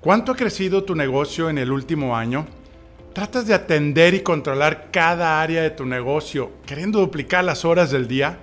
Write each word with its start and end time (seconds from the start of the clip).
¿Cuánto 0.00 0.32
ha 0.32 0.36
crecido 0.36 0.82
tu 0.82 0.94
negocio 0.94 1.50
en 1.50 1.58
el 1.58 1.70
último 1.70 2.16
año? 2.16 2.46
¿Tratas 3.12 3.46
de 3.46 3.52
atender 3.52 4.14
y 4.14 4.20
controlar 4.20 4.88
cada 4.90 5.42
área 5.42 5.60
de 5.60 5.68
tu 5.68 5.84
negocio 5.84 6.52
queriendo 6.64 7.00
duplicar 7.00 7.44
las 7.44 7.66
horas 7.66 7.90
del 7.90 8.08
día? 8.08 8.38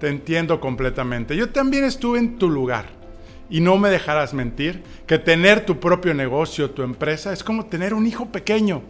Te 0.00 0.08
entiendo 0.08 0.58
completamente. 0.58 1.36
Yo 1.36 1.50
también 1.50 1.84
estuve 1.84 2.18
en 2.18 2.38
tu 2.38 2.50
lugar. 2.50 2.86
Y 3.48 3.60
no 3.60 3.78
me 3.78 3.88
dejarás 3.88 4.34
mentir 4.34 4.82
que 5.06 5.20
tener 5.20 5.64
tu 5.64 5.78
propio 5.78 6.12
negocio, 6.12 6.70
tu 6.70 6.82
empresa, 6.82 7.32
es 7.32 7.44
como 7.44 7.66
tener 7.66 7.94
un 7.94 8.08
hijo 8.08 8.26
pequeño 8.26 8.82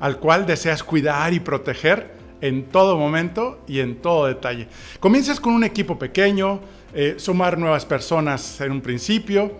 al 0.00 0.18
cual 0.18 0.46
deseas 0.46 0.82
cuidar 0.82 1.32
y 1.32 1.38
proteger 1.38 2.10
en 2.40 2.64
todo 2.64 2.98
momento 2.98 3.62
y 3.68 3.78
en 3.78 4.02
todo 4.02 4.26
detalle. 4.26 4.66
Comienzas 4.98 5.38
con 5.38 5.54
un 5.54 5.62
equipo 5.62 5.96
pequeño, 5.96 6.58
eh, 6.92 7.14
sumar 7.18 7.56
nuevas 7.56 7.86
personas 7.86 8.60
en 8.60 8.72
un 8.72 8.80
principio. 8.80 9.52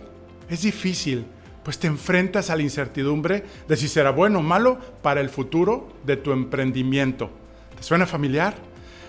Es 0.48 0.62
difícil, 0.62 1.26
pues 1.66 1.80
te 1.80 1.88
enfrentas 1.88 2.48
a 2.48 2.54
la 2.54 2.62
incertidumbre 2.62 3.42
de 3.66 3.76
si 3.76 3.88
será 3.88 4.12
bueno 4.12 4.38
o 4.38 4.42
malo 4.42 4.78
para 5.02 5.20
el 5.20 5.28
futuro 5.28 5.88
de 6.04 6.16
tu 6.16 6.30
emprendimiento. 6.30 7.28
¿Te 7.76 7.82
suena 7.82 8.06
familiar? 8.06 8.54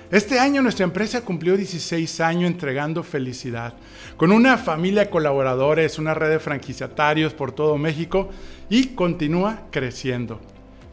Este 0.09 0.39
año 0.39 0.63
nuestra 0.63 0.83
empresa 0.83 1.21
cumplió 1.21 1.55
16 1.55 2.19
años 2.19 2.49
entregando 2.49 3.03
felicidad, 3.03 3.75
con 4.17 4.31
una 4.31 4.57
familia 4.57 5.03
de 5.03 5.11
colaboradores, 5.11 5.99
una 5.99 6.15
red 6.15 6.31
de 6.31 6.39
franquiciatarios 6.39 7.31
por 7.35 7.51
todo 7.51 7.77
México 7.77 8.31
y 8.71 8.87
continúa 8.87 9.67
creciendo. 9.69 10.41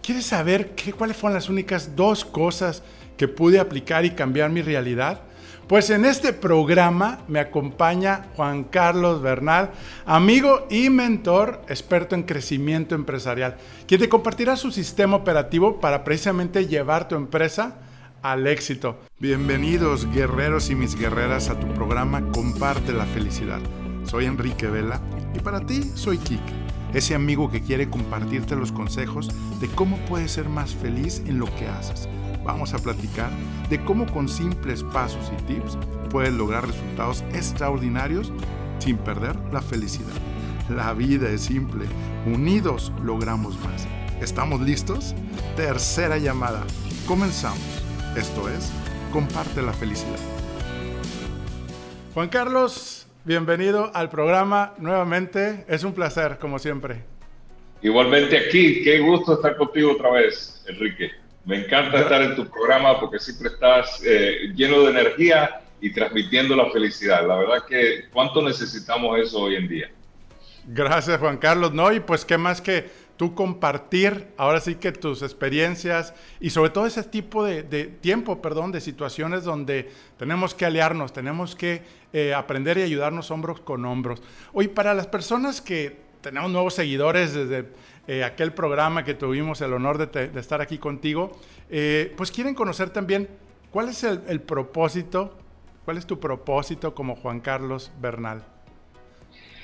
¿Quieres 0.03 0.27
saber 0.27 0.75
qué, 0.75 0.93
cuáles 0.93 1.17
fueron 1.17 1.33
las 1.33 1.49
únicas 1.49 1.97
dos 1.97 2.27
cosas 2.27 2.83
que 3.17 3.27
pude 3.27 3.59
aplicar 3.59 4.05
y 4.05 4.11
cambiar 4.11 4.51
mi 4.51 4.61
realidad? 4.61 5.23
Pues 5.67 5.89
en 5.89 6.05
este 6.05 6.35
programa 6.35 7.21
me 7.27 7.41
acompaña 7.41 8.27
Juan 8.37 8.65
Carlos 8.65 9.23
Bernal, 9.23 9.71
amigo 10.05 10.67
y 10.69 10.91
mentor, 10.91 11.63
experto 11.69 12.15
en 12.15 12.25
crecimiento 12.25 12.95
empresarial, 12.95 13.57
quien 13.87 14.03
te 14.03 14.11
compartirá 14.11 14.57
su 14.57 14.71
sistema 14.71 15.17
operativo 15.17 15.81
para 15.81 16.05
precisamente 16.05 16.67
llevar 16.67 17.09
tu 17.09 17.15
empresa 17.15 17.79
al 18.21 18.47
éxito. 18.47 18.99
Bienvenidos 19.19 20.07
guerreros 20.13 20.69
y 20.69 20.75
mis 20.75 20.97
guerreras 20.97 21.49
a 21.49 21.59
tu 21.59 21.67
programa 21.69 22.31
Comparte 22.31 22.93
la 22.93 23.07
felicidad. 23.07 23.61
Soy 24.05 24.27
Enrique 24.27 24.67
Vela 24.67 25.01
y 25.35 25.39
para 25.39 25.65
ti 25.65 25.83
soy 25.95 26.19
Kik, 26.19 26.43
ese 26.93 27.15
amigo 27.15 27.51
que 27.51 27.63
quiere 27.63 27.89
compartirte 27.89 28.55
los 28.55 28.71
consejos 28.71 29.31
de 29.61 29.69
cómo 29.69 29.97
puedes 30.05 30.31
ser 30.31 30.51
más 30.51 30.75
feliz 30.75 31.23
en 31.27 31.39
lo 31.39 31.47
que 31.57 31.67
haces 31.69 32.07
vamos 32.45 32.75
a 32.75 32.79
platicar 32.79 33.31
de 33.69 33.83
cómo 33.85 34.07
con 34.07 34.29
simples 34.29 34.83
pasos 34.85 35.33
y 35.33 35.43
tips 35.43 35.79
puedes 36.11 36.33
lograr 36.33 36.67
resultados 36.67 37.25
extraordinarios 37.33 38.33
sin 38.79 38.97
perder 38.99 39.35
la 39.53 39.61
felicidad. 39.63 40.13
La 40.69 40.93
vida 40.93 41.29
es 41.31 41.43
simple, 41.43 41.87
unidos 42.27 42.93
logramos 43.03 43.59
más. 43.61 43.87
¿Estamos 44.21 44.61
listos? 44.61 45.15
Tercera 45.57 46.19
llamada. 46.19 46.65
Comenzamos. 47.07 47.83
Esto 48.17 48.49
es, 48.49 48.73
comparte 49.13 49.61
la 49.61 49.73
felicidad. 49.73 50.19
Juan 52.15 52.29
Carlos, 52.29 53.07
bienvenido 53.25 53.91
al 53.93 54.09
programa 54.09 54.75
nuevamente. 54.79 55.65
Es 55.69 55.83
un 55.83 55.93
placer, 55.93 56.39
como 56.39 56.59
siempre. 56.59 57.03
Igualmente 57.83 58.39
aquí, 58.39 58.83
qué 58.83 59.01
gusto 59.01 59.35
estar 59.35 59.57
contigo 59.57 59.93
otra 59.93 60.13
vez, 60.13 60.65
Enrique. 60.69 61.24
Me 61.45 61.65
encanta 61.65 62.01
estar 62.01 62.23
en 62.23 62.35
tu 62.35 62.47
programa 62.49 62.99
porque 62.99 63.19
siempre 63.19 63.49
estás 63.49 64.03
eh, 64.05 64.53
lleno 64.55 64.83
de 64.83 64.91
energía 64.91 65.61
y 65.81 65.93
transmitiendo 65.93 66.57
la 66.57 66.71
felicidad. 66.71 67.27
La 67.27 67.37
verdad 67.37 67.65
que 67.69 68.07
cuánto 68.13 68.41
necesitamos 68.41 69.19
eso 69.19 69.41
hoy 69.41 69.57
en 69.57 69.69
día. 69.69 69.91
Gracias 70.67 71.19
Juan 71.19 71.37
Carlos. 71.37 71.75
No, 71.75 71.93
y 71.93 72.01
pues 72.01 72.25
qué 72.25 72.39
más 72.39 72.63
que 72.63 72.89
tú 73.17 73.35
compartir 73.35 74.29
ahora 74.37 74.61
sí 74.61 74.77
que 74.77 74.93
tus 74.93 75.23
experiencias 75.23 76.15
y 76.41 76.51
sobre 76.51 76.71
todo 76.71 76.87
ese 76.87 77.03
tipo 77.05 77.45
de, 77.45 77.63
tiempo, 78.01 78.41
perdón, 78.41 78.73
de 78.73 78.81
situaciones 78.81 79.45
donde 79.45 79.91
tenemos 80.19 80.55
que 80.55 80.65
aliarnos, 80.65 81.13
tenemos 81.13 81.55
que 81.55 81.83
eh, 82.13 82.35
aprender 82.35 82.79
y 82.79 82.83
ayudarnos 82.83 83.31
hombros 83.31 83.61
con 83.61 83.85
hombros. 83.85 84.23
Hoy 84.53 84.69
para 84.69 84.95
las 84.95 85.07
personas 85.07 85.61
que 85.61 86.03
tenemos 86.23 86.51
nuevos 86.51 86.75
seguidores 86.75 87.35
desde 87.35 87.69
eh, 88.07 88.25
aquel 88.25 88.53
programa 88.53 89.05
que 89.05 89.15
tuvimos 89.15 89.61
el 89.61 89.73
honor 89.73 90.11
de, 90.11 90.39
estar 90.39 90.61
aquí 90.61 90.79
contigo, 90.79 91.33
eh, 91.71 92.13
pues 92.17 92.31
quieren 92.31 92.55
conocer 92.55 92.91
también 92.91 93.29
cuál 93.71 93.89
es 93.89 94.05
el, 94.05 94.41
propósito, 94.41 95.37
cuál 95.85 95.97
es 95.97 96.07
tu 96.07 96.21
propósito 96.21 96.95
como 96.95 97.17
Juan 97.17 97.41
Carlos 97.41 97.91
Bernal. 98.01 98.45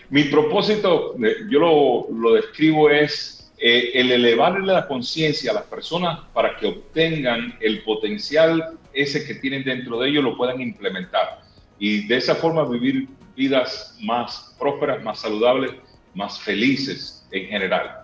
Mi 0.08 0.24
propósito, 0.24 1.14
eh, 1.22 1.36
yo 1.48 2.08
lo, 2.10 2.32
describo 2.34 2.90
es 2.90 3.52
el 3.58 4.10
elevarle 4.10 4.72
la 4.72 4.88
conciencia 4.88 5.50
a 5.50 5.54
las 5.54 5.64
personas 5.64 6.20
para 6.32 6.56
que 6.56 6.66
obtengan 6.66 7.58
el 7.60 7.82
potencial 7.82 8.78
ese 8.94 9.26
que 9.26 9.34
tienen 9.34 9.64
dentro 9.64 10.00
de 10.00 10.08
ellos, 10.08 10.24
lo 10.24 10.34
puedan 10.34 10.62
implementar 10.62 11.40
y 11.80 12.06
de 12.06 12.16
esa 12.16 12.34
forma 12.36 12.64
vivir 12.64 13.08
vidas 13.34 13.96
más 14.02 14.54
prósperas, 14.58 15.02
más 15.02 15.20
saludables, 15.20 15.72
más 16.14 16.38
felices 16.40 17.26
en 17.32 17.48
general. 17.48 17.99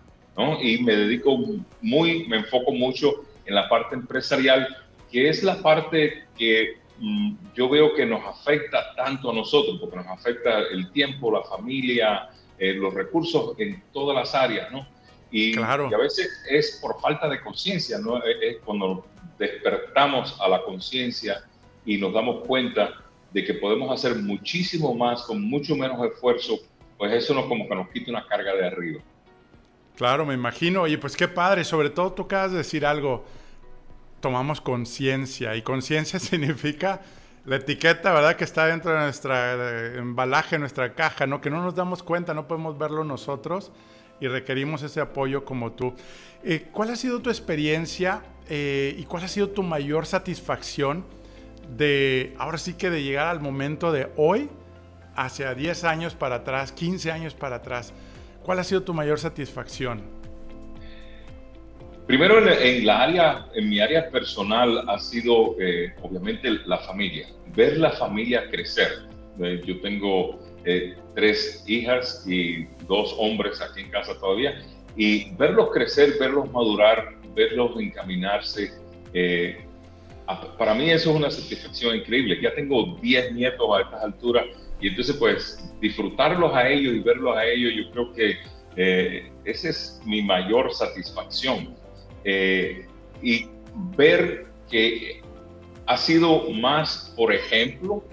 Y 0.61 0.83
me 0.83 0.95
dedico 0.95 1.39
muy, 1.81 2.27
me 2.29 2.39
enfoco 2.39 2.73
mucho 2.73 3.25
en 3.47 3.55
la 3.55 3.69
parte 3.69 3.95
empresarial, 3.95 4.69
que 5.11 5.29
es 5.29 5.43
la 5.43 5.63
parte 5.63 6.25
que 6.37 6.77
mm, 6.99 7.35
yo 7.55 7.69
veo 7.69 7.95
que 7.95 8.05
nos 8.05 8.23
afecta 8.25 8.95
tanto 8.95 9.31
a 9.31 9.35
nosotros, 9.35 9.79
porque 9.81 9.97
nos 9.97 10.07
afecta 10.07 10.59
el 10.71 10.91
tiempo, 10.93 11.33
la 11.33 11.43
familia, 11.43 12.29
eh, 12.59 12.75
los 12.75 12.93
recursos 12.93 13.55
en 13.59 13.83
todas 13.93 14.15
las 14.15 14.35
áreas, 14.35 14.71
¿no? 14.71 14.87
Y, 15.31 15.55
claro. 15.55 15.91
a 15.93 15.99
veces 15.99 16.31
es 16.49 16.79
por 16.81 17.01
falta 17.01 17.29
de 17.29 17.41
conciencia, 17.41 17.99
¿no? 17.99 18.23
Es 18.23 18.59
cuando 18.65 19.07
despertamos 19.39 20.39
a 20.41 20.49
la 20.49 20.63
conciencia 20.63 21.43
y 21.85 21.97
nos 21.99 22.13
damos 22.13 22.47
cuenta 22.47 22.95
de 23.33 23.45
que 23.45 23.55
podemos 23.55 23.93
hacer 23.93 24.17
muchísimo 24.17 24.95
más 24.95 25.23
con 25.23 25.43
mucho 25.43 25.77
menos 25.77 26.05
esfuerzo, 26.07 26.59
pues 26.97 27.13
eso 27.13 27.35
nos 27.35 27.47
como 27.47 27.69
que 27.69 27.75
nos 27.75 27.89
quita 27.91 28.11
una 28.11 28.27
carga 28.27 28.55
de 28.55 28.67
arriba. 28.67 29.01
Claro, 29.97 30.27
me 30.27 30.35
imagino. 30.35 30.83
Oye, 30.83 30.99
pues 30.99 31.17
qué 31.17 31.29
padre. 31.29 31.65
Sobre 31.65 31.91
todo 31.91 32.13
tú 32.13 32.23
acabas 32.23 32.53
de 32.53 32.59
decir 32.59 32.85
algo. 32.85 33.25
Tomamos 34.21 34.61
conciencia. 34.61 35.57
Y 35.57 35.63
conciencia 35.63 36.19
significa 36.21 37.01
la 37.47 37.57
etiqueta, 37.57 38.13
¿verdad? 38.13 38.37
Que 38.37 38.45
está 38.45 38.67
dentro 38.67 38.93
de 38.93 38.99
nuestra 38.99 39.95
embalaje, 39.97 40.59
nuestra 40.59 40.95
caja, 40.95 41.27
¿no? 41.27 41.41
Que 41.41 41.49
no 41.49 41.63
nos 41.63 41.75
damos 41.75 42.03
cuenta, 42.03 42.35
no 42.35 42.47
podemos 42.47 42.77
verlo 42.77 43.05
nosotros 43.05 43.73
y 44.21 44.29
requerimos 44.29 44.83
ese 44.83 45.01
apoyo 45.01 45.45
como 45.45 45.73
tú. 45.73 45.95
Eh, 46.43 46.69
¿Cuál 46.73 46.91
ha 46.91 46.97
sido 46.97 47.21
tu 47.21 47.31
experiencia 47.31 48.23
eh, 48.49 48.95
y 48.99 49.05
cuál 49.05 49.25
ha 49.25 49.29
sido 49.29 49.51
tu 49.51 49.63
mayor 49.63 50.07
satisfacción 50.07 51.05
de, 51.77 52.35
ahora 52.39 52.59
sí 52.59 52.75
que 52.75 52.91
de 52.91 53.03
llegar 53.03 53.29
al 53.29 53.41
momento 53.41 53.93
de 53.93 54.09
hoy, 54.17 54.49
hacia 55.15 55.55
10 55.55 55.85
años 55.85 56.15
para 56.15 56.37
atrás, 56.37 56.73
15 56.73 57.13
años 57.13 57.35
para 57.35 57.57
atrás? 57.57 57.93
¿Cuál 58.47 58.61
ha 58.61 58.65
sido 58.65 58.85
tu 58.85 58.95
mayor 58.95 59.19
satisfacción? 59.19 60.03
Primero 62.07 62.39
en, 62.49 62.87
la 62.87 63.03
área, 63.03 63.47
en 63.57 63.69
mi 63.69 63.81
área 63.81 64.09
personal 64.09 64.89
ha 64.89 65.01
sido 65.01 65.57
eh, 65.59 65.93
obviamente 66.01 66.51
la 66.65 66.79
familia, 66.79 67.27
ver 67.57 67.77
la 67.77 67.91
familia 67.91 68.49
crecer. 68.49 69.09
Eh, 69.43 69.61
yo 69.67 69.81
tengo 69.81 70.39
eh, 70.65 70.95
tres 71.17 71.65
hijas 71.67 72.25
y 72.25 72.69
dos 72.87 73.17
hombres 73.19 73.61
aquí 73.61 73.81
en 73.81 73.91
casa 73.91 74.17
todavía 74.21 74.63
y 74.95 75.35
verlos 75.35 75.71
crecer, 75.73 76.15
verlos 76.21 76.49
madurar, 76.53 77.17
verlos 77.35 77.73
encaminarse, 77.81 78.71
para 80.57 80.73
mí 80.75 80.91
eso 80.91 81.11
es 81.11 81.17
una 81.17 81.33
satisfacción 81.33 81.97
increíble. 81.97 82.39
Ya 82.41 82.55
tengo 82.55 82.97
10 83.03 83.33
nietos 83.33 83.67
a 83.77 83.81
estas 83.81 84.05
alturas 84.05 84.45
y 84.81 84.89
entonces, 84.89 85.17
pues, 85.17 85.75
disfrutarlos 85.81 86.53
a 86.55 86.69
ellos 86.69 86.95
y 86.95 87.01
verlos 87.01 87.37
a 87.37 87.47
ellos, 87.47 87.73
yo 87.75 87.91
creo 87.93 88.13
que 88.13 88.37
eh, 88.77 89.33
esa 89.45 89.71
es 89.71 90.01
mi 90.05 90.23
mayor 90.23 90.73
satisfacción. 90.75 91.75
Eh, 92.25 92.87
y 93.23 93.47
ver 93.97 94.47
que 94.71 95.23
ha 95.87 95.97
sido 95.97 96.51
más 96.51 97.15
por 97.17 97.33
ejemplo 97.33 98.05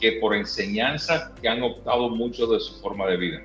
que 0.00 0.12
por 0.12 0.34
enseñanza 0.34 1.32
que 1.40 1.48
han 1.48 1.62
optado 1.62 2.10
mucho 2.10 2.46
de 2.48 2.60
su 2.60 2.80
forma 2.80 3.06
de 3.06 3.16
vida. 3.16 3.42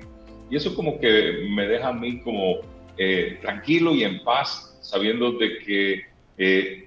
Y 0.50 0.56
eso 0.56 0.74
como 0.74 1.00
que 1.00 1.48
me 1.50 1.66
deja 1.66 1.88
a 1.88 1.92
mí 1.92 2.20
como 2.20 2.56
eh, 2.98 3.38
tranquilo 3.40 3.94
y 3.94 4.04
en 4.04 4.22
paz, 4.22 4.78
sabiendo 4.82 5.32
de 5.32 5.58
que 5.58 6.02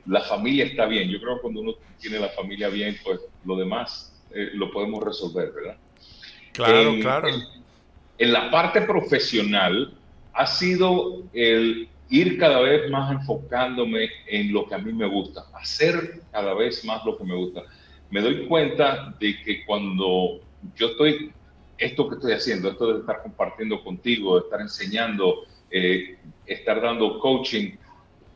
la 0.06 0.21
familia 0.21 0.65
está 0.65 0.85
bien. 0.85 1.09
Yo 1.09 1.19
creo 1.19 1.35
que 1.35 1.42
cuando 1.42 1.62
uno 1.62 1.74
tiene 2.00 2.19
la 2.19 2.30
familia 2.30 2.69
bien, 2.69 2.95
pues 3.03 3.19
lo 3.45 3.56
demás 3.56 4.08
eh, 4.34 4.52
lo 4.54 4.72
podemos 4.72 5.04
resolver, 5.04 5.52
¿verdad? 5.52 5.78
Claro, 6.54 6.96
claro. 7.02 7.28
En, 8.18 8.34
la 8.34 8.52
parte 8.52 8.81
profesional 8.81 9.94
ha 10.34 10.46
sido 10.46 11.24
el 11.34 11.88
ir 12.10 12.38
cada 12.38 12.60
vez 12.62 12.90
más 12.90 13.12
enfocándome 13.12 14.10
en 14.28 14.52
lo 14.52 14.68
que 14.68 14.76
a 14.76 14.80
mí 14.80 14.92
me 14.92 15.06
gusta, 15.06 15.46
hacer 15.54 16.22
cada 16.31 16.54
vez 16.54 16.84
más 16.84 17.06
lo 17.06 17.18
que 17.18 17.24
me 17.24 17.36
gusta. 17.36 17.64
Me 18.10 18.22
doy 18.22 18.48
cuenta 18.48 19.16
de 19.20 19.42
que 19.42 19.66
cuando 19.66 20.40
yo 20.76 20.88
estoy 20.88 21.31
esto 21.80 22.10
que 22.10 22.16
estoy 22.16 22.34
haciendo, 22.34 22.70
esto 22.70 22.94
de 22.94 23.00
estar 23.00 23.24
compartiendo 23.24 23.81
contigo, 23.84 24.36
de 24.38 24.46
estar 24.46 24.62
enseñando, 24.62 25.46
eh, 25.72 26.18
estar 26.46 26.81
dando 26.81 27.20
coaching, 27.20 27.72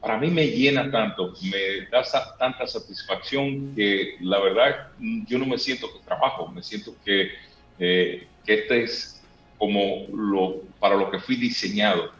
para 0.03 0.17
mí 0.17 0.29
me 0.29 0.47
llena 0.47 0.91
tanto, 0.91 1.33
me 1.43 1.87
da 1.89 2.03
tanta 2.37 2.67
satisfacción 2.67 3.73
que 3.73 4.17
la 4.19 4.37
verdad 4.41 4.89
yo 4.99 5.39
no 5.39 5.45
me 5.45 5.57
siento 5.57 5.87
que 5.93 6.03
trabajo, 6.03 6.45
me 6.49 6.61
siento 6.61 6.93
que, 7.05 7.31
eh, 7.79 8.27
que 8.45 8.53
este 8.53 8.83
es 8.83 9.23
como 9.57 10.05
lo, 10.13 10.61
para 10.81 10.97
lo 10.97 11.09
que 11.09 11.19
fui 11.19 11.37
diseñado. 11.37 12.11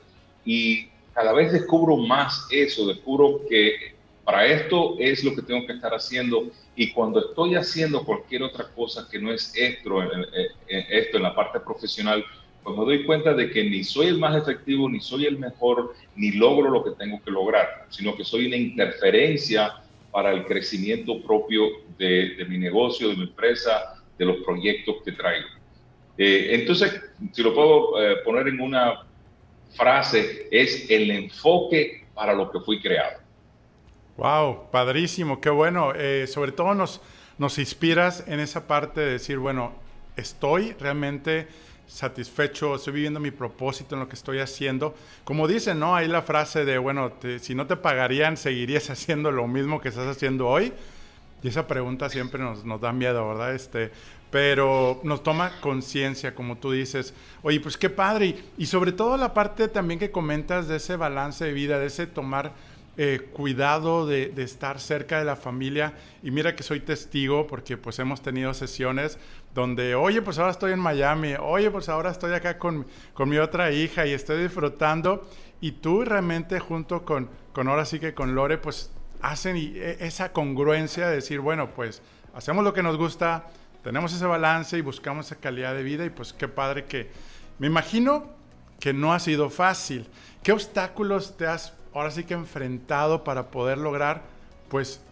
Y 0.45 0.87
cada 1.13 1.33
vez 1.33 1.51
descubro 1.51 1.97
más 1.97 2.47
eso, 2.51 2.87
descubro 2.87 3.41
que 3.49 3.93
para 4.23 4.45
esto 4.45 4.95
es 4.97 5.21
lo 5.25 5.35
que 5.35 5.41
tengo 5.41 5.67
que 5.67 5.73
estar 5.73 5.93
haciendo 5.93 6.49
y 6.77 6.93
cuando 6.93 7.19
estoy 7.19 7.55
haciendo 7.55 8.05
cualquier 8.05 8.43
otra 8.43 8.65
cosa 8.69 9.09
que 9.11 9.19
no 9.19 9.29
es 9.29 9.51
esto 9.57 10.01
en, 10.01 10.25
esto 10.69 11.17
en 11.17 11.23
la 11.23 11.35
parte 11.35 11.59
profesional, 11.59 12.23
pues 12.63 12.77
me 12.77 12.85
doy 12.85 13.05
cuenta 13.05 13.33
de 13.33 13.49
que 13.49 13.63
ni 13.63 13.83
soy 13.83 14.07
el 14.07 14.19
más 14.19 14.35
efectivo, 14.35 14.89
ni 14.89 14.99
soy 14.99 15.25
el 15.25 15.37
mejor, 15.37 15.95
ni 16.15 16.31
logro 16.31 16.69
lo 16.69 16.83
que 16.83 16.91
tengo 16.91 17.21
que 17.21 17.31
lograr, 17.31 17.87
sino 17.89 18.15
que 18.15 18.23
soy 18.23 18.47
una 18.47 18.55
interferencia 18.55 19.73
para 20.11 20.31
el 20.31 20.45
crecimiento 20.45 21.21
propio 21.21 21.65
de, 21.97 22.45
mi 22.47 22.57
negocio, 22.57 23.09
de 23.09 23.15
mi 23.17 23.23
empresa, 23.23 24.03
de 24.17 24.25
los 24.25 24.37
proyectos 24.37 24.97
que 25.03 25.11
traigo. 25.11 25.47
Eh, 26.17 26.49
entonces, 26.51 27.01
si 27.31 27.41
lo 27.41 27.53
puedo 27.53 28.01
eh, 28.01 28.17
poner 28.23 28.47
en 28.47 28.61
una 28.61 29.05
frase, 29.75 30.47
es 30.51 30.89
el 30.89 31.09
enfoque 31.11 32.05
para 32.13 32.33
lo 32.33 32.51
que 32.51 32.59
fui 32.59 32.79
creado. 32.79 33.19
Wow, 34.17 34.69
padrísimo, 34.71 35.41
qué 35.41 35.49
bueno. 35.49 35.93
Eh, 35.95 36.27
sobre 36.27 36.51
todo 36.51 36.75
nos, 36.75 37.01
nos 37.39 37.57
inspiras 37.57 38.23
en 38.27 38.39
esa 38.39 38.67
parte 38.67 39.01
de 39.01 39.13
decir, 39.13 39.39
bueno, 39.39 39.73
estoy 40.15 40.73
realmente 40.79 41.47
satisfecho, 41.87 42.75
estoy 42.75 42.93
viviendo 42.93 43.19
mi 43.19 43.31
propósito 43.31 43.95
en 43.95 44.01
lo 44.01 44.07
que 44.07 44.15
estoy 44.15 44.39
haciendo. 44.39 44.95
Como 45.23 45.47
dicen, 45.47 45.79
¿no? 45.79 45.95
Hay 45.95 46.07
la 46.07 46.21
frase 46.21 46.65
de, 46.65 46.77
bueno, 46.77 47.13
si 47.39 47.55
no 47.55 47.67
te 47.67 47.75
pagarían, 47.75 48.37
¿seguirías 48.37 48.89
haciendo 48.89 49.31
lo 49.31 49.47
mismo 49.47 49.81
que 49.81 49.89
estás 49.89 50.07
haciendo 50.07 50.47
hoy? 50.47 50.73
Y 51.41 51.49
esa 51.49 51.67
pregunta 51.67 52.09
siempre 52.09 52.41
nos, 52.41 52.63
nos 52.63 52.79
da 52.79 52.93
miedo, 52.93 53.27
¿verdad? 53.27 53.53
Este, 53.53 53.91
pero 54.31 54.99
nos 55.03 55.21
toma 55.21 55.59
conciencia, 55.61 56.33
como 56.33 56.57
tú 56.57 56.71
dices. 56.71 57.13
Oye, 57.43 57.59
pues 57.59 57.77
qué 57.77 57.89
padre. 57.89 58.35
y 58.57 58.65
sobre 58.65 58.91
todo 58.91 59.15
la 59.17 59.33
parte 59.33 59.67
también 59.67 59.99
que 59.99 60.09
comentas 60.09 60.67
de 60.67 60.77
ese 60.77 60.95
balance 60.95 61.45
de 61.45 61.53
vida, 61.53 61.77
de 61.77 61.87
ese 61.87 62.07
tomar 62.07 62.53
eh, 62.95 63.29
cuidado 63.33 64.05
de, 64.05 64.31
estar 64.37 64.79
cerca 64.79 65.17
de 65.17 65.25
la 65.25 65.35
familia. 65.35 65.93
Y 66.21 66.31
mira 66.31 66.55
que 66.55 66.63
soy 66.63 66.79
testigo 66.79 67.47
porque 67.47 67.75
pues 67.77 67.97
hemos 67.99 68.21
tenido 68.21 68.53
sesiones 68.53 69.17
donde, 69.55 69.95
oye, 69.95 70.21
pues 70.21 70.37
ahora 70.37 70.51
estoy 70.51 70.73
en 70.73 70.79
Miami, 70.79 71.33
oye, 71.39 71.71
pues 71.71 71.89
ahora 71.89 72.11
estoy 72.11 72.33
acá 72.33 72.57
con, 72.57 72.85
con 73.13 73.29
mi 73.29 73.37
otra 73.37 73.71
hija 73.71 74.05
y 74.05 74.11
estoy 74.11 74.43
disfrutando. 74.43 75.27
Y 75.59 75.73
tú 75.73 76.03
realmente 76.03 76.59
junto 76.59 77.03
con, 77.03 77.29
con 77.51 77.67
ahora 77.67 77.85
sí 77.85 77.99
que 77.99 78.13
con 78.13 78.35
Lore, 78.35 78.57
pues 78.57 78.91
hacen 79.21 79.57
e, 79.57 79.97
esa 80.01 80.31
congruencia 80.31 81.07
de 81.07 81.15
decir, 81.15 81.39
bueno, 81.39 81.71
pues 81.71 82.01
hacemos 82.35 82.63
lo 82.63 82.73
que 82.73 82.83
nos 82.83 82.97
gusta, 82.97 83.47
tenemos 83.83 84.13
ese 84.13 84.25
balance 84.25 84.77
y 84.77 84.81
buscamos 84.81 85.27
esa 85.27 85.37
calidad 85.37 85.73
de 85.73 85.81
vida 85.81 86.05
y 86.05 86.09
pues 86.09 86.31
qué 86.33 86.47
padre 86.47 86.85
que 86.85 87.09
me 87.57 87.67
imagino 87.67 88.29
que 88.79 88.93
no 88.93 89.13
ha 89.13 89.19
sido 89.19 89.49
fácil. 89.49 90.07
¿Qué 90.43 90.51
obstáculos 90.51 91.37
te 91.37 91.47
has 91.47 91.73
ahora 91.93 92.11
sí 92.11 92.23
que 92.23 92.33
enfrentado 92.33 93.23
para 93.23 93.51
poder 93.51 93.77
lograr, 93.77 94.23
pues, 94.69 95.03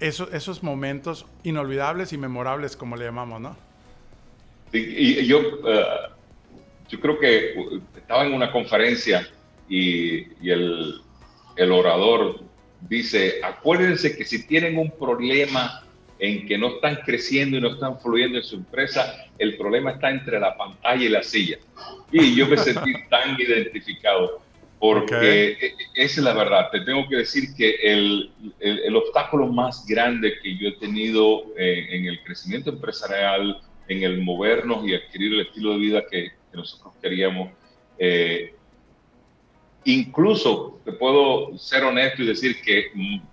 esos, 0.00 0.32
esos 0.34 0.62
momentos 0.62 1.26
inolvidables 1.42 2.12
y 2.12 2.18
memorables, 2.18 2.76
como 2.76 2.96
le 2.96 3.04
llamamos, 3.04 3.40
¿no? 3.40 3.56
y, 4.72 5.24
yo, 5.26 5.40
eh, 5.40 5.84
yo 6.88 7.00
creo 7.00 7.18
que 7.18 7.54
estaba 7.96 8.26
en 8.26 8.34
una 8.34 8.52
conferencia 8.52 9.26
y, 9.68 10.18
y 10.44 10.50
el, 10.50 11.00
el 11.56 11.72
orador 11.72 12.40
dice, 12.80 13.40
acuérdense 13.42 14.16
que 14.16 14.24
si 14.24 14.46
tienen 14.46 14.78
un 14.78 14.90
problema 14.90 15.82
en 16.18 16.46
que 16.46 16.56
no 16.56 16.68
están 16.68 16.96
creciendo 17.04 17.58
y 17.58 17.60
no 17.60 17.74
están 17.74 17.98
fluyendo 18.00 18.38
en 18.38 18.44
su 18.44 18.56
empresa, 18.56 19.26
el 19.38 19.56
problema 19.56 19.92
está 19.92 20.10
entre 20.10 20.40
la 20.40 20.56
pantalla 20.56 21.04
y 21.04 21.08
la 21.08 21.22
silla. 21.22 21.58
Y 22.10 22.34
yo 22.34 22.46
me 22.46 22.56
sentí 22.56 22.92
tan 23.10 23.38
identificado 23.38 24.40
porque 24.78 25.14
e, 25.14 25.52
e, 25.52 25.74
esa 25.94 26.20
es 26.20 26.24
la 26.24 26.34
verdad. 26.34 26.70
Te 26.70 26.80
tengo 26.80 27.08
que 27.08 27.16
decir 27.16 27.54
que 27.54 27.76
el, 27.82 28.30
el, 28.60 28.96
obstáculo 28.96 29.46
más 29.46 29.86
grande 29.86 30.34
que 30.42 30.56
yo 30.56 30.68
he 30.68 30.72
tenido 30.72 31.44
eh, 31.56 31.86
en 31.90 32.06
el 32.06 32.22
crecimiento 32.22 32.70
empresarial, 32.70 33.60
en 33.88 34.02
el 34.02 34.20
movernos 34.22 34.86
y 34.86 34.94
adquirir 34.94 35.32
el 35.34 35.40
estilo 35.42 35.72
de 35.72 35.78
vida 35.78 36.02
que, 36.10 36.32
nosotros 36.52 36.94
queríamos, 37.02 37.50
eh, 37.98 38.54
incluso 39.84 40.80
te 40.86 40.92
puedo 40.92 41.58
ser 41.58 41.84
honesto 41.84 42.22
y 42.22 42.26
decir 42.28 42.62
que 42.62 42.86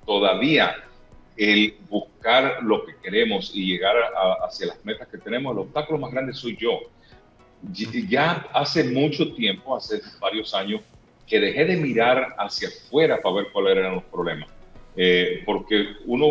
todavía 0.06 0.76
el 1.38 1.78
buscar 1.90 2.62
lo 2.62 2.86
que 2.86 2.96
queremos 3.02 3.52
y 3.54 3.66
llegar 3.66 3.96
hacia 4.46 4.68
las 4.68 4.84
metas 4.84 5.08
que 5.08 5.18
tenemos, 5.18 5.54
el 5.54 5.60
obstáculo 5.60 6.00
más 6.00 6.12
grande 6.12 6.34
soy 6.34 6.58
yo. 6.58 6.82
Ya 8.10 8.46
hace 8.54 8.84
mucho 8.84 9.34
tiempo, 9.34 9.78
hace 9.78 10.02
varios 10.20 10.54
años, 10.54 10.82
que 11.28 11.40
dejé 11.40 11.66
de 11.66 11.78
mirar 11.78 12.36
hacia 12.38 12.68
afuera 12.68 13.22
para 13.22 13.36
ver 13.36 13.48
cuáles 13.52 13.78
eran 13.78 13.96
los 13.96 14.04
problemas. 14.06 14.50
Eh, 14.96 15.42
porque 15.46 15.88
uno 16.06 16.28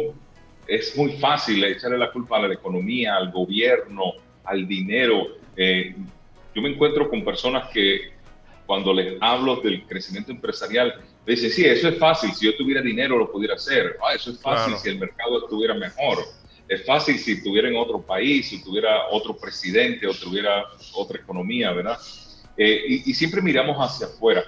es 0.67 0.97
muy 0.97 1.13
fácil 1.13 1.63
echarle 1.65 1.99
la 1.99 2.13
culpa 2.13 2.37
a 2.37 2.47
la 2.47 2.55
economía, 2.55 3.17
al 3.17 3.31
gobierno, 3.31 4.15
al 4.45 4.67
dinero. 4.67 5.29
Eh, 5.57 5.95
yo 6.55 6.63
me 6.63 6.71
encuentro 6.71 7.09
con 7.09 7.25
personas 7.25 7.69
que 7.71 8.13
cuando 8.67 8.93
les 8.93 9.21
hablo 9.21 9.57
del 9.57 9.85
crecimiento 9.87 10.31
empresarial, 10.31 10.95
me 11.27 11.35
dicen, 11.35 11.51
sí, 11.51 11.65
eso 11.65 11.89
es 11.89 11.99
fácil, 11.99 12.33
si 12.33 12.47
yo 12.47 12.57
tuviera 12.57 12.81
dinero 12.81 13.19
lo 13.19 13.31
pudiera 13.31 13.55
hacer. 13.55 13.97
Ah, 14.03 14.15
eso 14.15 14.31
es 14.31 14.41
fácil 14.41 14.75
si 14.77 14.89
el 14.89 14.99
mercado 14.99 15.45
estuviera 15.45 15.75
mejor. 15.75 16.19
Es 16.69 16.85
fácil 16.87 17.19
si 17.19 17.33
estuviera 17.33 17.69
en 17.69 17.77
otro 17.77 18.01
país, 18.01 18.49
si 18.49 18.63
tuviera 18.63 19.09
otro 19.11 19.37
presidente 19.37 20.07
o 20.07 20.15
tuviera 20.15 20.65
otra 20.95 21.19
economía, 21.19 21.73
¿verdad? 21.73 21.99
Eh, 22.57 22.85
y, 22.87 23.11
y, 23.11 23.15
siempre 23.15 23.41
miramos 23.41 23.77
hacia 23.79 24.07
afuera. 24.07 24.43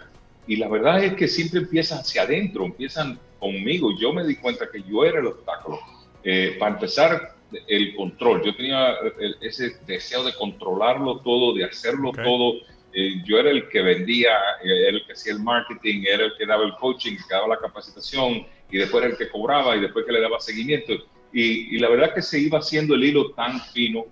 Y 0.47 0.57
la 0.57 0.69
verdad 0.69 1.03
es 1.03 1.15
que 1.15 1.29
siempre 1.29 1.61
empiezan 1.61 1.99
hacia 1.99 2.23
adentro, 2.23 2.65
empiezan 2.65 3.19
conmigo. 3.39 3.91
Yo 3.99 4.13
me 4.13 4.25
di 4.25 4.37
cuenta 4.37 4.69
que 4.71 4.83
yo 4.83 5.05
era 5.05 5.21
el 5.21 5.27
obstáculo. 5.27 5.79
Eh, 6.23 6.57
para 6.59 6.75
empezar, 6.75 7.35
el 7.69 7.95
control. 7.95 8.43
Yo 8.45 8.55
tenía 8.55 8.95
ese 9.41 9.77
deseo 9.87 10.25
de 10.25 10.35
controlarlo 10.35 11.21
todo, 11.21 11.55
de 11.55 11.65
hacerlo 11.65 12.13
todo. 12.13 12.55
Eh, 12.93 13.23
yo 13.25 13.39
era 13.39 13.51
el 13.51 13.69
que 13.69 13.83
vendía, 13.83 14.31
era 14.63 14.89
el 14.89 15.05
que 15.07 15.13
hacía 15.13 15.33
el 15.33 15.41
marketing, 15.41 16.05
era 16.07 16.27
el 16.27 16.33
que 16.37 16.47
daba 16.47 16.65
el 16.65 16.75
coaching, 16.75 17.17
que 17.17 17.35
daba 17.35 17.49
la 17.49 17.59
capacitación 17.59 18.47
y 18.71 18.79
después 18.79 19.03
era 19.03 19.13
el 19.13 19.19
que 19.19 19.29
cobraba 19.29 19.77
y 19.77 19.81
después 19.81 20.05
que 20.07 20.13
le 20.13 20.21
daba 20.21 20.41
seguimiento. 20.41 20.93
Y, 21.33 21.75
y 21.75 21.79
la 21.79 21.89
verdad 21.89 22.15
que 22.15 22.23
se 22.23 22.39
iba 22.39 22.59
haciendo 22.59 22.95
el 22.95 23.05
hilo 23.05 23.33
tan 23.33 23.61
fino 23.61 24.07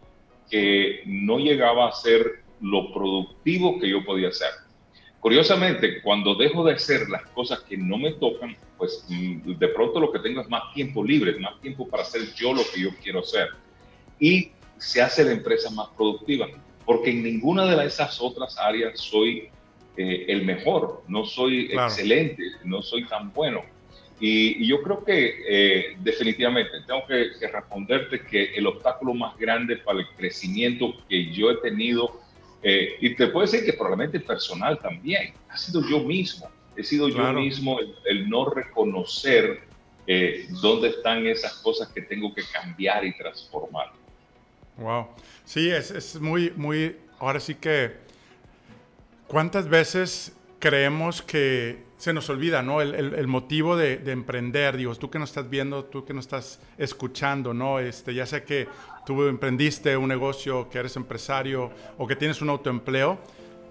que 0.51 1.03
no 1.07 1.39
llegaba 1.39 1.89
a 1.89 1.93
ser 1.93 2.43
lo 2.61 2.93
productivo 2.93 3.79
que 3.79 3.89
yo 3.89 4.05
podía 4.05 4.29
hacer. 4.29 4.51
Curiosamente, 5.23 6.03
cuando 6.03 6.35
dejo 6.35 6.65
de 6.65 6.73
hacer 6.73 7.09
las 7.09 7.23
cosas 7.29 7.61
que 7.61 7.77
no 7.77 7.97
me 7.97 8.11
tocan, 8.15 8.57
pues 8.77 9.05
mm, 9.09 9.53
de 9.53 9.69
pronto 9.69 10.01
lo 10.01 10.11
que 10.11 10.19
tengo 10.19 10.41
es 10.41 10.49
más 10.49 10.75
tiempo 10.75 11.05
libre, 11.05 11.39
más 11.39 11.61
tiempo 11.61 11.87
para 11.89 12.03
hacer 12.03 12.23
yo 12.35 12.53
lo 12.53 12.63
que 12.75 12.81
yo 12.81 12.91
quiero 13.01 13.21
hacer. 13.21 13.51
Y 14.19 14.51
se 14.79 15.01
hace 15.01 15.23
la 15.25 15.31
empresa 15.31 15.71
más 15.71 15.91
productiva, 15.97 16.49
porque 16.85 17.11
en 17.11 17.23
ninguna 17.23 17.67
de 17.67 17.87
esas 17.87 18.21
otras 18.21 18.59
áreas 18.59 18.99
soy 18.99 19.49
eh, 19.97 20.25
el 20.27 20.45
mejor, 20.45 21.05
no 21.07 21.25
soy 21.25 21.71
excelente, 21.71 22.43
no 22.65 22.83
soy 22.83 23.05
tan 23.05 23.33
bueno. 23.33 23.63
Y, 24.19 24.67
yo 24.67 24.83
creo 24.83 25.05
que 25.05 25.37
eh, 25.49 25.97
definitivamente 26.01 26.81
tengo 26.85 27.07
que, 27.07 27.31
que 27.39 27.47
responderte 27.47 28.23
que 28.23 28.55
el 28.57 28.67
obstáculo 28.67 29.15
más 29.15 29.39
grande 29.39 29.77
para 29.77 30.01
el 30.01 30.09
crecimiento 30.17 30.95
que 31.09 31.33
yo 31.33 31.53
he 31.53 31.59
tenido 31.59 32.22
eh, 32.63 32.97
y 33.01 33.15
te 33.15 33.27
puedo 33.29 33.45
decir 33.45 33.65
que 33.65 33.73
probablemente 33.73 34.21
personal 34.21 34.79
también. 34.81 35.35
Ha 35.49 35.59
sido 35.59 35.83
yo 35.89 36.01
mismo. 36.01 36.49
He 36.77 36.85
sido 36.85 37.09
yo 37.09 37.33
mismo 37.33 37.79
el, 38.05 38.29
no 38.29 38.49
reconocer 38.49 39.61
eh, 40.07 40.47
dónde 40.63 40.89
están 40.89 41.27
esas 41.27 41.55
cosas 41.55 41.89
que 41.89 42.03
tengo 42.03 42.33
que 42.35 42.43
cambiar 42.53 43.05
y 43.05 43.17
transformar. 43.17 43.93
Wow. 44.79 45.09
Sí, 45.45 45.69
es, 45.69 45.91
es 45.91 46.21
muy, 46.21 46.53
muy. 46.57 46.97
Ahora 47.19 47.41
sí 47.41 47.55
que. 47.55 48.01
¿Cuántas 49.27 49.69
veces 49.69 50.33
creemos 50.59 51.23
que 51.23 51.83
se 51.97 52.13
nos 52.13 52.29
olvida, 52.29 52.63
¿no? 52.63 52.81
El, 52.83 52.95
el, 52.95 53.27
motivo 53.27 53.77
de, 53.77 53.97
de, 53.97 54.13
emprender, 54.13 54.77
digo, 54.77 54.95
tú 54.97 55.09
que 55.09 55.19
nos 55.19 55.31
estás 55.31 55.49
viendo, 55.49 55.85
tú 55.85 56.05
que 56.05 56.13
nos 56.13 56.25
estás 56.25 56.61
escuchando, 56.77 57.55
¿no? 57.55 57.79
Este, 57.79 58.13
ya 58.13 58.27
sé 58.27 58.45
que 58.45 58.69
tú 59.05 59.25
emprendiste 59.25 59.97
un 59.97 60.09
negocio, 60.09 60.69
que 60.71 60.79
eres 60.79 60.97
empresario 60.97 61.71
o 61.99 62.07
que 62.07 62.17
tienes 62.17 62.41
un 62.43 62.51
autoempleo, 62.51 63.19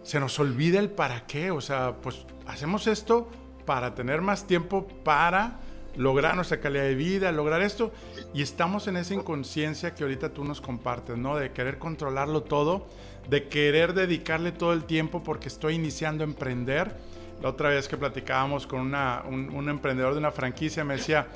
se 0.03 0.19
nos 0.19 0.39
olvida 0.39 0.79
el 0.79 0.89
para 0.89 1.25
qué. 1.25 1.51
O 1.51 1.61
sea, 1.61 1.95
pues 2.01 2.25
hacemos 2.47 2.87
esto 2.87 3.29
para 3.65 3.93
tener 3.95 4.21
más 4.21 4.47
tiempo 4.47 4.87
para 5.03 5.59
lograr 5.95 6.35
nuestra 6.35 6.59
calidad 6.59 6.83
de 6.83 6.95
vida, 6.95 7.31
lograr 7.31 7.61
esto. 7.61 7.91
Y 8.33 8.41
estamos 8.41 8.87
en 8.87 8.97
esa 8.97 9.13
inconsciencia 9.13 9.93
que 9.93 10.03
ahorita 10.03 10.29
tú 10.29 10.43
nos 10.43 10.61
compartes, 10.61 11.17
¿no? 11.17 11.35
De 11.35 11.51
querer 11.51 11.77
controlarlo 11.77 12.43
todo, 12.43 12.87
de 13.29 13.47
querer 13.47 13.93
dedicarle 13.93 14.51
todo 14.51 14.73
el 14.73 14.85
tiempo 14.85 15.23
porque 15.23 15.47
estoy 15.47 15.75
iniciando 15.75 16.23
a 16.23 16.27
emprender. 16.27 16.95
La 17.41 17.49
otra 17.49 17.69
vez 17.69 17.87
que 17.87 17.97
platicábamos 17.97 18.67
con 18.67 18.81
una, 18.81 19.23
un, 19.27 19.67
emprendedor 19.67 20.13
de 20.13 20.19
una 20.19 20.31
franquicia 20.31 20.83
me 20.83 20.97
decía, 20.97 21.27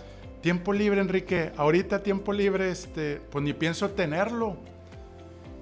tiempo 0.45 0.73
libre 0.73 1.01
Enrique, 1.01 1.51
ahorita 1.57 2.03
tiempo 2.03 2.31
libre, 2.31 2.69
este, 2.69 3.19
pues 3.31 3.43
ni 3.43 3.53
pienso 3.53 3.89
tenerlo. 3.89 4.55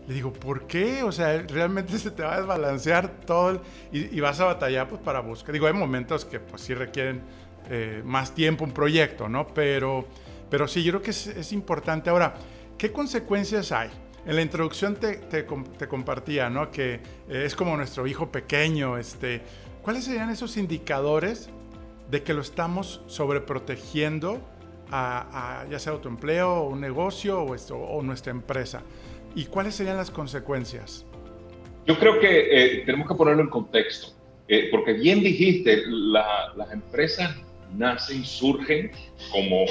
Le 0.10 0.13
digo, 0.13 0.34
¿por 0.34 0.68
qué? 0.68 1.04
O 1.04 1.12
sea, 1.13 1.42
realmente 1.48 1.98
se 2.00 2.12
te 2.12 2.22
va 2.22 2.34
a 2.34 2.38
desbalancear 2.40 3.22
todo 3.25 3.62
y, 3.94 4.20
vas 4.20 4.42
a 4.42 4.44
batallar 4.44 4.90
pues, 4.90 5.02
para 5.02 5.22
buscar. 5.22 5.54
Digo, 5.54 5.68
hay 5.68 5.74
momentos 5.74 6.25
que 6.25 6.42
pues 6.42 6.63
sí 6.63 6.74
requieren 6.74 7.22
eh, 7.70 8.02
más 8.04 8.36
tiempo 8.36 8.66
un 8.66 8.74
proyecto, 8.74 9.30
¿no? 9.30 9.48
Pero, 9.48 10.06
pero 10.50 10.68
sí, 10.68 10.84
yo 10.84 10.92
creo 10.92 11.02
que 11.02 11.12
es, 11.12 11.28
es 11.28 11.54
importante. 11.54 12.10
Ahora, 12.10 12.34
¿qué 12.78 12.92
consecuencias 12.92 13.72
hay? 13.72 13.90
En 14.25 14.36
la 14.36 14.42
introducción 14.42 14.98
te, 14.98 15.16
te, 15.16 15.46
compartía, 15.88 16.50
¿no? 16.50 16.72
Que 16.72 16.96
eh, 17.30 17.44
es 17.46 17.56
como 17.56 17.78
nuestro 17.78 18.06
hijo 18.06 18.30
pequeño, 18.30 18.98
este. 18.98 19.44
¿Cuáles 19.82 20.04
serían 20.04 20.30
esos 20.30 20.58
indicadores 20.58 21.50
de 22.12 22.22
que 22.22 22.34
lo 22.34 22.42
estamos 22.42 23.00
sobreprotegiendo 23.08 24.42
a, 24.95 25.65
ya 25.69 25.79
sea 25.79 25.93
autoempleo, 25.93 26.63
un 26.63 26.79
negocio 26.79 27.41
o, 27.41 28.01
nuestra 28.01 28.31
empresa? 28.31 28.81
¿Y 29.35 29.45
cuáles 29.45 29.75
serían 29.75 29.97
las 29.97 30.12
consecuencias? 30.12 31.05
Yo 31.85 31.97
creo 31.97 32.19
que 32.19 32.47
eh, 32.51 32.83
tenemos 32.85 33.07
que 33.07 33.15
ponerlo 33.15 33.41
en 33.41 33.50
contexto, 33.50 34.13
eh, 34.47 34.69
porque 34.71 34.93
bien 34.93 35.21
dijiste, 35.21 35.83
las 35.88 36.71
empresas 36.71 37.35
nacen, 37.75 38.23
surgen 38.23 38.91
como, 39.31 39.65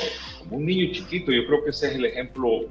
un 0.50 0.66
niño 0.66 0.92
chiquito. 0.92 1.32
Yo 1.32 1.46
creo 1.46 1.64
que 1.64 1.70
ese 1.70 1.88
es 1.88 1.94
el 1.94 2.06
ejemplo 2.06 2.62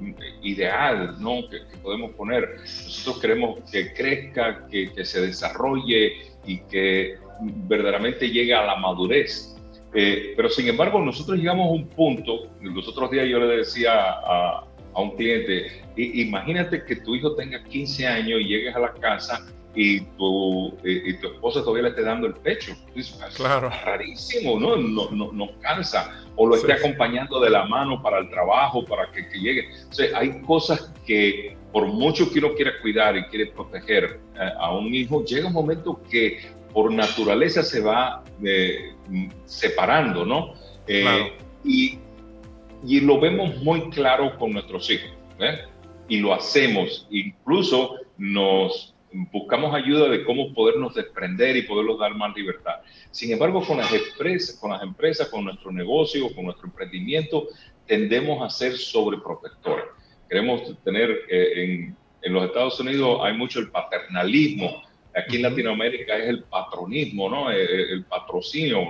ideal 0.42 1.16
¿no? 1.18 1.48
que, 1.48 1.60
podemos 1.82 2.12
poner. 2.12 2.56
Nosotros 2.60 3.20
queremos 3.20 3.70
que 3.70 3.92
crezca, 3.94 4.66
que, 4.68 4.92
que, 4.92 5.04
se 5.04 5.20
desarrolle 5.22 6.12
y 6.46 6.58
que 6.58 7.16
verdaderamente 7.40 8.28
llegue 8.28 8.54
a 8.54 8.64
la 8.64 8.76
madurez. 8.76 9.51
Eh, 9.94 10.32
pero 10.36 10.48
sin 10.48 10.68
embargo, 10.68 11.00
nosotros 11.00 11.38
llegamos 11.38 11.68
a 11.68 11.72
un 11.72 11.86
punto, 11.88 12.48
los 12.60 12.88
otros 12.88 13.10
días 13.10 13.28
yo 13.28 13.38
le 13.38 13.58
decía 13.58 13.92
a, 13.92 14.64
a 14.94 15.00
un 15.00 15.16
cliente, 15.16 15.82
imagínate 15.96 16.84
que 16.84 16.96
tu 16.96 17.14
hijo 17.14 17.34
tenga 17.34 17.62
15 17.62 18.06
años 18.06 18.40
y 18.40 18.44
llegues 18.44 18.74
a 18.74 18.80
la 18.80 18.92
casa 18.94 19.46
y 19.74 20.00
tu, 20.00 20.76
y, 20.84 21.14
tu 21.14 21.28
esposa 21.28 21.60
todavía 21.60 21.84
le 21.84 21.88
esté 21.90 22.02
dando 22.02 22.26
el 22.26 22.34
pecho. 22.34 22.74
claro. 23.36 23.70
rarísimo, 23.84 24.58
¿no? 24.60 24.76
No, 24.76 25.10
no, 25.10 25.32
no 25.32 25.48
cansa. 25.60 26.24
O 26.36 26.46
lo 26.46 26.56
esté 26.56 26.72
acompañando 26.72 27.40
de 27.40 27.50
la 27.50 27.64
mano 27.66 28.02
para 28.02 28.18
el 28.18 28.28
trabajo, 28.28 28.84
para 28.84 29.10
que, 29.10 29.26
que 29.28 29.38
llegue. 29.38 29.68
O 29.90 29.92
sea, 29.92 30.18
hay 30.18 30.40
cosas 30.42 30.92
que 31.06 31.56
por 31.72 31.86
mucho 31.86 32.30
que 32.30 32.38
uno 32.38 32.54
quiera 32.54 32.72
cuidar 32.82 33.16
y 33.16 33.24
quiere 33.24 33.46
proteger 33.46 34.20
eh, 34.34 34.50
a 34.58 34.74
un 34.74 34.94
hijo, 34.94 35.24
llega 35.24 35.46
un 35.46 35.54
momento 35.54 36.02
que 36.10 36.40
por 36.72 36.92
naturaleza 36.92 37.62
se 37.62 37.80
va 37.80 38.24
eh, 38.44 38.94
separando, 39.44 40.24
¿no? 40.24 40.54
Eh, 40.86 41.02
claro. 41.02 41.26
Y 41.64 41.98
y 42.84 43.00
lo 43.00 43.20
vemos 43.20 43.56
muy 43.62 43.90
claro 43.90 44.36
con 44.38 44.52
nuestros 44.52 44.90
hijos. 44.90 45.10
¿eh? 45.38 45.60
Y 46.08 46.18
lo 46.18 46.34
hacemos, 46.34 47.06
incluso 47.10 47.96
nos 48.18 48.94
buscamos 49.30 49.74
ayuda 49.74 50.08
de 50.08 50.24
cómo 50.24 50.54
podernos 50.54 50.94
desprender 50.94 51.56
y 51.56 51.62
poderlos 51.62 51.98
dar 51.98 52.14
más 52.14 52.34
libertad. 52.34 52.76
Sin 53.10 53.30
embargo, 53.30 53.62
con 53.64 53.76
las 53.76 53.92
empresas, 53.92 54.56
con 54.56 54.70
las 54.70 54.82
empresas, 54.82 55.28
con 55.28 55.44
nuestro 55.44 55.70
negocio, 55.70 56.34
con 56.34 56.46
nuestro 56.46 56.66
emprendimiento, 56.66 57.48
tendemos 57.86 58.42
a 58.42 58.50
ser 58.50 58.76
sobreprotectores. 58.76 59.84
Queremos 60.28 60.62
tener, 60.82 61.10
eh, 61.28 61.52
en, 61.56 61.96
en, 62.22 62.32
los 62.32 62.44
Estados 62.46 62.80
Unidos 62.80 63.20
hay 63.22 63.36
mucho 63.36 63.60
el 63.60 63.70
paternalismo, 63.70 64.82
aquí 65.14 65.36
en 65.36 65.42
Latinoamérica 65.42 66.16
es 66.16 66.28
el 66.28 66.44
patronismo, 66.44 67.28
¿no? 67.28 67.50
el, 67.50 67.58
eh, 67.58 67.92
el 67.92 68.04
patrocinio, 68.04 68.80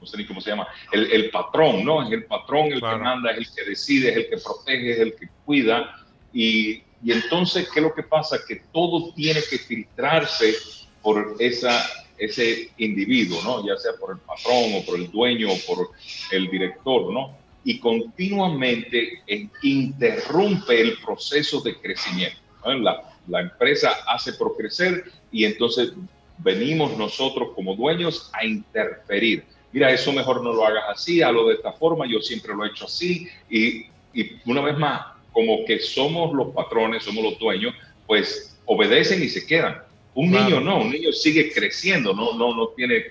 no 0.00 0.06
sé 0.06 0.16
ni 0.16 0.26
cómo 0.26 0.40
se 0.40 0.50
llama, 0.50 0.68
el, 0.92 1.10
el 1.10 1.30
patrón, 1.30 1.84
¿no? 1.84 2.02
Es 2.02 2.12
el 2.12 2.24
patrón 2.24 2.66
el 2.66 2.80
que 2.80 2.96
manda, 2.96 3.32
es 3.32 3.38
el 3.38 3.46
que 3.54 3.70
decide, 3.70 4.10
es 4.10 4.16
el 4.16 4.28
que 4.28 4.36
protege, 4.38 4.92
es 4.92 4.98
el 4.98 5.16
que 5.16 5.28
cuida. 5.44 6.06
Y, 6.32 6.82
y 7.02 7.12
entonces, 7.12 7.68
¿qué 7.72 7.80
es 7.80 7.86
lo 7.86 7.94
que 7.94 8.02
pasa? 8.02 8.38
Que 8.46 8.62
todo 8.72 9.12
tiene 9.14 9.40
que 9.48 9.58
filtrarse 9.58 10.54
por 11.02 11.36
esa, 11.38 11.84
ese 12.18 12.70
individuo, 12.78 13.40
¿no? 13.42 13.66
Ya 13.66 13.76
sea 13.76 13.92
por 13.98 14.12
el 14.12 14.18
patrón 14.18 14.74
o 14.76 14.84
por 14.84 14.98
el 14.98 15.10
dueño 15.10 15.48
o 15.52 15.56
por 15.66 15.90
el 16.30 16.48
director, 16.48 17.12
¿no? 17.12 17.36
Y 17.64 17.80
continuamente 17.80 19.22
interrumpe 19.62 20.80
el 20.80 20.98
proceso 20.98 21.60
de 21.60 21.76
crecimiento. 21.76 22.38
La, 22.64 23.15
la 23.28 23.40
empresa 23.40 23.90
hace 24.06 24.32
por 24.34 24.56
crecer 24.56 25.04
y 25.32 25.44
entonces 25.44 25.92
venimos 26.38 26.96
nosotros 26.96 27.48
como 27.54 27.74
dueños 27.74 28.30
a 28.32 28.44
interferir 28.44 29.44
mira, 29.76 29.92
eso 29.92 30.10
mejor 30.10 30.42
no 30.42 30.54
lo 30.54 30.64
hagas 30.64 30.84
así, 30.88 31.20
hazlo 31.20 31.48
de 31.48 31.56
esta 31.56 31.70
forma, 31.70 32.06
yo 32.06 32.18
siempre 32.20 32.54
lo 32.54 32.64
he 32.64 32.68
hecho 32.68 32.86
así. 32.86 33.28
Y, 33.50 33.84
y 34.14 34.40
una 34.46 34.62
vez 34.62 34.78
más, 34.78 35.06
como 35.32 35.66
que 35.66 35.80
somos 35.80 36.34
los 36.34 36.54
patrones, 36.54 37.04
somos 37.04 37.22
los 37.22 37.38
dueños, 37.38 37.74
pues 38.06 38.58
obedecen 38.64 39.22
y 39.22 39.28
se 39.28 39.46
quedan. 39.46 39.82
Un 40.14 40.30
niño 40.30 40.62
no, 40.62 40.78
un 40.78 40.90
niño 40.90 41.12
sigue 41.12 41.52
creciendo, 41.52 42.14
no, 42.14 42.38
no, 42.38 42.56
no 42.56 42.68
tiene 42.68 43.04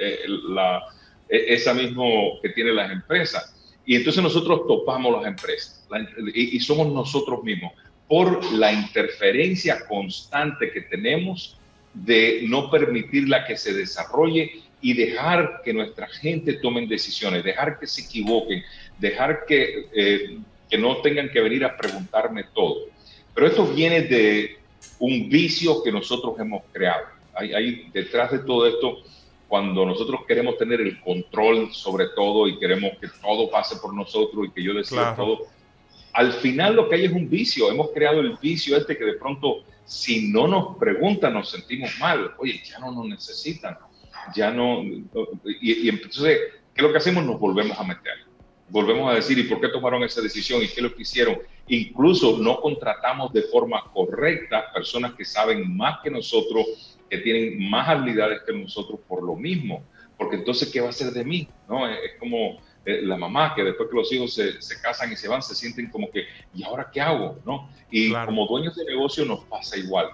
eh, 0.00 0.20
la, 0.48 0.84
e, 1.28 1.52
esa 1.52 1.74
mismo 1.74 2.40
que 2.40 2.48
tienen 2.48 2.76
las 2.76 2.90
empresas. 2.90 3.54
Y 3.84 3.96
entonces 3.96 4.22
nosotros 4.22 4.66
topamos 4.66 5.12
las 5.20 5.26
empresas 5.26 5.86
y, 6.34 6.56
y, 6.56 6.60
somos 6.60 6.88
nosotros 6.88 7.44
mismos 7.44 7.72
por 8.08 8.52
la 8.52 8.72
interferencia 8.72 9.86
constante 9.86 10.70
que 10.70 10.82
tenemos 10.82 11.56
de 11.92 12.44
no 12.48 12.70
permitirla 12.70 13.44
que 13.44 13.56
se 13.56 13.72
desarrolle 13.72 14.62
y 14.80 14.92
dejar 14.92 15.62
que 15.64 15.72
nuestra 15.72 16.06
gente 16.06 16.54
tomen 16.54 16.88
decisiones, 16.88 17.42
dejar 17.42 17.78
que 17.78 17.86
se 17.86 18.02
equivoquen, 18.02 18.62
dejar 18.98 19.44
que, 19.46 19.86
eh, 19.94 20.38
que 20.68 20.78
no 20.78 20.98
tengan 20.98 21.30
que 21.30 21.40
venir 21.40 21.64
a 21.64 21.76
preguntarme 21.76 22.44
todo. 22.54 22.82
Pero 23.34 23.46
esto 23.46 23.66
viene 23.66 24.02
de 24.02 24.58
un 24.98 25.28
vicio 25.28 25.82
que 25.82 25.90
nosotros 25.90 26.38
hemos 26.38 26.62
creado. 26.72 27.06
Hay, 27.34 27.52
hay, 27.54 27.90
detrás 27.92 28.30
de 28.30 28.38
todo 28.40 28.66
esto, 28.66 28.98
cuando 29.48 29.84
nosotros 29.84 30.20
queremos 30.26 30.56
tener 30.58 30.80
el 30.80 31.00
control 31.00 31.72
sobre 31.72 32.06
todo 32.14 32.46
y 32.46 32.58
queremos 32.58 32.92
que 33.00 33.08
todo 33.22 33.50
pase 33.50 33.76
por 33.76 33.94
nosotros 33.94 34.46
y 34.46 34.50
que 34.50 34.62
yo 34.62 34.74
decida 34.74 35.14
todo, 35.14 35.46
al 36.16 36.32
final 36.32 36.74
lo 36.74 36.88
que 36.88 36.96
hay 36.96 37.04
es 37.04 37.12
un 37.12 37.28
vicio. 37.28 37.70
Hemos 37.70 37.90
creado 37.92 38.20
el 38.20 38.36
vicio 38.40 38.76
este 38.76 38.96
que 38.98 39.04
de 39.04 39.14
pronto, 39.14 39.64
si 39.84 40.28
no 40.30 40.48
nos 40.48 40.76
preguntan, 40.76 41.34
nos 41.34 41.50
sentimos 41.50 41.90
mal. 42.00 42.32
Oye, 42.38 42.60
ya 42.64 42.78
no 42.78 42.90
nos 42.92 43.06
necesitan 43.06 43.76
ya 44.34 44.50
no, 44.50 44.82
y, 44.82 45.88
entonces, 45.88 46.38
¿qué 46.74 46.76
es 46.76 46.82
lo 46.82 46.90
que 46.90 46.98
hacemos? 46.98 47.24
Nos 47.24 47.38
volvemos 47.38 47.78
a 47.78 47.84
meter. 47.84 48.14
Volvemos 48.68 49.10
a 49.10 49.14
decir, 49.14 49.38
¿y 49.38 49.44
por 49.44 49.60
qué 49.60 49.68
tomaron 49.68 50.02
esa 50.02 50.20
decisión? 50.20 50.62
¿Y 50.62 50.66
qué 50.66 50.76
es 50.76 50.82
lo 50.82 50.94
que 50.94 51.02
hicieron? 51.02 51.38
Incluso 51.68 52.38
no 52.38 52.60
contratamos 52.60 53.32
de 53.32 53.42
forma 53.42 53.84
correcta 53.92 54.72
personas 54.72 55.14
que 55.14 55.24
saben 55.24 55.76
más 55.76 56.00
que 56.02 56.10
nosotros, 56.10 56.98
que 57.08 57.18
tienen 57.18 57.70
más 57.70 57.88
habilidades 57.88 58.42
que 58.44 58.52
nosotros 58.52 59.00
por 59.06 59.22
lo 59.22 59.36
mismo. 59.36 59.84
Porque 60.18 60.36
entonces, 60.36 60.70
¿qué 60.72 60.80
va 60.80 60.88
a 60.88 60.90
hacer 60.90 61.12
de 61.12 61.24
mí? 61.24 61.48
¿No? 61.68 61.88
Es, 61.88 62.14
como 62.18 62.58
eh, 62.86 63.02
la 63.02 63.16
mamá 63.16 63.54
que 63.54 63.64
después 63.64 63.90
que 63.90 63.96
los 63.96 64.12
hijos 64.12 64.32
se, 64.32 64.62
se, 64.62 64.80
casan 64.80 65.12
y 65.12 65.16
se 65.16 65.28
van, 65.28 65.42
se 65.42 65.54
sienten 65.54 65.90
como 65.90 66.10
que, 66.10 66.24
¿y 66.54 66.64
ahora 66.64 66.88
qué 66.92 67.00
hago? 67.00 67.38
¿No? 67.44 67.68
Y 67.90 68.12
como 68.12 68.46
dueños 68.46 68.74
de 68.76 68.84
negocio 68.84 69.24
nos 69.24 69.44
pasa 69.44 69.76
igual 69.76 70.08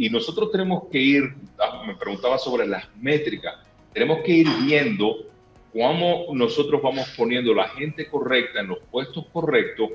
y 0.00 0.08
nosotros 0.08 0.50
tenemos 0.50 0.84
que 0.90 0.98
ir, 0.98 1.34
ah, 1.58 1.82
me 1.86 1.94
preguntaba 1.94 2.38
sobre 2.38 2.66
las 2.66 2.84
métricas, 2.96 3.56
tenemos 3.92 4.20
que 4.24 4.32
ir 4.32 4.48
viendo 4.64 5.26
cómo 5.74 6.26
nosotros 6.32 6.80
vamos 6.80 7.06
poniendo 7.18 7.52
la 7.52 7.68
gente 7.68 8.08
correcta 8.08 8.60
en 8.60 8.68
los 8.68 8.78
puestos 8.90 9.26
correctos 9.32 9.90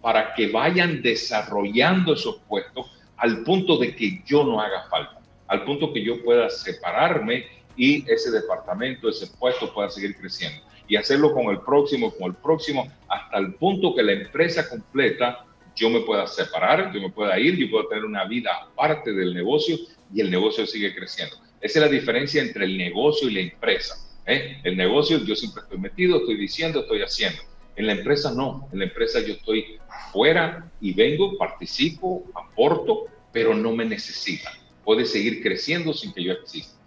para 0.00 0.32
que 0.32 0.50
vayan 0.50 1.02
desarrollando 1.02 2.14
esos 2.14 2.38
puestos 2.48 2.86
al 3.18 3.42
punto 3.42 3.76
de 3.76 3.94
que 3.94 4.22
yo 4.24 4.44
no 4.44 4.60
haga 4.62 4.88
falta, 4.88 5.20
al 5.48 5.64
punto 5.64 5.92
que 5.92 6.02
yo 6.02 6.22
pueda 6.24 6.48
separarme 6.48 7.44
y 7.76 8.10
ese 8.10 8.30
departamento, 8.30 9.10
ese 9.10 9.26
puesto 9.38 9.74
pueda 9.74 9.90
seguir 9.90 10.16
creciendo. 10.16 10.62
Y 10.90 10.96
hacerlo 10.96 11.32
con 11.32 11.46
el 11.46 11.60
próximo, 11.60 12.10
con 12.10 12.32
el 12.32 12.36
próximo, 12.36 12.92
hasta 13.08 13.38
el 13.38 13.54
punto 13.54 13.94
que 13.94 14.02
la 14.02 14.12
empresa 14.12 14.68
completa 14.68 15.46
yo 15.76 15.88
me 15.88 16.00
pueda 16.00 16.26
separar, 16.26 16.92
yo 16.92 17.00
me 17.00 17.10
pueda 17.10 17.38
ir, 17.38 17.56
yo 17.56 17.70
puedo 17.70 17.86
tener 17.86 18.04
una 18.04 18.24
vida 18.24 18.50
aparte 18.60 19.12
del 19.12 19.32
negocio 19.32 19.78
y 20.12 20.20
el 20.20 20.32
negocio 20.32 20.66
sigue 20.66 20.92
creciendo. 20.92 21.36
Esa 21.60 21.78
es 21.78 21.84
la 21.86 21.88
diferencia 21.88 22.42
entre 22.42 22.64
el 22.64 22.76
negocio 22.76 23.28
y 23.28 23.34
la 23.34 23.40
empresa. 23.40 23.94
¿eh? 24.26 24.58
El 24.64 24.76
negocio 24.76 25.24
yo 25.24 25.36
siempre 25.36 25.62
estoy 25.62 25.78
metido, 25.78 26.18
estoy 26.18 26.36
diciendo, 26.36 26.80
estoy 26.80 27.02
haciendo. 27.02 27.40
En 27.76 27.86
la 27.86 27.92
empresa 27.92 28.34
no, 28.34 28.68
en 28.72 28.80
la 28.80 28.86
empresa 28.86 29.20
yo 29.20 29.34
estoy 29.34 29.78
fuera 30.10 30.72
y 30.80 30.92
vengo, 30.92 31.38
participo, 31.38 32.24
aporto, 32.34 33.04
pero 33.32 33.54
no 33.54 33.76
me 33.76 33.84
necesitan. 33.84 34.52
Puede 34.84 35.04
seguir 35.04 35.40
creciendo 35.40 35.94
sin 35.94 36.12
que 36.12 36.24
yo 36.24 36.32
exista. 36.32 36.79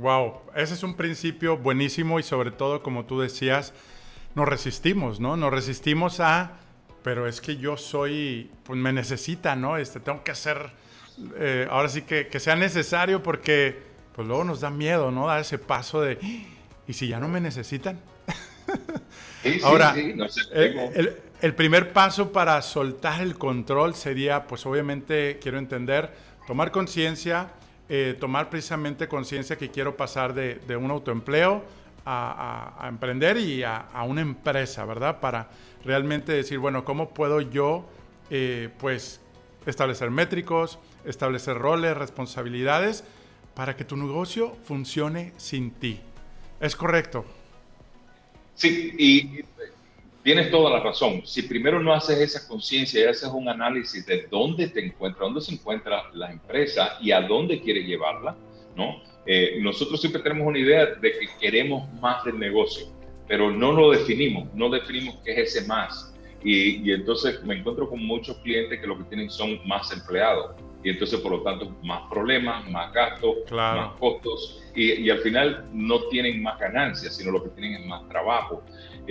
Wow, 0.00 0.40
ese 0.56 0.74
es 0.74 0.82
un 0.82 0.94
principio 0.94 1.58
buenísimo 1.58 2.18
y 2.18 2.22
sobre 2.22 2.50
todo, 2.50 2.82
como 2.82 3.04
tú 3.04 3.20
decías, 3.20 3.74
nos 4.34 4.48
resistimos, 4.48 5.20
¿no? 5.20 5.36
Nos 5.36 5.52
resistimos 5.52 6.20
a 6.20 6.60
pero 7.02 7.26
es 7.26 7.40
que 7.40 7.56
yo 7.56 7.76
soy, 7.76 8.50
pues 8.64 8.78
me 8.78 8.92
necesita, 8.92 9.56
¿no? 9.56 9.76
Este, 9.76 10.00
tengo 10.00 10.22
que 10.22 10.30
hacer 10.30 10.70
eh, 11.36 11.66
ahora 11.70 11.88
sí 11.88 12.02
que, 12.02 12.28
que, 12.28 12.40
sea 12.40 12.56
necesario 12.56 13.22
porque 13.22 13.78
pues 14.14 14.26
luego 14.26 14.44
nos 14.44 14.60
da 14.60 14.70
miedo, 14.70 15.10
¿no? 15.10 15.26
Dar 15.26 15.40
ese 15.40 15.58
paso 15.58 16.00
de, 16.00 16.18
¿y 16.86 16.92
si 16.92 17.08
ya 17.08 17.20
no 17.20 17.28
me 17.28 17.40
necesitan? 17.40 18.00
ahora, 19.64 19.94
el, 20.52 21.16
el, 21.40 21.54
primer 21.54 21.92
paso 21.92 22.32
para 22.32 22.60
soltar 22.62 23.20
el 23.22 23.36
control 23.36 23.94
sería, 23.94 24.46
pues 24.46 24.64
obviamente 24.66 25.38
quiero 25.42 25.58
entender, 25.58 26.10
tomar 26.46 26.70
conciencia, 26.70 27.48
eh, 27.92 28.16
tomar 28.20 28.50
precisamente 28.50 29.08
conciencia 29.08 29.58
que 29.58 29.68
quiero 29.68 29.96
pasar 29.96 30.32
de, 30.32 30.76
un 30.76 30.92
autoempleo 30.92 31.64
a, 32.06 32.86
emprender 32.88 33.36
y 33.36 33.64
a, 33.64 33.78
a, 33.78 34.04
una 34.04 34.20
empresa, 34.20 34.84
¿verdad? 34.84 35.18
Para 35.18 35.50
realmente 35.84 36.30
decir, 36.30 36.60
bueno, 36.60 36.84
¿cómo 36.84 37.10
puedo 37.10 37.40
yo, 37.40 37.84
eh, 38.30 38.68
pues, 38.78 39.20
establecer 39.66 40.12
métricos, 40.12 40.78
establecer 41.04 41.58
roles, 41.58 41.96
responsabilidades, 41.96 43.02
para 43.54 43.74
que 43.74 43.84
tu 43.84 43.96
negocio 43.96 44.56
funcione 44.62 45.32
sin 45.36 45.72
ti? 45.72 45.98
¿Es 46.60 46.76
correcto? 46.76 47.24
Sí, 48.54 48.94
y 48.98 49.44
tienes 50.22 50.50
toda 50.50 50.70
la 50.70 50.80
razón. 50.80 51.22
Si 51.24 51.42
primero 51.42 51.80
no 51.80 51.92
haces 51.92 52.18
esa 52.18 52.48
conciencia 52.48 53.00
y 53.00 53.04
haces 53.04 53.28
un 53.28 53.48
análisis 53.48 54.04
de 54.06 54.26
dónde 54.30 54.68
te 54.68 54.84
encuentra, 54.84 55.24
dónde 55.24 55.40
se 55.40 55.54
encuentra 55.54 56.10
la 56.12 56.30
empresa 56.30 56.98
y 57.00 57.12
a 57.12 57.20
dónde 57.22 57.60
quiere 57.60 57.82
llevarla, 57.84 58.36
¿no? 58.76 59.02
Eh, 59.26 59.58
nosotros 59.60 60.00
siempre 60.00 60.22
tenemos 60.22 60.46
una 60.46 60.58
idea 60.58 60.86
de 60.86 61.12
que 61.12 61.28
queremos 61.40 61.90
más 62.00 62.24
del 62.24 62.38
negocio, 62.38 62.86
pero 63.28 63.50
no 63.50 63.72
lo 63.72 63.90
definimos, 63.90 64.52
no 64.54 64.70
definimos 64.70 65.16
qué 65.24 65.32
es 65.32 65.56
ese 65.56 65.66
más. 65.66 66.14
Y, 66.42 66.88
y, 66.88 66.92
entonces 66.92 67.42
me 67.44 67.58
encuentro 67.58 67.88
con 67.88 68.02
muchos 68.04 68.36
clientes 68.38 68.80
que 68.80 68.86
lo 68.86 68.96
que 68.96 69.04
tienen 69.04 69.30
son 69.30 69.60
más 69.68 69.92
empleados. 69.92 70.56
Y 70.82 70.88
entonces, 70.88 71.20
por 71.20 71.32
lo 71.32 71.42
tanto, 71.42 71.76
más 71.82 72.08
problemas, 72.10 72.68
más 72.70 72.90
gastos, 72.94 73.36
más 73.50 73.92
costos. 73.98 74.62
Y, 74.74 74.92
y, 75.02 75.10
al 75.10 75.18
final 75.18 75.68
no 75.74 76.00
tienen 76.04 76.42
más 76.42 76.58
ganancias, 76.58 77.16
sino 77.16 77.32
lo 77.32 77.42
que 77.42 77.50
tienen 77.50 77.82
es 77.82 77.86
más 77.86 78.08
trabajo. 78.08 78.62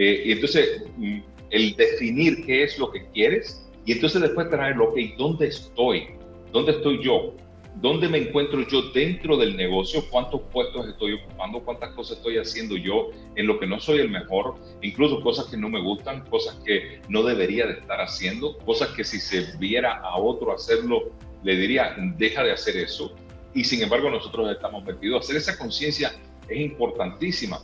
Eh, 0.01 0.23
y 0.25 0.31
entonces, 0.31 0.83
mm, 0.97 1.19
el 1.49 1.75
definir 1.75 2.45
qué 2.45 2.63
es 2.63 2.79
lo 2.79 2.89
que 2.89 3.05
quieres 3.09 3.69
y 3.85 3.91
entonces 3.91 4.21
después 4.21 4.49
traer, 4.49 4.79
ok, 4.79 4.97
¿dónde 5.17 5.47
estoy? 5.47 6.07
¿Dónde 6.53 6.71
estoy 6.71 7.03
yo? 7.03 7.35
dónde 7.75 8.09
me 8.09 8.17
encuentro 8.17 8.67
yo 8.67 8.81
dentro 8.93 9.37
del 9.37 9.55
negocio, 9.55 10.03
cuántos 10.09 10.41
puestos 10.51 10.87
estoy 10.87 11.13
ocupando, 11.13 11.61
cuántas 11.61 11.93
cosas 11.93 12.17
estoy 12.17 12.37
haciendo 12.37 12.75
yo 12.75 13.09
en 13.35 13.47
lo 13.47 13.59
que 13.59 13.67
no 13.67 13.79
soy 13.79 13.99
el 13.99 14.09
mejor, 14.09 14.55
incluso 14.81 15.21
cosas 15.21 15.45
que 15.45 15.57
no 15.57 15.69
me 15.69 15.81
gustan, 15.81 16.25
cosas 16.25 16.55
que 16.65 17.01
no 17.07 17.23
debería 17.23 17.67
de 17.67 17.73
estar 17.73 18.01
haciendo, 18.01 18.57
cosas 18.59 18.89
que 18.89 19.03
si 19.03 19.19
se 19.19 19.57
viera 19.57 19.99
a 19.99 20.17
otro 20.17 20.53
hacerlo, 20.53 21.11
le 21.43 21.55
diría, 21.55 21.95
deja 22.17 22.43
de 22.43 22.51
hacer 22.51 22.75
eso. 22.77 23.15
Y 23.53 23.63
sin 23.63 23.81
embargo 23.81 24.09
nosotros 24.09 24.51
estamos 24.51 24.83
metidos. 24.83 25.23
Hacer 25.23 25.37
esa 25.37 25.57
conciencia 25.57 26.13
es 26.49 26.59
importantísima. 26.59 27.59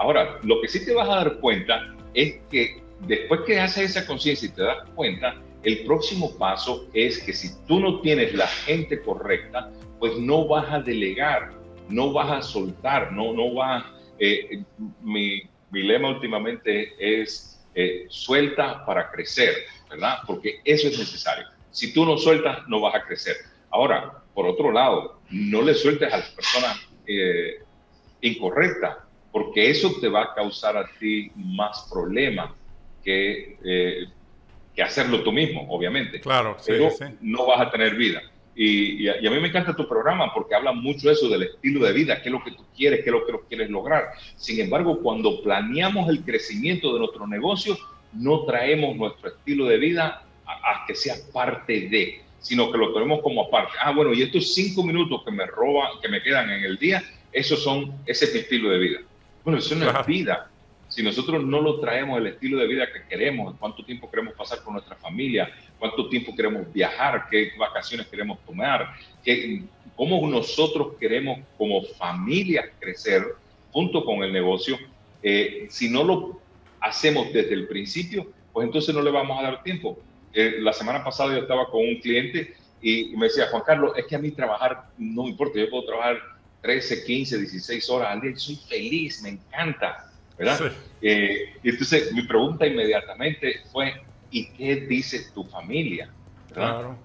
Ahora, 0.00 0.38
lo 0.44 0.62
que 0.62 0.68
sí 0.68 0.82
te 0.82 0.94
vas 0.94 1.06
a 1.10 1.16
dar 1.16 1.36
cuenta 1.40 1.94
es 2.14 2.36
que 2.50 2.82
después 3.00 3.42
que 3.46 3.60
haces 3.60 3.90
esa 3.90 4.06
conciencia 4.06 4.48
y 4.48 4.52
te 4.52 4.62
das 4.62 4.88
cuenta, 4.94 5.36
el 5.62 5.84
próximo 5.84 6.34
paso 6.38 6.88
es 6.94 7.22
que 7.22 7.34
si 7.34 7.50
tú 7.66 7.80
no 7.80 8.00
tienes 8.00 8.32
la 8.32 8.46
gente 8.46 9.02
correcta, 9.02 9.70
pues 9.98 10.16
no 10.16 10.48
vas 10.48 10.72
a 10.72 10.80
delegar, 10.80 11.52
no 11.90 12.14
vas 12.14 12.30
a 12.30 12.42
soltar, 12.42 13.12
no, 13.12 13.34
no 13.34 13.52
vas... 13.52 13.84
Eh, 14.18 14.62
mi, 15.02 15.42
mi, 15.70 15.82
lema 15.82 16.08
últimamente 16.08 16.94
es 16.98 17.62
eh, 17.74 18.06
suelta 18.08 18.86
para 18.86 19.10
crecer, 19.10 19.54
¿verdad? 19.90 20.20
Porque 20.26 20.60
eso 20.64 20.88
es 20.88 20.98
necesario. 20.98 21.46
Si 21.72 21.92
tú 21.92 22.06
no 22.06 22.16
sueltas, 22.16 22.66
no 22.68 22.80
vas 22.80 22.94
a 22.94 23.02
crecer. 23.02 23.36
Ahora, 23.70 24.22
por 24.34 24.46
otro 24.46 24.72
lado, 24.72 25.20
no 25.30 25.60
le 25.60 25.74
sueltes 25.74 26.10
a 26.10 26.18
las 26.18 26.30
personas 26.30 26.80
eh, 27.06 27.62
incorrectas, 28.22 28.96
porque 29.32 29.70
eso 29.70 29.92
te 30.00 30.08
va 30.08 30.22
a 30.22 30.34
causar 30.34 30.76
a 30.76 30.88
ti 30.98 31.30
más 31.34 31.88
problemas 31.90 32.50
que 33.02 33.56
eh, 33.64 34.04
que 34.74 34.82
hacerlo 34.82 35.22
tú 35.22 35.32
mismo, 35.32 35.66
obviamente. 35.68 36.20
Claro, 36.20 36.56
sí, 36.58 36.66
pero 36.68 36.90
no 37.20 37.46
vas 37.46 37.60
a 37.60 37.70
tener 37.70 37.94
vida. 37.94 38.22
Y, 38.54 39.04
y, 39.04 39.08
a, 39.08 39.30
mí 39.30 39.40
me 39.40 39.48
encanta 39.48 39.74
tu 39.74 39.88
programa 39.88 40.34
porque 40.34 40.54
habla 40.54 40.72
mucho 40.72 41.10
eso 41.10 41.28
del 41.28 41.44
estilo 41.44 41.86
de 41.86 41.92
vida, 41.92 42.20
qué 42.20 42.28
es 42.28 42.32
lo 42.32 42.44
que 42.44 42.50
tú 42.50 42.64
quieres, 42.76 43.00
qué 43.00 43.06
es 43.06 43.12
lo 43.12 43.26
que 43.26 43.32
quieres 43.48 43.70
lograr. 43.70 44.10
Sin 44.36 44.60
embargo, 44.60 45.00
cuando 45.00 45.42
planeamos 45.42 46.08
el 46.08 46.22
crecimiento 46.22 46.92
de 46.92 46.98
nuestro 46.98 47.26
negocio, 47.26 47.78
no 48.12 48.44
traemos 48.44 48.96
nuestro 48.96 49.30
estilo 49.30 49.66
de 49.66 49.78
vida 49.78 50.24
a, 50.44 50.52
a 50.52 50.86
que 50.86 50.94
sea 50.94 51.14
parte 51.32 51.88
de, 51.88 52.22
sino 52.40 52.70
que 52.70 52.78
lo 52.78 52.92
tenemos 52.92 53.20
como 53.22 53.44
aparte. 53.44 53.72
Ah, 53.80 53.92
bueno, 53.92 54.12
y 54.12 54.22
estos 54.22 54.52
cinco 54.52 54.82
minutos 54.82 55.22
que 55.24 55.30
me 55.30 55.46
roban, 55.46 56.00
que 56.02 56.08
me 56.08 56.22
quedan 56.22 56.50
en 56.50 56.64
el 56.64 56.76
día, 56.76 57.02
esos 57.32 57.62
son, 57.62 57.94
ese 58.06 58.26
es 58.26 58.34
mi 58.34 58.40
estilo 58.40 58.70
de 58.70 58.78
vida. 58.78 59.00
Bueno, 59.44 59.58
eso 59.58 59.74
no 59.74 59.90
es 59.90 60.06
vida 60.06 60.50
si 60.90 61.04
nosotros 61.04 61.44
no 61.44 61.60
lo 61.60 61.78
traemos 61.78 62.18
el 62.18 62.26
estilo 62.26 62.58
de 62.58 62.66
vida 62.66 62.92
que 62.92 63.04
queremos, 63.08 63.54
cuánto 63.60 63.84
tiempo 63.84 64.10
queremos 64.10 64.34
pasar 64.34 64.60
con 64.62 64.74
nuestra 64.74 64.96
familia, 64.96 65.48
cuánto 65.78 66.08
tiempo 66.08 66.34
queremos 66.34 66.70
viajar, 66.72 67.26
qué 67.30 67.52
vacaciones 67.56 68.08
queremos 68.08 68.40
tomar, 68.44 68.92
qué, 69.24 69.62
cómo 69.94 70.28
nosotros 70.28 70.94
queremos 70.98 71.38
como 71.56 71.82
familia 71.96 72.72
crecer 72.80 73.22
junto 73.70 74.04
con 74.04 74.24
el 74.24 74.32
negocio, 74.32 74.76
eh, 75.22 75.68
si 75.70 75.88
no 75.88 76.02
lo 76.02 76.40
hacemos 76.80 77.32
desde 77.32 77.54
el 77.54 77.68
principio, 77.68 78.26
pues 78.52 78.66
entonces 78.66 78.92
no 78.92 79.00
le 79.00 79.12
vamos 79.12 79.38
a 79.38 79.42
dar 79.42 79.62
tiempo. 79.62 79.96
Eh, 80.32 80.56
la 80.58 80.72
semana 80.72 81.04
pasada 81.04 81.34
yo 81.34 81.42
estaba 81.42 81.70
con 81.70 81.82
un 81.82 82.00
cliente 82.00 82.56
y 82.82 83.14
me 83.16 83.26
decía, 83.26 83.46
Juan 83.46 83.62
Carlos, 83.64 83.92
es 83.96 84.06
que 84.06 84.16
a 84.16 84.18
mí 84.18 84.32
trabajar 84.32 84.86
no 84.98 85.22
me 85.22 85.28
importa, 85.28 85.60
yo 85.60 85.70
puedo 85.70 85.84
trabajar 85.84 86.18
13, 86.62 87.04
15, 87.04 87.38
16 87.38 87.90
horas 87.90 88.08
al 88.10 88.20
día, 88.20 88.36
soy 88.36 88.56
feliz, 88.56 89.22
me 89.22 89.30
encanta 89.30 90.10
¿verdad? 90.40 90.72
Eh, 91.02 91.54
entonces, 91.62 92.12
mi 92.14 92.22
pregunta 92.22 92.66
inmediatamente 92.66 93.60
fue, 93.70 93.92
¿y 94.30 94.48
qué 94.52 94.76
dice 94.76 95.30
tu 95.34 95.44
familia? 95.44 96.10
Claro. 96.52 96.96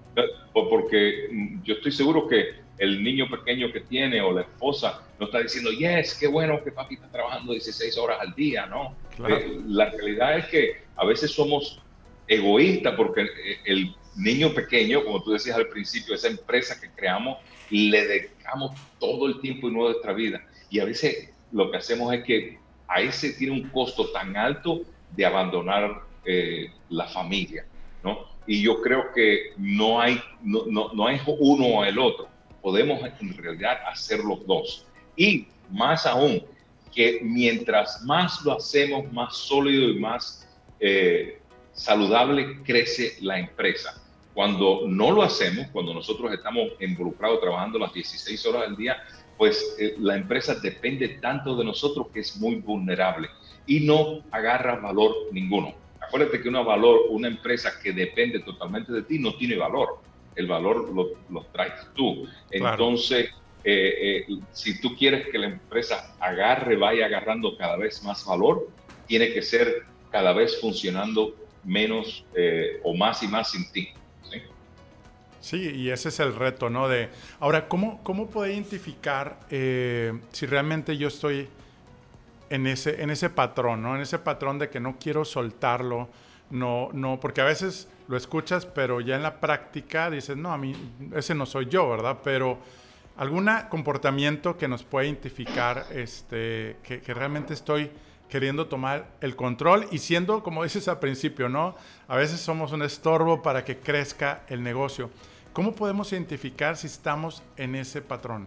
Porque 0.54 1.28
mm, 1.30 1.62
yo 1.62 1.74
estoy 1.74 1.92
seguro 1.92 2.26
que 2.26 2.64
el 2.78 3.04
niño 3.04 3.28
pequeño 3.28 3.70
que 3.72 3.80
tiene 3.80 4.22
o 4.22 4.32
la 4.32 4.40
esposa 4.40 5.02
no 5.20 5.26
está 5.26 5.40
diciendo, 5.40 5.70
yes, 5.70 6.14
qué 6.14 6.26
bueno 6.26 6.64
que 6.64 6.72
papi 6.72 6.94
está 6.94 7.10
trabajando 7.12 7.52
16 7.52 7.96
horas 7.98 8.18
al 8.20 8.34
día, 8.34 8.66
¿no? 8.66 8.96
Eh, 9.28 9.60
la 9.66 9.90
realidad 9.90 10.38
es 10.38 10.46
que 10.46 10.76
a 10.96 11.04
veces 11.04 11.30
somos 11.30 11.82
egoístas 12.26 12.94
porque 12.96 13.22
eh, 13.22 13.58
el 13.66 13.94
niño 14.16 14.54
pequeño, 14.54 15.04
como 15.04 15.22
tú 15.22 15.32
decías 15.32 15.56
al 15.56 15.68
principio, 15.68 16.14
esa 16.14 16.28
empresa 16.28 16.80
que 16.80 16.90
creamos, 16.90 17.36
le 17.70 18.06
dedicamos 18.06 18.78
todo 18.98 19.26
el 19.26 19.40
tiempo 19.40 19.68
y 19.68 19.72
nuestra 19.72 20.12
vida. 20.12 20.44
Y 20.70 20.80
a 20.80 20.84
veces 20.84 21.30
lo 21.52 21.70
que 21.70 21.78
hacemos 21.78 22.12
es 22.14 22.24
que 22.24 22.58
a 22.88 23.00
ese 23.00 23.32
tiene 23.32 23.52
un 23.54 23.68
costo 23.70 24.10
tan 24.10 24.36
alto 24.36 24.82
de 25.14 25.26
abandonar 25.26 26.02
eh, 26.24 26.70
la 26.90 27.06
familia, 27.06 27.64
¿no? 28.02 28.26
Y 28.46 28.62
yo 28.62 28.80
creo 28.80 29.12
que 29.12 29.52
no 29.56 30.00
hay, 30.00 30.20
no, 30.42 30.66
no, 30.66 30.92
no 30.92 31.06
hay 31.06 31.20
uno 31.26 31.66
o 31.66 31.84
el 31.84 31.98
otro. 31.98 32.28
Podemos 32.62 33.00
en 33.20 33.36
realidad 33.36 33.78
hacer 33.88 34.20
los 34.20 34.46
dos. 34.46 34.86
Y 35.16 35.48
más 35.70 36.06
aún, 36.06 36.42
que 36.94 37.20
mientras 37.22 38.02
más 38.04 38.42
lo 38.44 38.52
hacemos, 38.52 39.12
más 39.12 39.36
sólido 39.36 39.90
y 39.90 39.98
más 39.98 40.48
eh, 40.80 41.40
saludable 41.72 42.62
crece 42.62 43.16
la 43.20 43.38
empresa. 43.38 44.02
Cuando 44.36 44.82
no 44.86 45.12
lo 45.12 45.22
hacemos, 45.22 45.66
cuando 45.68 45.94
nosotros 45.94 46.30
estamos 46.30 46.72
involucrados 46.78 47.40
trabajando 47.40 47.78
las 47.78 47.94
16 47.94 48.44
horas 48.44 48.64
al 48.68 48.76
día, 48.76 49.02
pues 49.38 49.74
eh, 49.80 49.94
la 49.98 50.14
empresa 50.14 50.56
depende 50.56 51.08
tanto 51.22 51.56
de 51.56 51.64
nosotros 51.64 52.08
que 52.12 52.20
es 52.20 52.36
muy 52.36 52.56
vulnerable 52.56 53.30
y 53.66 53.80
no 53.80 54.22
agarra 54.30 54.76
valor 54.76 55.10
ninguno. 55.32 55.72
Acuérdate 56.06 56.42
que 56.42 56.50
una, 56.50 56.60
valor, 56.60 57.04
una 57.08 57.28
empresa 57.28 57.80
que 57.82 57.92
depende 57.92 58.40
totalmente 58.40 58.92
de 58.92 59.04
ti 59.04 59.18
no 59.18 59.34
tiene 59.36 59.56
valor. 59.56 60.00
El 60.34 60.48
valor 60.48 60.92
lo, 60.94 61.12
lo 61.30 61.46
traes 61.46 61.86
tú. 61.94 62.28
Entonces, 62.50 63.30
eh, 63.64 64.26
eh, 64.28 64.38
si 64.52 64.78
tú 64.82 64.94
quieres 64.94 65.28
que 65.28 65.38
la 65.38 65.46
empresa 65.46 66.14
agarre, 66.20 66.76
vaya 66.76 67.06
agarrando 67.06 67.56
cada 67.56 67.78
vez 67.78 68.02
más 68.02 68.22
valor, 68.26 68.68
tiene 69.06 69.32
que 69.32 69.40
ser 69.40 69.84
cada 70.10 70.34
vez 70.34 70.60
funcionando 70.60 71.34
menos 71.64 72.26
o 72.84 72.94
más 72.94 73.22
y 73.22 73.28
más 73.28 73.52
sin 73.52 73.72
ti. 73.72 73.88
Sí, 75.46 75.58
y 75.76 75.90
ese 75.90 76.08
es 76.08 76.18
el 76.18 76.34
reto, 76.34 76.70
¿no? 76.70 76.88
De, 76.88 77.08
ahora, 77.38 77.68
¿cómo, 77.68 78.02
cómo 78.02 78.26
puedo 78.26 78.50
identificar 78.50 79.38
eh, 79.48 80.12
si 80.32 80.44
realmente 80.44 80.96
yo 80.96 81.06
estoy 81.06 81.48
en 82.50 82.66
ese, 82.66 83.00
en 83.00 83.10
ese 83.10 83.30
patrón, 83.30 83.80
¿no? 83.80 83.94
En 83.94 84.02
ese 84.02 84.18
patrón 84.18 84.58
de 84.58 84.68
que 84.70 84.80
no 84.80 84.96
quiero 84.98 85.24
soltarlo, 85.24 86.08
no, 86.50 86.88
no, 86.92 87.20
porque 87.20 87.42
a 87.42 87.44
veces 87.44 87.88
lo 88.08 88.16
escuchas, 88.16 88.66
pero 88.66 89.00
ya 89.00 89.14
en 89.14 89.22
la 89.22 89.38
práctica 89.38 90.10
dices, 90.10 90.36
no, 90.36 90.52
a 90.52 90.58
mí, 90.58 90.74
ese 91.14 91.32
no 91.32 91.46
soy 91.46 91.66
yo, 91.66 91.88
¿verdad? 91.88 92.18
Pero 92.24 92.58
algún 93.16 93.48
comportamiento 93.70 94.56
que 94.56 94.66
nos 94.66 94.82
pueda 94.82 95.06
identificar 95.06 95.86
este, 95.92 96.78
que, 96.82 97.00
que 97.02 97.14
realmente 97.14 97.54
estoy 97.54 97.92
queriendo 98.28 98.66
tomar 98.66 99.06
el 99.20 99.36
control 99.36 99.86
y 99.92 99.98
siendo, 99.98 100.42
como 100.42 100.64
dices 100.64 100.88
al 100.88 100.98
principio, 100.98 101.48
¿no? 101.48 101.76
A 102.08 102.16
veces 102.16 102.40
somos 102.40 102.72
un 102.72 102.82
estorbo 102.82 103.42
para 103.42 103.64
que 103.64 103.78
crezca 103.78 104.42
el 104.48 104.64
negocio. 104.64 105.08
¿Cómo 105.56 105.74
podemos 105.74 106.12
identificar 106.12 106.76
si 106.76 106.86
estamos 106.86 107.42
en 107.56 107.76
ese 107.76 108.02
patrón? 108.02 108.46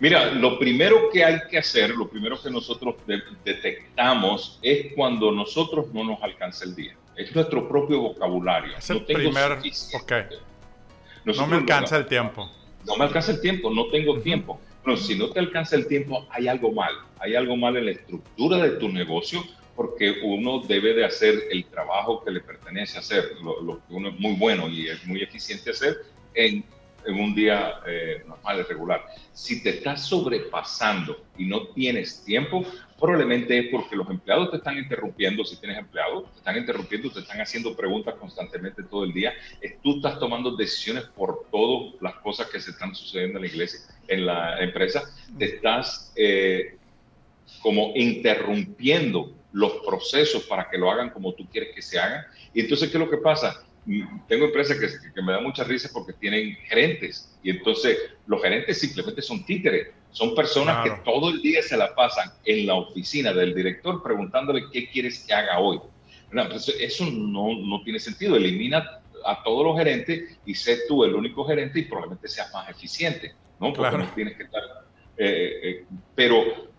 Mira, 0.00 0.32
lo 0.32 0.58
primero 0.58 1.10
que 1.12 1.24
hay 1.24 1.38
que 1.48 1.58
hacer, 1.58 1.90
lo 1.90 2.08
primero 2.08 2.42
que 2.42 2.50
nosotros 2.50 2.96
detectamos 3.44 4.58
es 4.62 4.92
cuando 4.96 5.30
nosotros 5.30 5.94
no 5.94 6.02
nos 6.02 6.20
alcanza 6.24 6.64
el 6.64 6.74
día. 6.74 6.96
Es 7.14 7.32
nuestro 7.32 7.68
propio 7.68 8.00
vocabulario. 8.00 8.76
Es 8.76 8.90
el 8.90 9.04
primer, 9.04 9.62
no 11.24 11.46
me 11.46 11.56
alcanza 11.58 11.96
el 11.96 12.06
tiempo. 12.06 12.50
No 12.84 12.96
me 12.96 13.04
alcanza 13.04 13.30
el 13.30 13.40
tiempo, 13.40 13.70
no 13.72 13.90
tengo 13.90 14.18
tiempo. 14.18 14.60
Pero 14.82 14.96
si 14.96 15.16
no 15.16 15.30
te 15.30 15.38
alcanza 15.38 15.76
el 15.76 15.86
tiempo, 15.86 16.26
hay 16.30 16.48
algo 16.48 16.72
mal. 16.72 16.94
Hay 17.20 17.36
algo 17.36 17.56
mal 17.56 17.76
en 17.76 17.84
la 17.84 17.92
estructura 17.92 18.56
de 18.56 18.70
tu 18.70 18.88
negocio 18.88 19.40
porque 19.74 20.20
uno 20.22 20.60
debe 20.60 20.94
de 20.94 21.04
hacer 21.04 21.48
el 21.50 21.64
trabajo 21.66 22.22
que 22.24 22.30
le 22.30 22.40
pertenece 22.40 22.98
hacer, 22.98 23.32
lo, 23.42 23.60
lo 23.60 23.86
que 23.86 23.94
uno 23.94 24.10
es 24.10 24.18
muy 24.18 24.34
bueno 24.34 24.68
y 24.68 24.88
es 24.88 25.04
muy 25.06 25.22
eficiente 25.22 25.70
hacer 25.70 25.98
en 26.34 26.64
en 27.04 27.20
un 27.20 27.34
día 27.34 27.80
eh, 27.86 28.22
normal, 28.26 28.66
regular. 28.68 29.04
Si 29.32 29.62
te 29.62 29.70
estás 29.70 30.06
sobrepasando 30.06 31.24
y 31.36 31.44
no 31.44 31.68
tienes 31.68 32.24
tiempo, 32.24 32.64
probablemente 32.98 33.58
es 33.58 33.68
porque 33.70 33.96
los 33.96 34.08
empleados 34.10 34.50
te 34.50 34.58
están 34.58 34.76
interrumpiendo, 34.76 35.44
si 35.44 35.56
tienes 35.56 35.78
empleados, 35.78 36.30
te 36.32 36.38
están 36.38 36.56
interrumpiendo, 36.56 37.10
te 37.10 37.20
están 37.20 37.40
haciendo 37.40 37.74
preguntas 37.74 38.14
constantemente 38.14 38.82
todo 38.82 39.04
el 39.04 39.12
día. 39.12 39.32
tú 39.82 39.96
estás 39.96 40.18
tomando 40.18 40.56
decisiones 40.56 41.04
por 41.04 41.46
todas 41.50 41.94
las 42.00 42.14
cosas 42.16 42.48
que 42.48 42.60
se 42.60 42.70
están 42.70 42.94
sucediendo 42.94 43.38
en 43.38 43.42
la 43.42 43.48
iglesia, 43.48 43.80
en 44.08 44.26
la 44.26 44.60
empresa. 44.60 45.02
Te 45.38 45.46
estás 45.46 46.12
eh, 46.16 46.76
como 47.62 47.92
interrumpiendo 47.94 49.32
los 49.52 49.72
procesos 49.86 50.44
para 50.44 50.68
que 50.68 50.78
lo 50.78 50.90
hagan 50.90 51.10
como 51.10 51.34
tú 51.34 51.46
quieres 51.48 51.74
que 51.74 51.82
se 51.82 51.98
hagan. 51.98 52.24
Y 52.54 52.60
entonces, 52.60 52.90
¿qué 52.90 52.96
es 52.96 53.04
lo 53.04 53.10
que 53.10 53.18
pasa? 53.18 53.64
tengo 54.28 54.46
empresas 54.46 54.78
que, 54.78 55.22
me 55.22 55.32
dan 55.32 55.42
mucha 55.42 55.64
risa 55.64 55.88
porque 55.92 56.12
tienen 56.12 56.54
gerentes 56.68 57.36
y 57.42 57.50
entonces 57.50 57.98
los 58.26 58.42
gerentes 58.42 58.78
simplemente 58.78 59.22
son 59.22 59.44
títeres, 59.44 59.88
son 60.10 60.34
personas 60.34 60.84
que 60.84 60.90
todo 61.04 61.30
el 61.30 61.40
día 61.40 61.62
se 61.62 61.76
la 61.76 61.94
pasan 61.94 62.30
en 62.44 62.66
la 62.66 62.74
oficina 62.74 63.32
del 63.32 63.54
director 63.54 64.02
preguntándole 64.02 64.64
qué 64.72 64.88
quieres 64.90 65.24
que 65.26 65.32
haga 65.32 65.58
hoy. 65.58 65.80
eso 66.78 67.06
no, 67.06 67.58
no, 67.58 67.82
tiene 67.82 67.98
sentido, 67.98 68.36
elimina 68.36 69.00
a 69.24 69.42
todos 69.42 69.64
los 69.64 69.76
gerentes 69.76 70.38
y 70.44 70.54
sé 70.54 70.80
tú 70.86 71.04
el 71.04 71.14
único 71.14 71.44
gerente 71.44 71.80
y 71.80 71.84
probablemente 71.84 72.28
seas 72.28 72.52
más 72.52 72.68
eficiente, 72.68 73.34
¿no? 73.58 73.72
Porque 73.72 73.96
no 73.96 74.08
tienes 74.14 74.36
que 74.36 74.44
estar... 74.44 74.62
Eh, 75.16 75.60
eh, 75.62 75.84
pero 76.14 76.69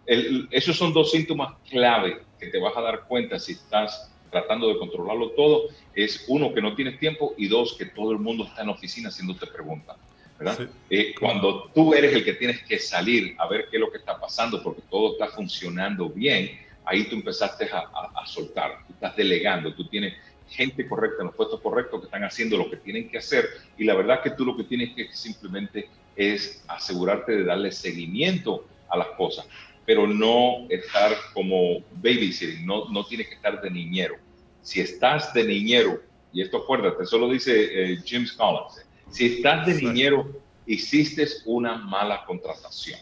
esos 0.52 0.76
son 0.76 0.93
dos 0.93 1.12
síntomas 1.12 1.56
clave 1.69 2.21
que 2.39 2.47
te 2.47 2.60
vas 2.60 2.76
a 2.76 2.82
dar 2.82 3.04
cuenta 3.08 3.39
si 3.39 3.54
estás 3.54 4.12
tratando 4.30 4.67
de 4.67 4.78
controlarlo 4.78 5.32
todo, 5.32 5.69
es 5.93 6.26
uno, 6.28 6.54
que 6.54 6.62
no 6.62 6.74
tienes 6.74 7.00
tiempo 7.00 7.34
y 7.38 7.47
dos, 7.47 7.76
que 7.78 7.86
todo 7.86 8.12
el 8.12 8.19
mundo 8.19 8.45
está 8.45 8.62
en 8.62 8.67
la 8.67 8.74
oficina 8.74 9.10
haciéndote 9.10 9.47
preguntas. 9.47 9.97
¿verdad? 10.39 10.69
Eh, 10.89 11.13
cuando 11.19 11.69
tú 11.76 11.93
eres 11.93 12.13
el 12.13 12.26
que 12.26 12.34
tienes 12.34 12.63
que 12.63 12.80
salir 12.80 13.36
a 13.38 13.47
ver 13.47 13.67
qué 13.69 13.78
es 13.78 13.82
lo 13.82 13.91
que 13.91 14.00
está 14.00 14.19
pasando 14.19 14.63
porque 14.63 14.82
todo 14.89 15.13
está 15.13 15.28
funcionando 15.28 16.10
bien, 16.10 16.60
ahí 16.86 17.04
tú 17.04 17.15
empezaste 17.15 17.69
a, 17.71 18.26
soltar, 18.26 18.80
tú 18.88 18.93
estás 18.93 19.15
delegando, 19.15 19.74
tú 19.76 19.88
tienes 19.88 20.15
gente 20.50 20.88
correcta 20.88 21.21
en 21.21 21.28
los 21.28 21.36
puestos 21.36 21.62
correctos 21.62 22.00
que 22.02 22.06
están 22.06 22.24
haciendo 22.24 22.58
lo 22.58 22.69
que 22.69 22.78
tienen 22.78 23.08
que 23.10 23.19
hacer 23.19 23.47
y 23.78 23.84
la 23.84 23.93
verdad 23.93 24.21
que 24.21 24.32
tú 24.32 24.45
lo 24.45 24.58
que 24.58 24.63
tienes 24.63 24.95
que 24.95 25.13
simplemente 25.13 25.89
es 26.15 26.63
asegurarte 26.67 27.34
de 27.34 27.43
darle 27.43 27.71
seguimiento 27.71 28.65
a 28.89 28.97
las 28.97 29.08
cosas 29.10 29.45
pero 29.92 30.08
no 30.08 30.68
estar 30.70 31.12
como 31.34 31.82
babysitting, 32.02 32.66
no, 32.66 32.88
no 32.88 33.06
tienes 33.06 33.28
que 33.28 33.34
estar 33.34 33.62
de 33.62 33.70
niñero. 33.70 34.16
Si 34.62 34.80
estás 34.80 35.34
de 35.34 35.44
niñero, 35.44 36.02
y 36.32 36.42
esto 36.42 36.60
acuérdate, 36.60 37.04
eso 37.04 37.18
lo 37.18 37.30
dice 37.30 37.52
eh, 37.92 37.98
James 38.06 38.32
Collins, 38.32 38.86
si 39.10 39.26
estás 39.26 39.66
de 39.66 39.74
niñero, 39.74 40.32
hiciste 40.66 41.28
una 41.44 41.76
mala 41.76 42.24
contratación. 42.26 43.02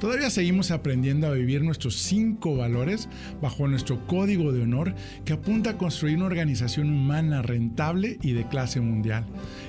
Todavía 0.00 0.30
seguimos 0.30 0.70
aprendiendo 0.70 1.26
a 1.26 1.32
vivir 1.32 1.62
nuestros 1.62 1.96
cinco 1.96 2.56
valores 2.56 3.08
bajo 3.42 3.66
nuestro 3.66 4.06
código 4.06 4.52
de 4.52 4.62
honor 4.62 4.94
que 5.24 5.32
apunta 5.32 5.70
a 5.70 5.76
construir 5.76 6.16
una 6.16 6.26
organización 6.26 6.90
humana 6.90 7.42
rentable 7.42 8.16
y 8.22 8.32
de 8.32 8.46
clase 8.46 8.80
mundial. 8.80 9.26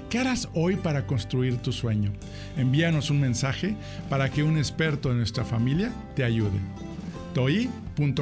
¿Qué 0.09 0.19
harás 0.19 0.47
hoy 0.53 0.75
para 0.75 1.07
construir 1.07 1.57
tu 1.57 1.71
sueño? 1.71 2.13
Envíanos 2.57 3.09
un 3.09 3.21
mensaje 3.21 3.75
para 4.07 4.29
que 4.29 4.43
un 4.43 4.59
experto 4.59 5.09
de 5.09 5.15
nuestra 5.15 5.45
familia 5.45 5.91
te 6.15 6.23
ayude. 6.23 6.59
toi.com.mx 7.33 8.19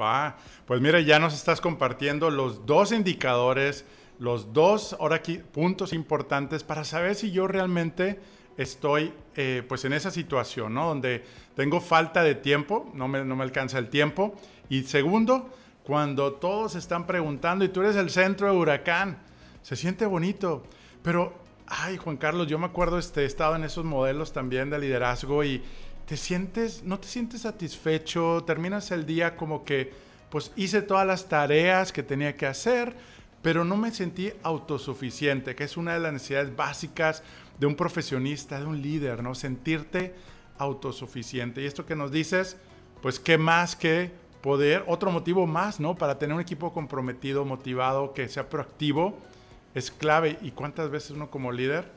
Va, 0.00 0.38
pues 0.64 0.80
mira, 0.80 0.98
ya 1.00 1.18
nos 1.18 1.34
estás 1.34 1.60
compartiendo 1.60 2.30
los 2.30 2.64
dos 2.64 2.90
indicadores, 2.90 3.84
los 4.18 4.54
dos 4.54 4.96
ahora 4.98 5.16
aquí, 5.16 5.42
puntos 5.52 5.92
importantes 5.92 6.64
para 6.64 6.84
saber 6.84 7.14
si 7.14 7.32
yo 7.32 7.46
realmente 7.46 8.18
estoy 8.60 9.12
eh, 9.36 9.62
pues 9.66 9.84
en 9.86 9.94
esa 9.94 10.10
situación, 10.10 10.74
¿no? 10.74 10.86
Donde 10.86 11.24
tengo 11.56 11.80
falta 11.80 12.22
de 12.22 12.34
tiempo, 12.34 12.90
no 12.94 13.08
me, 13.08 13.24
no 13.24 13.34
me 13.34 13.42
alcanza 13.42 13.78
el 13.78 13.88
tiempo. 13.88 14.34
Y 14.68 14.82
segundo, 14.82 15.50
cuando 15.82 16.34
todos 16.34 16.74
están 16.74 17.06
preguntando 17.06 17.64
y 17.64 17.68
tú 17.70 17.80
eres 17.80 17.96
el 17.96 18.10
centro 18.10 18.50
de 18.50 18.56
huracán, 18.56 19.18
se 19.62 19.76
siente 19.76 20.04
bonito. 20.04 20.62
Pero, 21.02 21.32
ay, 21.66 21.96
Juan 21.96 22.18
Carlos, 22.18 22.48
yo 22.48 22.58
me 22.58 22.66
acuerdo, 22.66 22.98
este, 22.98 23.22
he 23.22 23.24
estado 23.24 23.56
en 23.56 23.64
esos 23.64 23.84
modelos 23.84 24.32
también 24.32 24.68
de 24.68 24.78
liderazgo 24.78 25.42
y 25.42 25.62
te 26.06 26.18
sientes, 26.18 26.82
no 26.82 27.00
te 27.00 27.08
sientes 27.08 27.42
satisfecho, 27.42 28.44
terminas 28.46 28.90
el 28.90 29.06
día 29.06 29.36
como 29.36 29.64
que, 29.64 29.92
pues 30.28 30.52
hice 30.54 30.82
todas 30.82 31.06
las 31.06 31.28
tareas 31.28 31.92
que 31.92 32.02
tenía 32.02 32.36
que 32.36 32.46
hacer, 32.46 32.94
pero 33.42 33.64
no 33.64 33.76
me 33.76 33.90
sentí 33.90 34.32
autosuficiente, 34.42 35.54
que 35.54 35.64
es 35.64 35.78
una 35.78 35.94
de 35.94 36.00
las 36.00 36.12
necesidades 36.12 36.54
básicas 36.54 37.22
de 37.60 37.66
un 37.66 37.76
profesionista, 37.76 38.58
de 38.58 38.66
un 38.66 38.80
líder, 38.80 39.22
¿no? 39.22 39.34
Sentirte 39.34 40.14
autosuficiente. 40.58 41.62
Y 41.62 41.66
esto 41.66 41.84
que 41.84 41.94
nos 41.94 42.10
dices, 42.10 42.56
pues 43.02 43.20
qué 43.20 43.36
más 43.36 43.76
que 43.76 44.10
poder, 44.40 44.82
otro 44.86 45.10
motivo 45.10 45.46
más, 45.46 45.78
¿no? 45.78 45.94
Para 45.94 46.18
tener 46.18 46.34
un 46.34 46.40
equipo 46.40 46.72
comprometido, 46.72 47.44
motivado, 47.44 48.14
que 48.14 48.28
sea 48.28 48.48
proactivo, 48.48 49.18
es 49.74 49.90
clave. 49.90 50.38
¿Y 50.40 50.52
cuántas 50.52 50.90
veces 50.90 51.10
uno 51.10 51.30
como 51.30 51.52
líder 51.52 51.92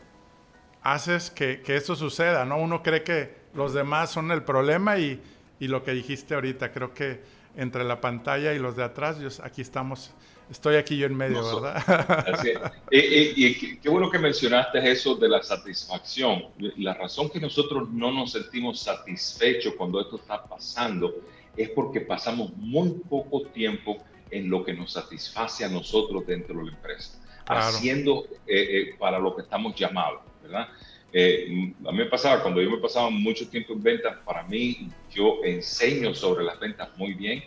haces 0.81 1.31
que, 1.31 1.61
que 1.61 1.77
esto 1.77 1.95
suceda, 1.95 2.43
¿no? 2.43 2.57
Uno 2.57 2.83
cree 2.83 3.03
que 3.03 3.33
los 3.53 3.73
demás 3.73 4.11
son 4.11 4.31
el 4.31 4.43
problema 4.43 4.97
y, 4.97 5.21
y 5.61 5.69
lo 5.69 5.83
que 5.85 5.91
dijiste 5.91 6.35
ahorita, 6.35 6.73
creo 6.73 6.93
que 6.93 7.21
entre 7.55 7.85
la 7.85 8.01
pantalla 8.01 8.53
y 8.53 8.59
los 8.59 8.75
de 8.75 8.83
atrás, 8.83 9.39
aquí 9.41 9.61
estamos 9.61 10.13
Estoy 10.49 10.75
aquí 10.75 10.97
yo 10.97 11.07
en 11.07 11.15
medio, 11.15 11.61
¿verdad? 11.61 12.73
Y, 12.91 13.77
qué 13.77 13.89
bueno 13.89 14.09
que 14.09 14.19
mencionaste 14.19 14.91
eso 14.91 15.15
de 15.15 15.29
la 15.29 15.41
satisfacción. 15.41 16.45
La 16.77 16.93
razón 16.93 17.29
que 17.29 17.39
nosotros 17.39 17.89
no 17.89 18.11
nos 18.11 18.33
sentimos 18.33 18.79
satisfechos 18.79 19.73
cuando 19.75 20.01
esto 20.01 20.17
está 20.17 20.43
pasando 20.43 21.13
es 21.55 21.69
porque 21.69 22.01
pasamos 22.01 22.55
muy 22.57 22.89
poco 23.09 23.43
tiempo 23.43 24.03
en 24.31 24.49
lo 24.49 24.63
que 24.63 24.73
nos 24.73 24.93
satisface 24.93 25.63
a 25.63 25.69
nosotros 25.69 26.25
dentro 26.25 26.57
de 26.57 26.65
la 26.65 26.71
empresa, 26.71 27.19
haciendo 27.45 28.25
eh, 28.47 28.91
eh, 28.91 28.95
para 28.97 29.19
lo 29.19 29.35
que 29.35 29.43
estamos 29.43 29.75
llamados, 29.75 30.21
¿verdad? 30.41 30.69
Eh, 31.15 31.71
a 31.87 31.91
mí 31.91 31.97
me 31.99 32.05
pasaba, 32.07 32.41
cuando 32.41 32.59
yo 32.59 32.71
me 32.71 32.77
pasaba 32.77 33.11
mucho 33.11 33.47
tiempo 33.47 33.73
en 33.73 33.83
ventas, 33.83 34.17
para 34.25 34.43
mí 34.43 34.89
yo 35.13 35.43
enseño 35.43 36.15
sobre 36.15 36.43
las 36.43 36.59
ventas 36.59 36.89
muy 36.97 37.13
bien, 37.13 37.43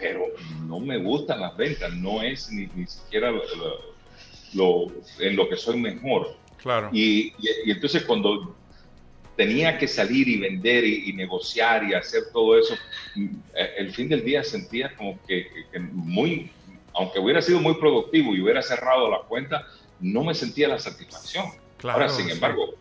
pero 0.00 0.26
no 0.66 0.80
me 0.80 0.98
gustan 0.98 1.40
las 1.40 1.56
ventas, 1.56 1.92
no 1.94 2.22
es 2.22 2.50
ni, 2.50 2.66
ni 2.74 2.86
siquiera 2.86 3.30
lo, 4.54 4.92
en 5.18 5.36
lo 5.36 5.48
que 5.48 5.56
soy 5.56 5.78
mejor. 5.78 6.36
Claro. 6.56 6.90
Y, 6.92 7.34
y, 7.38 7.70
entonces 7.70 8.04
cuando 8.04 8.54
tenía 9.36 9.78
que 9.78 9.88
salir 9.88 10.28
y 10.28 10.38
vender 10.38 10.84
y, 10.84 11.12
negociar 11.14 11.84
y 11.84 11.94
hacer 11.94 12.24
todo 12.32 12.58
eso, 12.58 12.74
eh, 13.16 13.74
el 13.78 13.90
fin 13.90 14.08
del 14.08 14.22
día 14.22 14.44
sentía 14.44 14.94
como 14.96 15.18
que, 15.26 15.46
muy, 15.80 16.50
aunque 16.92 17.18
hubiera 17.18 17.40
sido 17.40 17.58
muy 17.58 17.74
productivo 17.76 18.34
y 18.34 18.42
hubiera 18.42 18.60
cerrado 18.60 19.10
la 19.10 19.20
cuenta, 19.20 19.66
no 19.98 20.24
me 20.24 20.34
sentía 20.34 20.68
la 20.68 20.78
satisfacción. 20.78 21.46
Claro, 21.78 22.02
Ahora, 22.02 22.10
sin 22.10 22.28
embargo, 22.28 22.74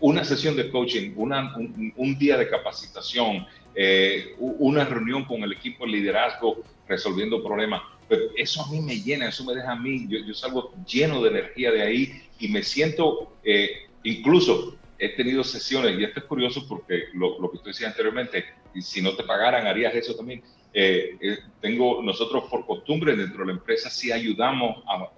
una 0.00 0.24
sesión 0.24 0.56
de 0.56 0.70
coaching, 0.70 1.12
una, 1.16 1.54
un, 1.56 2.18
día 2.18 2.38
de 2.38 2.48
capacitación, 2.48 3.46
eh, 3.74 4.34
una 4.38 4.84
reunión 4.84 5.24
con 5.24 5.42
el 5.42 5.52
equipo 5.52 5.84
de 5.84 5.92
liderazgo 5.92 6.62
resolviendo 6.86 7.42
problemas. 7.42 7.82
Pues 8.08 8.20
eso 8.36 8.64
a 8.64 8.70
mí 8.70 8.80
me 8.80 9.00
llena, 9.00 9.28
eso 9.28 9.44
me 9.44 9.54
deja 9.54 9.72
a 9.72 9.76
mí, 9.76 10.06
yo, 10.08 10.34
salgo 10.34 10.72
lleno 10.86 11.22
de 11.22 11.30
energía 11.30 11.70
de 11.70 11.82
ahí 11.82 12.22
y 12.38 12.48
me 12.48 12.62
siento, 12.62 13.36
eh, 13.44 13.86
incluso 14.02 14.76
he 14.98 15.10
tenido 15.10 15.44
sesiones, 15.44 15.98
y 15.98 16.04
esto 16.04 16.20
es 16.20 16.26
curioso 16.26 16.66
porque 16.66 17.04
lo, 17.12 17.50
que 17.50 17.58
tú 17.58 17.64
decías 17.66 17.90
anteriormente, 17.90 18.46
si 18.80 19.02
no 19.02 19.14
te 19.14 19.22
pagaran, 19.22 19.66
harías 19.66 19.94
eso 19.94 20.14
también. 20.14 20.42
Eh, 20.72 21.38
tengo, 21.60 22.02
nosotros 22.02 22.44
por 22.50 22.66
costumbre 22.66 23.16
dentro 23.16 23.40
de 23.40 23.46
la 23.46 23.52
empresa 23.52 23.90
sí 23.90 24.10
ayudamos 24.10 24.82
a 24.86 25.10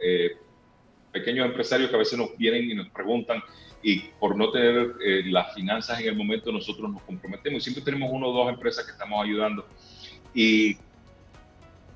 pequeños 1.13 1.47
empresarios 1.47 1.91
que 1.91 1.97
a 1.97 1.99
veces 1.99 2.19
nos 2.19 2.37
vienen 2.37 2.71
y 2.71 2.75
nos 2.75 2.89
preguntan 2.91 3.43
y 3.83 4.01
por 4.21 4.37
no 4.37 4.51
tener 4.51 4.95
las 5.27 5.55
finanzas 5.55 6.01
en 6.01 6.09
el 6.09 6.17
momento 6.17 6.53
nosotros 6.53 6.91
nos 6.91 7.03
comprometemos. 7.03 7.63
Siempre 7.63 7.83
tenemos 7.83 8.11
uno 8.13 8.29
o 8.29 8.33
dos 8.33 8.49
empresas 8.51 8.85
que 8.85 8.93
estamos 8.93 9.25
ayudando 9.25 9.67
y 10.35 10.77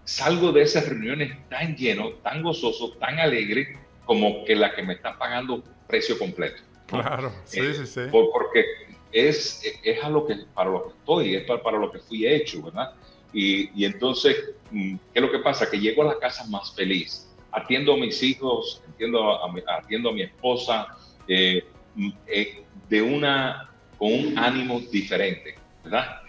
salgo 0.05 0.53
de 0.53 0.63
esas 0.63 0.89
reuniones 0.89 1.37
tan 1.49 1.77
lleno, 1.77 2.11
tan 2.23 2.43
gozoso, 2.43 2.93
tan 2.93 3.19
alegre 3.19 3.79
como 4.05 4.45
que 4.45 4.55
la 4.55 4.75
que 4.75 4.83
me 4.83 4.95
está 4.95 5.19
pagando 5.19 5.63
precio 5.87 6.19
completo. 6.19 6.63
Claro, 6.87 7.33
sí, 7.45 7.61
eh, 7.61 7.75
sí, 7.75 7.87
sí. 7.87 8.01
porque 8.11 8.65
es, 9.13 9.63
es 9.83 10.05
a 10.05 10.11
lo 10.11 10.27
que, 10.27 10.37
para 10.55 10.71
lo 10.71 10.85
que 10.85 10.91
estoy, 10.99 11.35
es 11.37 11.45
para, 11.45 11.79
lo 11.79 11.91
que 11.91 11.99
fui 11.99 12.27
hecho, 12.27 12.63
¿verdad? 12.63 12.93
Y, 13.33 13.71
y, 13.81 13.85
entonces, 13.85 14.37
mm, 14.71 14.97
¿qué 15.13 15.21
es 15.21 15.23
lo 15.23 15.31
que 15.31 15.39
pasa? 15.39 15.71
Que 15.71 15.79
llego 15.79 16.03
a 16.03 16.15
la 16.15 16.19
casa 16.19 16.45
más 16.49 16.75
feliz, 16.75 17.29
atiendo 17.51 17.95
a 17.95 17.97
mis 17.97 18.23
hijos, 18.23 18.83
atiendo 18.89 19.43
a, 19.43 19.51
mi, 19.53 19.63
atiendo 19.67 20.11
a 20.11 20.13
mi 20.13 20.23
esposa, 20.23 20.89
eh, 21.27 21.65
eh, 22.27 22.65
de 22.89 23.03
una, 23.03 23.71
con 23.99 24.13
un 24.13 24.39
ánimo 24.39 24.81
diferente, 24.81 25.55
¿verdad? 25.83 26.21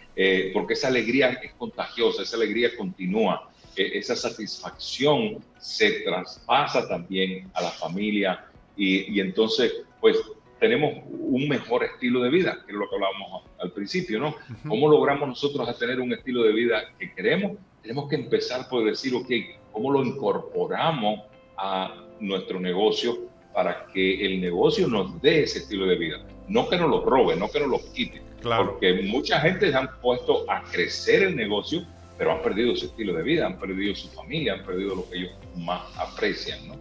porque 0.54 0.76
esa 0.76 0.88
alegría 0.88 1.32
es 1.44 1.52
contagiosa, 1.56 2.22
esa 2.22 2.38
alegría 2.38 2.78
continúa 2.78 3.50
esa 3.76 4.16
satisfacción 4.16 5.44
se 5.60 6.02
traspasa 6.02 6.88
también 6.88 7.50
a 7.54 7.62
la 7.62 7.72
familia 7.72 8.46
y, 8.78 9.20
entonces, 9.20 9.72
pues 10.02 10.18
tenemos 10.60 11.04
un 11.08 11.48
mejor 11.48 11.84
estilo 11.84 12.22
de 12.22 12.30
vida, 12.30 12.62
que 12.66 12.74
es 12.74 12.78
lo 12.78 12.90
que 12.90 12.96
hablábamos 12.96 13.44
al 13.60 13.72
principio, 13.72 14.20
¿no? 14.20 14.36
¿Cómo 14.68 14.90
logramos 14.90 15.30
nosotros 15.30 15.68
a 15.68 15.78
tener 15.78 16.02
un 16.02 16.12
estilo 16.12 16.44
de 16.44 16.52
vida 16.52 16.84
que 17.00 17.14
queremos? 17.14 17.58
Tenemos 17.82 18.10
que 18.10 18.16
empezar 18.16 18.68
por 18.68 18.84
decir, 18.84 19.16
ok, 19.16 19.30
¿cómo 19.72 19.92
lo 19.92 20.04
incorporamos 20.04 21.22
a 21.58 22.04
nuestro 22.20 22.60
negocio 22.60 23.30
para 23.56 23.88
que 23.94 24.26
el 24.26 24.42
negocio 24.42 24.88
nos 24.88 25.22
dé 25.22 25.44
ese 25.44 25.60
estilo 25.60 25.88
de 25.88 25.96
vida? 25.96 26.18
No 26.48 26.70
que 26.70 26.78
nos 26.78 26.90
lo 26.90 27.04
robe, 27.04 27.36
no 27.36 27.50
que 27.50 27.62
nos 27.62 27.70
lo 27.70 27.94
quite. 27.94 28.22
Claro. 28.42 28.74
Porque 28.74 29.02
mucha 29.02 29.40
gente 29.40 29.72
se 29.72 29.76
han 29.76 29.90
puesto 30.02 30.46
a 30.52 30.62
crecer 30.64 31.24
el 31.24 31.36
negocio 31.36 31.88
pero 32.18 32.32
han 32.32 32.42
perdido 32.42 32.76
su 32.76 32.86
estilo 32.86 33.14
de 33.14 33.24
vida, 33.24 33.46
han 33.46 33.60
perdido 33.60 33.96
su 33.96 34.08
familia, 34.10 34.54
han 34.54 34.64
perdido 34.64 34.96
lo 34.96 35.10
que 35.10 35.18
ellos 35.18 35.32
más 35.58 35.82
aprecian, 35.98 36.68
¿no? 36.68 36.76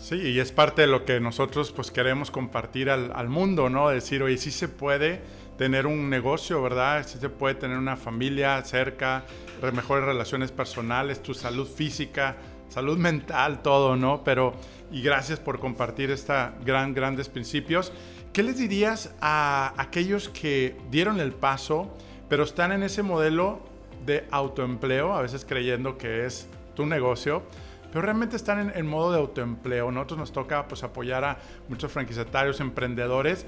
Sí, 0.00 0.16
y 0.16 0.38
es 0.38 0.52
parte 0.52 0.82
de 0.82 0.86
lo 0.86 1.04
que 1.04 1.18
nosotros 1.20 1.72
pues 1.72 1.90
queremos 1.90 2.30
compartir 2.30 2.90
al, 2.90 3.12
al 3.14 3.28
mundo, 3.28 3.68
¿no? 3.68 3.88
Decir, 3.88 4.22
oye, 4.22 4.38
sí 4.38 4.50
se 4.50 4.68
puede 4.68 5.20
tener 5.58 5.86
un 5.86 6.08
negocio, 6.08 6.62
¿verdad? 6.62 7.04
Sí 7.06 7.18
se 7.18 7.28
puede 7.28 7.56
tener 7.56 7.76
una 7.76 7.96
familia 7.96 8.62
cerca, 8.62 9.24
mejores 9.72 10.04
relaciones 10.04 10.52
personales, 10.52 11.22
tu 11.22 11.34
salud 11.34 11.66
física, 11.66 12.36
salud 12.68 12.98
mental, 12.98 13.62
todo, 13.62 13.96
¿no? 13.96 14.22
Pero, 14.22 14.54
y 14.90 15.02
gracias 15.02 15.38
por 15.38 15.58
compartir 15.58 16.10
esta 16.10 16.54
gran, 16.64 16.94
grandes 16.94 17.28
principios. 17.28 17.92
¿Qué 18.32 18.42
les 18.42 18.58
dirías 18.58 19.14
a 19.20 19.72
aquellos 19.76 20.28
que 20.28 20.76
dieron 20.90 21.20
el 21.20 21.32
paso, 21.32 21.94
pero 22.28 22.44
están 22.44 22.72
en 22.72 22.82
ese 22.82 23.02
modelo 23.02 23.60
de 24.04 24.26
autoempleo, 24.30 25.14
a 25.14 25.22
veces 25.22 25.44
creyendo 25.44 25.98
que 25.98 26.26
es 26.26 26.48
tu 26.74 26.86
negocio, 26.86 27.42
pero 27.90 28.02
realmente 28.02 28.36
están 28.36 28.72
en, 28.74 28.86
modo 28.86 29.12
de 29.12 29.18
autoempleo. 29.18 29.90
Nosotros 29.90 30.18
nos 30.18 30.32
toca 30.32 30.68
pues, 30.68 30.82
apoyar 30.82 31.24
a 31.24 31.38
muchos 31.68 31.90
franquiciatarios, 31.90 32.60
emprendedores 32.60 33.46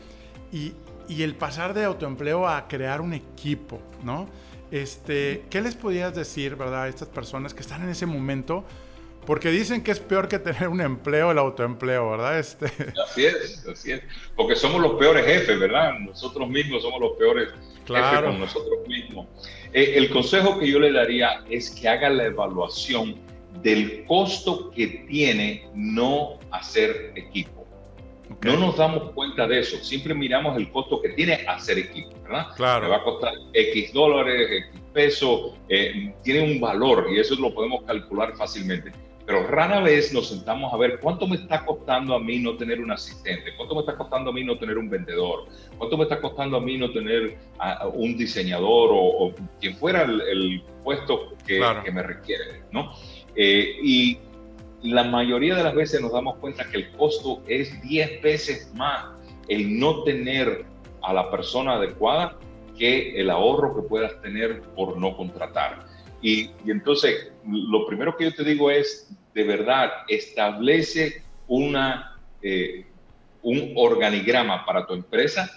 y, 0.50 0.72
y 1.06 1.22
el 1.22 1.34
pasar 1.34 1.74
de 1.74 1.84
autoempleo 1.84 2.48
a 2.48 2.66
crear 2.66 3.00
un 3.00 3.12
equipo, 3.12 3.80
¿no? 4.02 4.26
Este, 4.70 5.44
¿Qué 5.50 5.60
les 5.60 5.74
podías 5.74 6.14
decir, 6.14 6.56
verdad, 6.56 6.82
a 6.82 6.88
estas 6.88 7.08
personas 7.08 7.54
que 7.54 7.60
están 7.60 7.82
en 7.82 7.88
ese 7.88 8.06
momento? 8.06 8.64
Porque 9.28 9.50
dicen 9.50 9.82
que 9.82 9.90
es 9.90 10.00
peor 10.00 10.26
que 10.26 10.38
tener 10.38 10.68
un 10.68 10.80
empleo 10.80 11.30
el 11.32 11.36
autoempleo, 11.36 12.12
¿verdad? 12.12 12.38
Este... 12.38 12.64
Así 13.04 13.26
es, 13.26 13.68
así 13.70 13.92
es. 13.92 14.00
Porque 14.34 14.56
somos 14.56 14.80
los 14.80 14.94
peores 14.94 15.26
jefes, 15.26 15.60
¿verdad? 15.60 15.98
Nosotros 15.98 16.48
mismos 16.48 16.80
somos 16.80 16.98
los 16.98 17.12
peores 17.18 17.50
jefes 17.86 18.20
con 18.22 18.40
nosotros 18.40 18.88
mismos. 18.88 19.26
Eh, 19.74 19.92
el 19.96 20.08
consejo 20.08 20.58
que 20.58 20.66
yo 20.66 20.80
le 20.80 20.92
daría 20.92 21.44
es 21.50 21.70
que 21.72 21.86
haga 21.86 22.08
la 22.08 22.24
evaluación 22.24 23.16
del 23.60 24.06
costo 24.06 24.70
que 24.70 25.04
tiene 25.06 25.68
no 25.74 26.38
hacer 26.50 27.12
equipo. 27.14 27.66
No 28.40 28.56
nos 28.56 28.78
damos 28.78 29.10
cuenta 29.10 29.46
de 29.46 29.58
eso, 29.58 29.76
siempre 29.84 30.14
miramos 30.14 30.56
el 30.56 30.70
costo 30.70 31.02
que 31.02 31.10
tiene 31.10 31.34
hacer 31.46 31.78
equipo, 31.78 32.18
¿verdad? 32.22 32.46
Claro. 32.56 32.84
Me 32.84 32.88
va 32.92 32.96
a 32.96 33.02
costar 33.02 33.34
X 33.52 33.92
dólares, 33.92 34.64
X 34.70 34.80
pesos, 34.94 35.52
eh, 35.68 36.14
tiene 36.22 36.50
un 36.50 36.58
valor 36.58 37.08
y 37.12 37.20
eso 37.20 37.34
lo 37.34 37.52
podemos 37.52 37.82
calcular 37.82 38.34
fácilmente. 38.34 38.90
Pero 39.28 39.46
rara 39.46 39.80
vez 39.80 40.14
nos 40.14 40.30
sentamos 40.30 40.72
a 40.72 40.78
ver 40.78 41.00
cuánto 41.00 41.26
me 41.26 41.36
está 41.36 41.62
costando 41.66 42.14
a 42.14 42.18
mí 42.18 42.38
no 42.38 42.56
tener 42.56 42.80
un 42.80 42.90
asistente, 42.90 43.54
cuánto 43.58 43.74
me 43.74 43.80
está 43.82 43.94
costando 43.94 44.30
a 44.30 44.32
mí 44.32 44.42
no 44.42 44.56
tener 44.56 44.78
un 44.78 44.88
vendedor, 44.88 45.44
cuánto 45.76 45.98
me 45.98 46.04
está 46.04 46.18
costando 46.18 46.56
a 46.56 46.62
mí 46.62 46.78
no 46.78 46.90
tener 46.92 47.36
un 47.92 48.16
diseñador 48.16 48.88
o, 48.90 49.34
quien 49.60 49.76
fuera 49.76 50.04
el, 50.04 50.62
puesto 50.82 51.34
que, 51.46 51.60
que, 51.84 51.92
me 51.92 52.02
requiere, 52.02 52.62
¿no? 52.72 52.94
Eh, 53.36 53.76
y 53.82 54.18
la 54.80 55.04
mayoría 55.04 55.56
de 55.56 55.62
las 55.62 55.74
veces 55.74 56.00
nos 56.00 56.12
damos 56.12 56.38
cuenta 56.38 56.66
que 56.70 56.78
el 56.78 56.92
costo 56.92 57.42
es 57.46 57.82
10 57.82 58.22
veces 58.22 58.72
más 58.76 59.08
el 59.48 59.78
no 59.78 60.04
tener 60.04 60.64
a 61.02 61.12
la 61.12 61.30
persona 61.30 61.74
adecuada 61.74 62.38
que 62.78 63.20
el 63.20 63.28
ahorro 63.28 63.76
que 63.76 63.82
puedas 63.82 64.22
tener 64.22 64.62
por 64.74 64.96
no 64.96 65.14
contratar. 65.18 65.84
Y, 66.20 66.50
y, 66.64 66.70
entonces, 66.70 67.30
lo 67.46 67.86
primero 67.86 68.16
que 68.16 68.24
yo 68.24 68.34
te 68.34 68.44
digo 68.44 68.70
es, 68.70 69.10
de 69.34 69.44
verdad, 69.44 69.90
establece 70.08 71.22
una, 71.46 72.18
eh, 72.42 72.86
un 73.42 73.72
organigrama 73.76 74.64
para 74.64 74.86
tu 74.86 74.94
empresa 74.94 75.48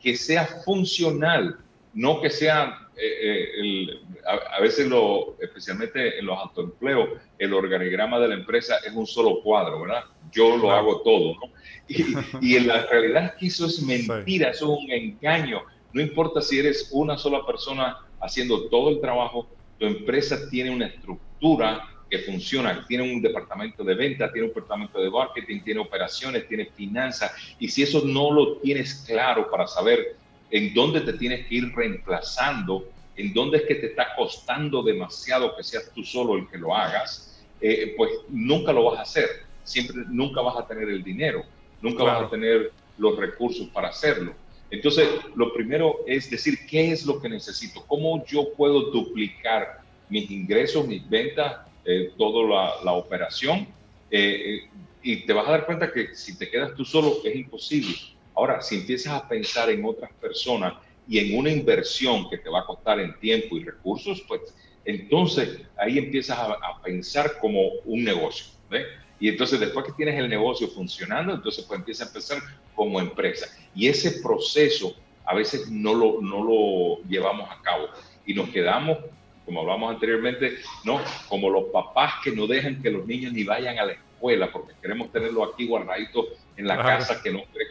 que 0.00 0.16
sea 0.16 0.46
funcional, 0.46 1.58
no 1.92 2.20
que 2.20 2.30
sea, 2.30 2.88
eh, 2.96 3.18
eh, 3.22 3.48
el, 3.58 4.00
a, 4.26 4.60
veces, 4.60 4.88
lo, 4.88 5.36
especialmente 5.40 6.18
en 6.18 6.26
los 6.26 6.38
autoempleos, 6.38 7.08
el 7.38 7.52
organigrama 7.52 8.18
de 8.20 8.28
la 8.28 8.34
empresa 8.34 8.76
es 8.86 8.92
un 8.94 9.06
solo 9.06 9.42
cuadro, 9.42 9.80
¿verdad? 9.80 10.04
Yo 10.30 10.56
lo 10.56 10.70
hago 10.70 11.02
todo, 11.02 11.34
¿no? 11.34 11.52
Y, 11.88 12.04
y, 12.40 12.56
en 12.56 12.68
la 12.68 12.86
realidad 12.86 13.24
es 13.24 13.32
que 13.32 13.46
eso 13.46 13.66
es 13.66 13.82
mentira, 13.82 14.50
eso 14.50 14.72
es 14.72 14.84
un 14.84 14.90
engaño. 14.90 15.62
No 15.92 16.00
importa 16.00 16.40
si 16.40 16.58
eres 16.58 16.90
una 16.92 17.16
sola 17.16 17.44
persona 17.46 17.98
haciendo 18.20 18.68
todo 18.68 18.90
el 18.90 19.00
trabajo, 19.00 19.48
tu 19.78 19.86
empresa 19.86 20.48
tiene 20.50 20.70
una 20.70 20.86
estructura 20.86 21.82
que 22.08 22.20
funciona, 22.20 22.84
tiene 22.86 23.02
un 23.02 23.20
departamento 23.20 23.82
de 23.82 23.94
venta, 23.94 24.32
tiene 24.32 24.48
un 24.48 24.54
departamento 24.54 25.00
de 25.00 25.10
marketing, 25.10 25.60
tiene 25.62 25.80
operaciones, 25.80 26.46
tiene 26.48 26.66
finanzas, 26.66 27.32
y 27.58 27.68
si 27.68 27.82
eso 27.82 28.02
no 28.04 28.30
lo 28.30 28.58
tienes 28.58 29.04
claro 29.06 29.50
para 29.50 29.66
saber 29.66 30.16
en 30.50 30.72
dónde 30.72 31.00
te 31.00 31.14
tienes 31.14 31.46
que 31.46 31.56
ir 31.56 31.74
reemplazando, 31.74 32.88
en 33.16 33.32
dónde 33.32 33.58
es 33.58 33.64
que 33.64 33.74
te 33.76 33.86
está 33.86 34.14
costando 34.14 34.82
demasiado 34.82 35.56
que 35.56 35.64
seas 35.64 35.90
tú 35.94 36.04
solo 36.04 36.36
el 36.36 36.48
que 36.48 36.58
lo 36.58 36.74
hagas, 36.74 37.44
eh, 37.60 37.94
pues 37.96 38.10
nunca 38.28 38.72
lo 38.72 38.84
vas 38.84 38.98
a 38.98 39.02
hacer, 39.02 39.28
siempre, 39.64 40.04
nunca 40.08 40.40
vas 40.42 40.56
a 40.58 40.66
tener 40.66 40.88
el 40.88 41.02
dinero, 41.02 41.42
nunca 41.80 42.04
vas 42.04 42.24
a 42.24 42.30
tener 42.30 42.72
los 42.98 43.16
recursos 43.16 43.68
para 43.68 43.88
hacerlo. 43.88 44.34
Entonces, 44.70 45.08
lo 45.34 45.52
primero 45.52 46.00
es 46.06 46.28
decir, 46.30 46.66
¿qué 46.68 46.90
es 46.92 47.06
lo 47.06 47.20
que 47.20 47.28
necesito? 47.28 47.84
¿Cómo 47.86 48.24
yo 48.26 48.52
puedo 48.54 48.90
duplicar 48.90 49.80
mis 50.08 50.30
ingresos, 50.30 50.86
mis 50.86 51.08
ventas, 51.08 51.58
eh, 51.84 52.12
toda 52.18 52.78
la, 52.82 52.92
operación? 52.92 53.68
Eh, 54.10 54.64
eh, 54.64 54.70
y 55.02 55.24
te 55.24 55.32
vas 55.32 55.46
a 55.46 55.52
dar 55.52 55.66
cuenta 55.66 55.92
que 55.92 56.14
si 56.14 56.36
te 56.36 56.50
quedas 56.50 56.74
tú 56.74 56.84
solo 56.84 57.18
es 57.24 57.36
imposible. 57.36 57.94
Ahora, 58.34 58.60
si 58.60 58.76
empiezas 58.76 59.12
a 59.12 59.28
pensar 59.28 59.70
en 59.70 59.84
otras 59.84 60.10
personas 60.20 60.74
y 61.08 61.18
en 61.18 61.38
una 61.38 61.50
inversión 61.50 62.28
que 62.28 62.38
te 62.38 62.50
va 62.50 62.60
a 62.60 62.66
costar 62.66 62.98
en 62.98 63.18
tiempo 63.20 63.56
y 63.56 63.64
recursos, 63.64 64.22
pues 64.26 64.40
entonces 64.84 65.60
ahí 65.76 65.98
empiezas 65.98 66.38
a, 66.38 66.52
a 66.52 66.82
pensar 66.82 67.38
como 67.40 67.60
un 67.84 68.02
negocio. 68.02 68.46
¿ves? 68.68 68.86
Y 69.18 69.28
entonces 69.28 69.58
después 69.60 69.86
que 69.86 69.92
tienes 69.92 70.16
el 70.16 70.28
negocio 70.28 70.68
funcionando, 70.68 71.34
entonces 71.34 71.64
pues 71.64 71.78
empieza 71.78 72.04
a 72.04 72.06
empezar 72.08 72.38
como 72.74 73.00
empresa. 73.00 73.46
Y 73.74 73.88
ese 73.88 74.20
proceso 74.22 74.94
a 75.24 75.34
veces 75.34 75.70
no 75.70 75.94
lo, 75.94 76.20
no 76.20 76.44
lo 76.44 77.02
llevamos 77.08 77.50
a 77.50 77.60
cabo 77.62 77.88
y 78.24 78.34
nos 78.34 78.48
quedamos, 78.50 78.98
como 79.44 79.60
hablamos 79.60 79.94
anteriormente, 79.94 80.58
¿no? 80.84 81.00
Como 81.28 81.50
los 81.50 81.64
papás 81.72 82.14
que 82.22 82.32
no 82.32 82.46
dejan 82.46 82.82
que 82.82 82.90
los 82.90 83.06
niños 83.06 83.32
ni 83.32 83.44
vayan 83.44 83.78
a 83.78 83.86
la 83.86 83.92
escuela 83.92 84.50
porque 84.52 84.74
queremos 84.80 85.10
tenerlos 85.12 85.50
aquí 85.52 85.66
guardaditos 85.66 86.26
en 86.56 86.66
la 86.66 86.76
casa, 86.76 87.22
que 87.22 87.30
no 87.30 87.42
crezcan 87.52 87.66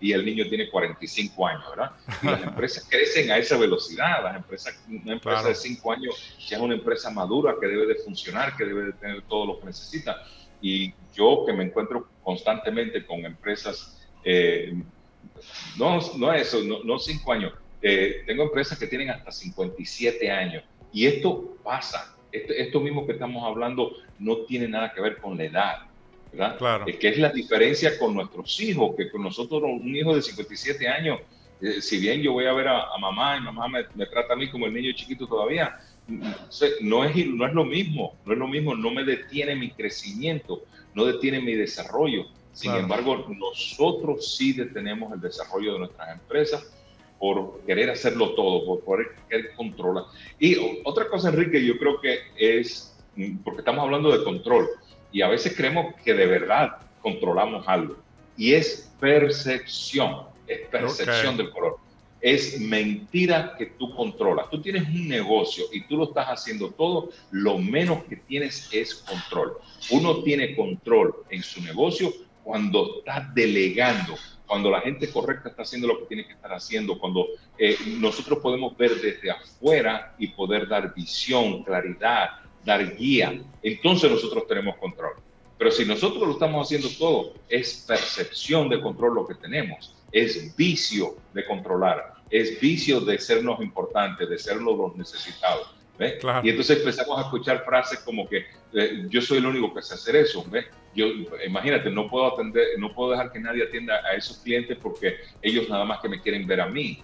y 0.00 0.12
el 0.12 0.24
niño 0.24 0.48
tiene 0.48 0.68
45 0.68 1.46
años, 1.46 1.64
¿verdad? 1.70 1.92
Y 2.22 2.26
las 2.26 2.42
empresas 2.44 2.86
crecen 2.88 3.30
a 3.30 3.38
esa 3.38 3.56
velocidad. 3.56 4.22
Las 4.24 4.36
empresas, 4.36 4.84
una 4.88 5.12
empresa 5.12 5.48
de 5.48 5.54
5 5.54 5.92
años 5.92 6.36
ya 6.48 6.56
es 6.56 6.62
una 6.62 6.74
empresa 6.74 7.10
madura 7.10 7.54
que 7.60 7.66
debe 7.66 7.86
de 7.86 7.94
funcionar, 7.96 8.56
que 8.56 8.64
debe 8.64 8.86
de 8.86 8.92
tener 8.94 9.22
todo 9.22 9.46
lo 9.46 9.60
que 9.60 9.66
necesita. 9.66 10.24
Y 10.60 10.92
yo 11.14 11.44
que 11.46 11.52
me 11.52 11.64
encuentro 11.64 12.08
constantemente 12.22 13.04
con 13.04 13.24
empresas, 13.24 14.08
eh, 14.24 14.74
no, 15.78 15.98
no 16.16 16.32
eso, 16.32 16.62
no, 16.62 16.82
no 16.84 16.98
cinco 16.98 17.32
años, 17.32 17.52
eh, 17.82 18.22
tengo 18.26 18.44
empresas 18.44 18.78
que 18.78 18.86
tienen 18.86 19.10
hasta 19.10 19.30
57 19.30 20.30
años. 20.30 20.64
Y 20.92 21.06
esto 21.06 21.56
pasa. 21.62 22.16
Esto, 22.32 22.52
esto 22.52 22.80
mismo 22.80 23.06
que 23.06 23.12
estamos 23.12 23.44
hablando 23.44 23.92
no 24.18 24.38
tiene 24.38 24.68
nada 24.68 24.92
que 24.92 25.00
ver 25.00 25.18
con 25.18 25.36
la 25.38 25.44
edad 25.44 25.76
Claro. 26.58 26.84
que 26.84 27.08
es 27.08 27.18
la 27.18 27.30
diferencia 27.30 27.98
con 27.98 28.14
nuestros 28.14 28.60
hijos, 28.60 28.94
que 28.96 29.10
con 29.10 29.22
nosotros, 29.22 29.62
un 29.62 29.94
hijo 29.94 30.14
de 30.14 30.22
57 30.22 30.86
años, 30.88 31.20
eh, 31.60 31.80
si 31.80 31.98
bien 31.98 32.20
yo 32.20 32.32
voy 32.32 32.46
a 32.46 32.52
ver 32.52 32.68
a, 32.68 32.96
mamá 33.00 33.38
y 33.38 33.40
mamá 33.40 33.68
me, 33.68 34.06
trata 34.06 34.34
a 34.34 34.36
mí 34.36 34.50
como 34.50 34.66
el 34.66 34.74
niño 34.74 34.92
chiquito 34.94 35.26
todavía, 35.26 35.78
no 36.08 37.04
es, 37.04 37.26
no 37.26 37.46
es 37.46 37.54
lo 37.54 37.64
mismo, 37.64 38.14
no 38.24 38.32
es 38.32 38.38
lo 38.38 38.48
mismo, 38.48 38.74
no 38.74 38.90
me 38.90 39.04
detiene 39.04 39.56
mi 39.56 39.70
crecimiento, 39.70 40.62
no 40.94 41.04
detiene 41.04 41.40
mi 41.40 41.54
desarrollo. 41.54 42.26
Sin 42.52 42.72
embargo, 42.72 43.26
nosotros 43.28 44.36
sí 44.36 44.54
detenemos 44.54 45.12
el 45.12 45.20
desarrollo 45.20 45.74
de 45.74 45.78
nuestras 45.80 46.12
empresas 46.12 46.72
por 47.18 47.60
querer 47.66 47.90
hacerlo 47.90 48.30
todo, 48.30 48.80
por 48.80 49.14
querer 49.28 49.54
controlar. 49.54 50.04
Y 50.38 50.56
otra 50.84 51.08
cosa, 51.08 51.28
Enrique, 51.28 51.64
yo 51.64 51.78
creo 51.78 52.00
que 52.00 52.18
es, 52.38 52.96
porque 53.44 53.60
estamos 53.60 53.84
hablando 53.84 54.16
de 54.16 54.24
control, 54.24 54.68
y 55.12 55.22
a 55.22 55.28
veces 55.28 55.54
creemos 55.56 55.94
que 56.02 56.14
de 56.14 56.26
verdad 56.26 56.78
controlamos 57.02 57.66
algo. 57.68 57.96
Y 58.36 58.54
es 58.54 58.90
percepción, 59.00 60.22
es 60.46 60.60
percepción 60.68 61.36
del 61.36 61.50
color. 61.50 61.76
Es 62.20 62.60
mentira 62.60 63.54
que 63.56 63.66
tú 63.66 63.94
controlas. 63.94 64.50
Tú 64.50 64.60
tienes 64.60 64.88
un 64.88 65.08
negocio 65.08 65.64
y 65.72 65.82
tú 65.82 65.96
lo 65.96 66.04
estás 66.04 66.26
haciendo 66.26 66.70
todo, 66.70 67.10
lo 67.30 67.58
menos 67.58 68.04
que 68.04 68.16
tienes 68.16 68.68
es 68.72 68.94
control. 68.94 69.58
Uno 69.90 70.22
tiene 70.22 70.56
control 70.56 71.14
en 71.30 71.42
su 71.42 71.62
negocio 71.62 72.12
cuando 72.42 72.98
está 72.98 73.30
delegando, 73.34 74.14
cuando 74.46 74.70
la 74.70 74.80
gente 74.80 75.10
correcta 75.10 75.48
está 75.48 75.62
haciendo 75.62 75.88
lo 75.88 75.98
que 75.98 76.06
tiene 76.06 76.26
que 76.26 76.34
estar 76.34 76.52
haciendo, 76.52 76.98
cuando 76.98 77.26
eh, 77.58 77.76
nosotros 77.98 78.38
podemos 78.38 78.76
ver 78.76 78.94
desde 79.00 79.30
afuera 79.30 80.14
y 80.18 80.28
poder 80.28 80.68
dar 80.68 80.94
visión, 80.94 81.64
claridad, 81.64 82.30
dar 82.64 82.96
guía, 82.96 83.40
entonces 83.62 84.10
nosotros 84.10 84.46
tenemos 84.46 84.76
control. 84.76 85.14
Pero 85.58 85.70
si 85.70 85.84
nosotros 85.84 86.22
lo 86.26 86.32
estamos 86.34 86.66
haciendo 86.66 86.88
todo, 86.98 87.34
es 87.48 87.84
percepción 87.86 88.68
de 88.68 88.80
control 88.80 89.14
lo 89.14 89.26
que 89.26 89.34
tenemos, 89.34 89.95
es 90.16 90.56
vicio 90.56 91.16
de 91.34 91.44
controlar, 91.44 92.14
es 92.30 92.58
vicio 92.58 93.00
de 93.00 93.18
sernos 93.18 93.60
importantes, 93.60 94.28
de 94.28 94.38
ser 94.38 94.56
los 94.56 94.96
necesitados. 94.96 95.74
Y 96.42 96.50
entonces 96.50 96.78
empezamos 96.78 97.18
a 97.18 97.22
escuchar 97.22 97.64
frases 97.64 98.00
como 98.00 98.26
que 98.28 98.46
eh, 98.72 99.04
yo 99.08 99.20
soy 99.20 99.38
el 99.38 99.46
único 99.46 99.74
que 99.74 99.82
sé 99.82 99.94
hacer 99.94 100.16
eso. 100.16 100.44
Yo, 100.94 101.06
imagínate, 101.46 101.90
no 101.90 102.08
puedo 102.08 102.32
atender, 102.32 102.66
no 102.78 102.94
puedo 102.94 103.10
dejar 103.10 103.30
que 103.30 103.40
nadie 103.40 103.64
atienda 103.64 104.00
a 104.10 104.14
esos 104.14 104.38
clientes 104.38 104.78
porque 104.82 105.16
ellos 105.42 105.68
nada 105.68 105.84
más 105.84 106.00
que 106.00 106.08
me 106.08 106.20
quieren 106.20 106.46
ver 106.46 106.62
a 106.62 106.66
mí. 106.66 107.02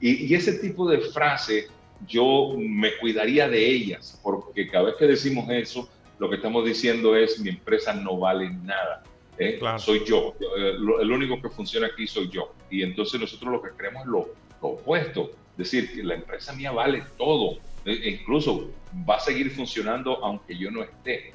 Y, 0.00 0.26
y 0.26 0.34
ese 0.34 0.54
tipo 0.54 0.88
de 0.88 0.98
frase 0.98 1.68
yo 2.06 2.54
me 2.56 2.96
cuidaría 2.96 3.48
de 3.48 3.66
ellas, 3.66 4.18
porque 4.22 4.68
cada 4.68 4.84
vez 4.84 4.94
que 4.96 5.06
decimos 5.06 5.46
eso, 5.50 5.90
lo 6.18 6.30
que 6.30 6.36
estamos 6.36 6.64
diciendo 6.64 7.14
es 7.14 7.38
mi 7.40 7.50
empresa 7.50 7.92
no 7.92 8.16
vale 8.18 8.48
nada. 8.48 9.02
¿Eh? 9.40 9.58
Soy 9.78 10.04
yo. 10.04 10.34
Eh, 10.56 10.76
el 11.00 11.10
único 11.10 11.40
que 11.40 11.48
funciona 11.48 11.88
aquí 11.88 12.06
soy 12.06 12.28
yo. 12.28 12.52
Y 12.70 12.82
entonces 12.82 13.20
nosotros 13.20 13.50
lo 13.50 13.62
que 13.62 13.70
creemos 13.70 14.02
es 14.02 14.08
lo, 14.08 14.28
opuesto. 14.60 15.30
Es 15.52 15.70
decir, 15.70 15.92
que 15.94 16.02
la 16.02 16.14
empresa 16.14 16.52
mía 16.52 16.70
vale 16.70 17.02
todo. 17.16 17.58
E, 17.84 17.92
e 17.92 18.10
incluso 18.10 18.70
va 19.08 19.16
a 19.16 19.20
seguir 19.20 19.50
funcionando 19.50 20.22
aunque 20.22 20.56
yo 20.56 20.70
no 20.70 20.82
esté. 20.82 21.32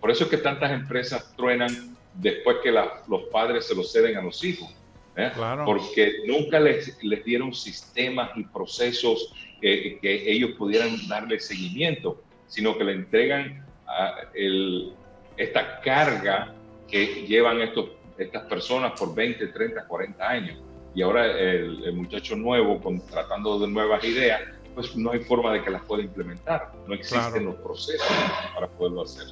Por 0.00 0.10
eso 0.10 0.24
es 0.24 0.30
que 0.30 0.38
tantas 0.38 0.70
empresas 0.72 1.34
truenan 1.36 1.96
después 2.14 2.58
que 2.62 2.70
los 2.72 3.22
padres 3.32 3.66
se 3.66 3.74
lo 3.74 3.84
ceden 3.84 4.16
a 4.16 4.22
los 4.22 4.42
hijos. 4.44 4.68
¿eh? 5.16 5.30
Porque 5.64 6.22
nunca 6.26 6.58
les, 6.58 7.02
les 7.02 7.24
dieron 7.24 7.54
sistemas 7.54 8.30
y 8.36 8.44
procesos 8.44 9.32
que, 9.60 9.98
ellos 10.02 10.52
pudieran 10.56 10.96
darle 11.08 11.38
seguimiento, 11.38 12.22
sino 12.48 12.76
que 12.76 12.84
le 12.84 12.92
entregan 12.92 13.64
el, 14.34 14.92
esta 15.36 15.80
carga 15.80 16.54
que 16.90 17.26
llevan 17.26 17.60
estos, 17.60 17.90
estas 18.18 18.44
personas 18.44 18.98
por 18.98 19.14
20, 19.14 19.46
30, 19.48 19.86
40 19.86 20.28
años. 20.28 20.58
Y 20.94 21.02
ahora 21.02 21.26
el, 21.26 21.92
muchacho 21.92 22.36
nuevo, 22.36 22.80
con, 22.80 23.00
tratando 23.06 23.58
de 23.58 23.68
nuevas 23.68 24.02
ideas, 24.04 24.42
pues 24.74 24.96
no 24.96 25.12
hay 25.12 25.20
forma 25.20 25.52
de 25.52 25.62
que 25.62 25.70
las 25.70 25.82
pueda 25.82 26.02
implementar. 26.02 26.72
No 26.86 26.94
existen 26.94 27.44
los 27.44 27.56
procesos 27.56 28.06
para 28.54 28.66
poderlo 28.68 29.02
hacer. 29.02 29.26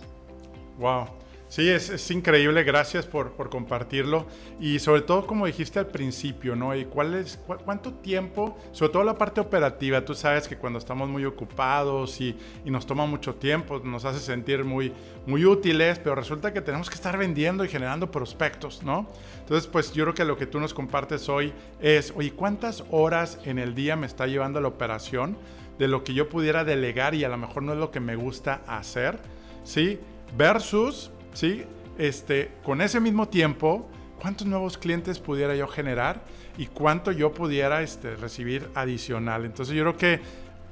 Wow. 0.79 1.07
Sí, 1.49 1.67
es, 1.67 2.11
increíble, 2.11 2.63
gracias 2.63 3.07
por, 3.07 3.33
compartirlo. 3.49 4.27
Y 4.61 4.79
sobre 4.81 5.01
todo, 5.01 5.27
como 5.27 5.47
dijiste 5.47 5.79
al 5.79 5.87
principio, 5.87 6.55
¿no? 6.55 6.77
¿Y 6.77 6.85
cuál 6.85 7.15
es, 7.15 7.41
cuánto 7.65 7.95
tiempo, 7.95 8.59
sobre 8.73 8.93
todo 8.93 9.03
la 9.03 9.17
parte 9.17 9.41
operativa, 9.41 10.05
tú 10.05 10.15
sabes 10.15 10.47
que 10.47 10.59
cuando 10.59 10.79
estamos 10.79 11.09
muy 11.09 11.25
ocupados 11.25 12.21
y, 12.21 12.37
nos 12.67 12.87
toma 12.87 13.07
mucho 13.07 13.35
tiempo, 13.35 13.81
nos 13.83 14.05
hace 14.05 14.21
sentir 14.21 14.63
muy, 14.63 14.93
muy 15.27 15.47
útiles, 15.47 15.99
pero 15.99 16.15
resulta 16.15 16.53
que 16.53 16.61
tenemos 16.61 16.91
que 16.91 16.97
estar 16.97 17.17
vendiendo 17.17 17.65
y 17.65 17.69
generando 17.69 18.11
prospectos, 18.11 18.83
¿no? 18.83 19.09
Entonces, 19.41 19.67
pues 19.67 19.93
yo 19.95 20.05
creo 20.05 20.15
que 20.15 20.25
lo 20.27 20.37
que 20.37 20.47
tú 20.47 20.61
nos 20.61 20.75
compartes 20.75 21.31
hoy 21.31 21.55
es, 21.81 22.13
oye, 22.15 22.33
¿cuántas 22.33 22.85
horas 22.91 23.39
en 23.45 23.59
el 23.59 23.75
día 23.75 23.97
me 23.97 24.07
está 24.07 24.27
llevando 24.27 24.61
la 24.61 24.69
operación 24.69 25.39
de 25.79 25.89
lo 25.89 26.05
que 26.05 26.13
yo 26.13 26.29
pudiera 26.29 26.65
delegar 26.65 27.15
y 27.15 27.25
a 27.25 27.31
lo 27.31 27.39
mejor 27.39 27.63
no 27.63 27.73
es 27.73 27.79
lo 27.79 27.91
que 27.91 28.01
me 28.01 28.17
gusta 28.17 28.61
hacer, 28.67 29.19
¿sí? 29.65 29.99
Versus 30.37 31.11
¿sí? 31.39 31.65
Este, 31.99 32.51
con 32.65 32.81
ese 32.81 32.99
mismo 32.99 33.29
tiempo, 33.29 33.89
¿cuántos 34.21 34.45
nuevos 34.49 34.77
clientes 34.77 35.21
pudiera 35.21 35.55
yo 35.55 35.69
generar 35.69 36.25
y 36.57 36.67
cuánto 36.67 37.13
yo 37.13 37.33
pudiera 37.33 37.81
este, 37.83 38.17
recibir 38.17 38.69
adicional? 38.75 39.45
Entonces 39.45 39.77
yo 39.77 39.85
creo 39.85 39.97
que 39.97 40.21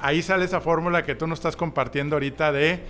ahí 0.01 0.23
sale 0.23 0.45
esa 0.45 0.61
fórmula 0.61 1.05
que 1.05 1.15
tú 1.15 1.29
nos 1.29 1.39
estás 1.39 1.55
compartiendo 1.55 2.17
ahorita 2.17 2.51
de, 2.51 2.81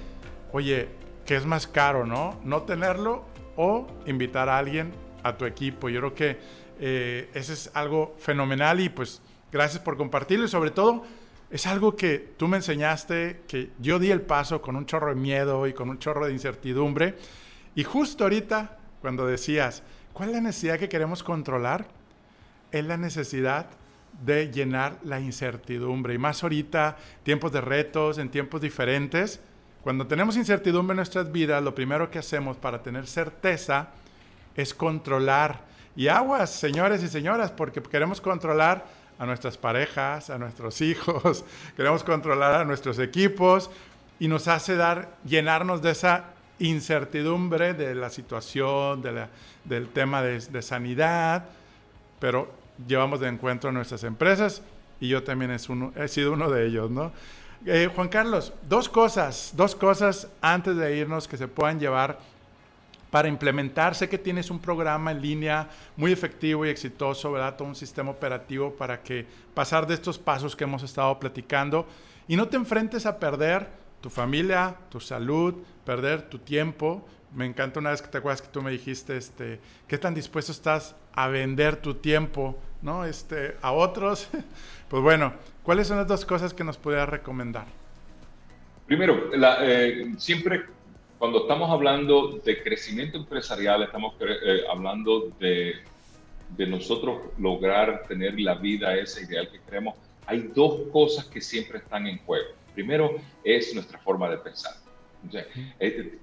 oye, 0.53 0.89
¿qué 1.27 1.37
es 1.37 1.45
más 1.45 1.67
caro, 1.67 2.07
no? 2.07 2.41
No 2.45 2.63
tenerlo 2.63 3.27
o 3.57 3.87
invitar 4.07 4.49
a 4.49 4.57
alguien 4.57 4.93
a 5.23 5.37
tu 5.37 5.45
equipo. 5.45 5.91
Yo 5.91 6.01
creo 6.01 6.15
que 6.15 6.39
eh, 6.81 7.29
ese 7.35 7.53
es 7.53 7.71
algo 7.75 8.17
fenomenal 8.19 8.81
y 8.81 8.89
pues 8.89 9.21
gracias 9.53 9.83
por 9.83 9.99
compartirlo 9.99 10.47
y 10.47 10.49
sobre 10.49 10.71
todo 10.71 11.05
es 11.51 11.67
algo 11.67 11.95
que 11.95 12.33
tú 12.39 12.49
me 12.49 12.57
enseñaste, 12.57 13.43
que 13.47 13.71
yo 13.79 13.99
di 13.99 14.11
el 14.11 14.23
paso 14.23 14.63
con 14.63 14.77
un 14.77 14.87
chorro 14.87 15.11
de 15.11 15.21
miedo 15.21 15.67
y 15.67 15.75
con 15.75 15.91
un 15.91 15.99
chorro 15.99 16.27
de 16.27 16.33
incertidumbre 16.33 17.17
y 17.77 17.85
justo 17.85 18.25
ahorita, 18.25 18.79
cuando 19.03 19.27
decías, 19.27 19.83
¿cuál 20.15 20.31
es 20.31 20.35
la 20.37 20.41
necesidad 20.41 20.79
que 20.79 20.89
queremos 20.89 21.23
controlar? 21.23 21.87
Es 22.73 22.85
la 22.87 22.97
necesidad 22.97 23.67
de 24.25 24.51
llenar 24.51 24.97
la 25.05 25.21
incertidumbre. 25.21 26.15
Y 26.15 26.19
más 26.19 26.43
ahorita, 26.43 26.97
tiempos 27.23 27.53
de 27.53 27.61
retos, 27.61 28.17
en 28.17 28.31
tiempos 28.31 28.63
diferentes. 28.63 29.41
Cuando 29.83 30.07
tenemos 30.07 30.39
incertidumbre 30.39 30.95
en 30.95 30.97
nuestras 30.97 31.31
vidas, 31.31 31.63
lo 31.63 31.75
primero 31.75 32.11
que 32.11 32.19
hacemos 32.19 32.57
para 32.57 32.83
tener 32.83 33.07
certeza 33.07 33.91
es 34.57 34.73
controlar. 34.73 35.61
Y 35.95 36.09
aguas, 36.09 36.51
señores 36.51 37.03
y 37.03 37.09
señoras, 37.09 37.51
porque 37.51 37.83
queremos 37.83 38.23
controlar 38.23 38.87
a 39.19 39.27
nuestras 39.27 39.59
parejas, 39.59 40.31
a 40.31 40.39
nuestros 40.39 40.81
hijos, 40.81 41.45
queremos 41.77 42.03
controlar 42.05 42.55
a 42.55 42.65
nuestros 42.65 42.99
equipos 42.99 43.71
y 44.19 44.29
nos 44.29 44.49
hace 44.49 44.77
dar, 44.77 45.15
llenarnos 45.27 45.83
de 45.83 45.91
esa 45.91 46.36
incertidumbre 46.59 47.75
de 47.75 47.95
la 47.95 48.11
situación, 48.11 49.03
del 49.65 49.89
tema 49.89 50.23
de, 50.23 50.63
sanidad, 50.63 51.45
pero 52.19 52.51
llevamos 52.87 53.21
de 53.21 53.29
encuentro 53.29 53.71
a 53.71 53.73
nuestras 53.73 54.05
empresas 54.05 54.63
y 55.01 55.09
yo 55.09 55.23
también 55.23 55.51
es 55.51 55.69
uno, 55.69 55.93
he 55.97 56.09
sido 56.09 56.33
uno 56.33 56.51
de 56.51 56.67
ellos, 56.67 56.91
¿no? 56.91 57.13
Eh, 57.65 57.91
Juan 57.95 58.09
Carlos, 58.09 58.53
dos 58.69 58.89
cosas, 58.89 59.53
dos 59.57 59.75
cosas 59.75 60.29
antes 60.41 60.77
de 60.77 60.97
irnos 60.97 61.27
que 61.27 61.37
se 61.37 61.49
puedan 61.49 61.81
llevar 61.81 62.19
para 63.11 63.29
implementar. 63.29 63.95
Sé 63.95 64.09
que 64.09 64.19
tienes 64.19 64.51
un 64.51 64.59
programa 64.59 65.11
en 65.11 65.23
línea 65.23 65.69
muy 65.97 66.13
efectivo 66.13 66.67
y 66.67 66.69
exitoso, 66.69 67.33
¿verdad? 67.33 67.57
Todo 67.57 67.69
un 67.69 67.75
sistema 67.75 68.11
operativo 68.11 68.75
para 68.75 69.03
que 69.03 69.27
pasar 69.55 69.87
de 69.87 69.95
estos 69.95 70.19
pasos 70.19 70.55
que 70.55 70.65
hemos 70.65 70.83
estado 70.83 71.19
platicando 71.19 71.87
y 72.29 72.37
no 72.37 72.49
te 72.49 72.57
enfrentes 72.57 73.07
a 73.07 73.19
perder 73.19 73.69
tu 74.01 74.11
familia, 74.11 74.77
tu 74.91 75.01
salud, 75.01 75.55
perder 75.85 76.23
tu 76.23 76.39
tiempo. 76.39 77.07
Me 77.35 77.45
encanta 77.45 77.81
una 77.81 77.91
vez 77.91 78.03
que 78.03 78.09
te 78.09 78.19
acuerdas 78.19 78.43
que 78.43 78.49
tú 78.49 78.63
me 78.63 78.71
dijiste, 78.71 79.17
este, 79.17 79.61
qué 79.89 79.99
tan 79.99 80.15
dispuesto 80.15 80.53
estás 80.53 80.97
a 81.13 81.29
vender 81.29 81.77
tu 81.77 81.95
tiempo, 81.95 82.59
¿no? 82.83 83.05
Este, 83.05 83.57
a 83.63 83.73
otros. 83.73 84.29
pues 84.89 85.03
bueno, 85.03 85.35
¿cuáles 85.63 85.89
son 85.89 85.99
las 85.99 86.07
dos 86.07 86.25
cosas 86.25 86.55
que 86.55 86.65
nos 86.65 86.79
pudieras 86.79 87.09
recomendar? 87.09 87.67
Primero, 88.87 89.31
eh, 89.35 90.15
siempre 90.19 90.65
cuando 91.19 91.43
estamos 91.43 91.71
hablando 91.71 92.41
de 92.45 92.63
crecimiento 92.63 93.19
empresarial, 93.19 93.83
estamos 93.83 94.15
eh, 94.21 94.63
hablando 94.71 95.31
de 95.41 95.75
de 96.51 96.67
nosotros 96.67 97.21
lograr 97.39 98.05
tener 98.07 98.39
la 98.41 98.55
vida 98.55 98.97
esa 98.97 99.21
ideal 99.21 99.49
que 99.51 99.61
queremos, 99.61 99.97
hay 100.27 100.51
dos 100.55 100.81
cosas 100.93 101.27
que 101.27 101.41
siempre 101.41 101.79
están 101.79 102.07
en 102.07 102.19
juego. 102.19 102.51
Primero 102.77 103.17
es 103.43 103.75
nuestra 103.75 103.99
forma 103.99 104.29
de 104.29 104.37
pensar. 104.37 104.75
Eh, 105.81 106.19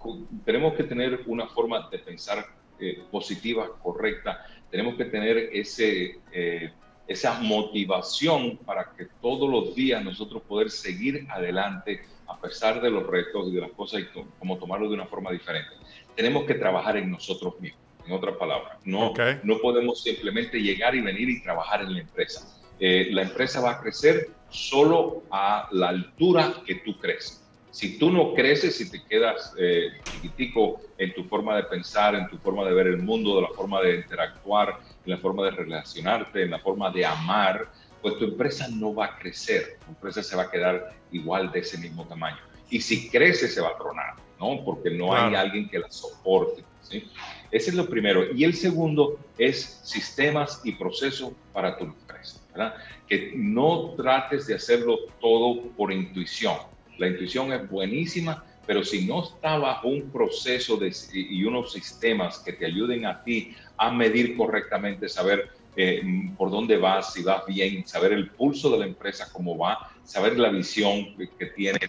tenemos 0.45 0.76
que 0.76 0.84
tener 0.84 1.22
una 1.26 1.47
forma 1.47 1.89
de 1.89 1.97
pensar 1.97 2.45
eh, 2.80 3.01
positiva, 3.10 3.72
correcta. 3.82 4.45
Tenemos 4.70 4.93
que 4.93 5.06
tener 5.06 5.49
ese, 5.51 6.20
eh, 6.32 6.72
esa 7.08 7.39
motivación 7.39 8.58
para 8.58 8.91
que 8.95 9.08
todos 9.20 9.49
los 9.49 9.74
días 9.74 10.06
nosotros 10.06 10.43
poder 10.43 10.70
seguir 10.70 11.26
adelante 11.32 12.01
a 12.28 12.39
pesar 12.39 12.80
de 12.80 12.91
los 12.91 13.08
retos 13.08 13.47
y 13.47 13.56
de 13.56 13.62
las 13.62 13.72
cosas 13.72 14.01
y 14.01 14.06
como 14.38 14.60
tomarlo 14.60 14.88
de 14.89 14.93
una 14.93 15.08
forma 15.08 15.32
diferente. 15.32 15.72
Tenemos 16.16 16.45
que 16.45 16.54
trabajar 16.54 16.97
en 16.97 17.10
nosotros 17.10 17.60
mismos, 17.60 17.82
en 18.06 18.14
otras 18.14 18.38
palabras. 18.38 18.78
No, 18.86 19.12
no 19.41 19.58
podemos 19.58 20.04
simplemente 20.04 20.62
llegar 20.62 20.93
y 20.93 21.01
venir 21.01 21.32
y 21.32 21.41
trabajar 21.41 21.82
en 21.82 21.95
la 21.95 22.01
empresa. 22.01 22.62
la 22.80 23.24
empresa 23.24 23.60
va 23.60 23.72
a 23.72 23.82
crecer 23.82 24.30
solo 24.54 25.24
a 25.32 25.68
la 25.72 25.89
altura 25.89 26.54
que 26.66 26.76
tú 26.76 26.97
creces. 26.99 27.43
Si 27.72 27.97
tú 27.97 28.12
no 28.12 28.36
creces, 28.36 28.78
si 28.78 28.91
te 28.91 29.04
quedas 29.04 29.56
eh, 29.58 29.89
chiquitico 30.06 30.80
en 30.99 31.12
tu 31.16 31.24
forma 31.24 31.56
de 31.56 31.64
pensar, 31.64 32.14
en 32.14 32.28
tu 32.28 32.38
forma 32.38 32.64
de 32.66 32.74
ver 32.74 32.86
el 32.86 32.99
mundo, 33.01 33.36
de 33.36 33.41
la 33.41 33.47
forma 33.49 33.82
de 33.82 33.95
interactuar, 33.95 34.80
en 35.04 35.12
la 35.12 35.18
forma 35.18 35.45
de 35.45 35.51
relacionarte, 35.51 36.43
en 36.43 36.51
la 36.51 36.60
forma 36.60 36.91
de 36.91 37.04
amar, 37.04 37.68
pues 37.99 38.20
tu 38.20 38.26
empresa 38.26 38.68
no 38.68 38.93
va 38.93 39.06
a 39.06 39.18
crecer. 39.18 39.80
Tu 39.86 39.91
empresa 39.91 40.22
se 40.22 40.36
va 40.36 40.43
a 40.43 40.51
quedar 40.51 40.93
igual 41.12 41.51
de 41.51 41.62
ese 41.62 41.80
mismo 41.80 42.06
tamaño. 42.06 42.38
Y 42.70 42.80
si 42.80 43.10
crece, 43.10 43.47
se 43.47 43.60
va 43.60 43.70
a 43.70 43.78
tronar, 43.78 44.14
¿no? 44.39 44.64
Porque 44.64 44.91
no 44.91 45.16
hay 45.16 45.34
alguien 45.34 45.68
que 45.68 45.80
la 45.80 45.89
soporte. 45.89 46.64
¿sí? 46.82 47.10
Ese 47.49 47.72
es 47.72 47.76
lo 47.76 47.88
primero. 47.88 48.32
Y 48.36 48.43
el 48.43 48.54
segundo 48.54 49.18
es 49.39 49.82
sistemas 49.84 50.62
y 50.64 50.74
procesos 50.74 51.34
para 51.51 51.76
tu 51.76 51.86
empresa. 51.86 52.43
¿Verdad? 52.54 52.76
Que 53.08 53.34
no 53.36 53.93
trates 53.97 54.47
de 54.47 54.56
hacerlo 54.56 54.97
todo 55.20 55.62
por 55.76 55.91
intuición 55.91 56.56
la 56.97 57.08
intuición 57.08 57.51
es 57.54 57.70
buenísima, 57.70 58.43
pero 58.66 58.84
si 58.84 59.06
no 59.06 59.24
está 59.24 59.58
bajo 59.58 59.88
un 59.88 60.10
proceso 60.10 60.78
de, 60.78 60.95
y 61.14 61.43
unos 61.43 61.74
sistemas 61.74 62.39
que 62.39 62.54
te 62.54 62.66
ayuden 62.66 63.06
a 63.06 63.24
ti 63.24 63.56
a 63.78 63.91
medir 63.91 64.38
correctamente, 64.38 65.10
saber 65.10 65.49
eh, 65.76 66.04
por 66.38 66.51
dónde 66.51 66.78
vas, 66.78 67.14
si 67.14 67.24
vas 67.24 67.45
bien, 67.47 67.86
saber 67.88 68.14
el 68.14 68.30
pulso 68.30 68.70
de 68.70 68.80
la 68.80 68.86
empresa, 68.86 69.30
cómo 69.34 69.58
va, 69.58 69.89
saber 70.04 70.38
la 70.38 70.49
visión 70.49 71.16
que, 71.18 71.47
tiene, 71.47 71.80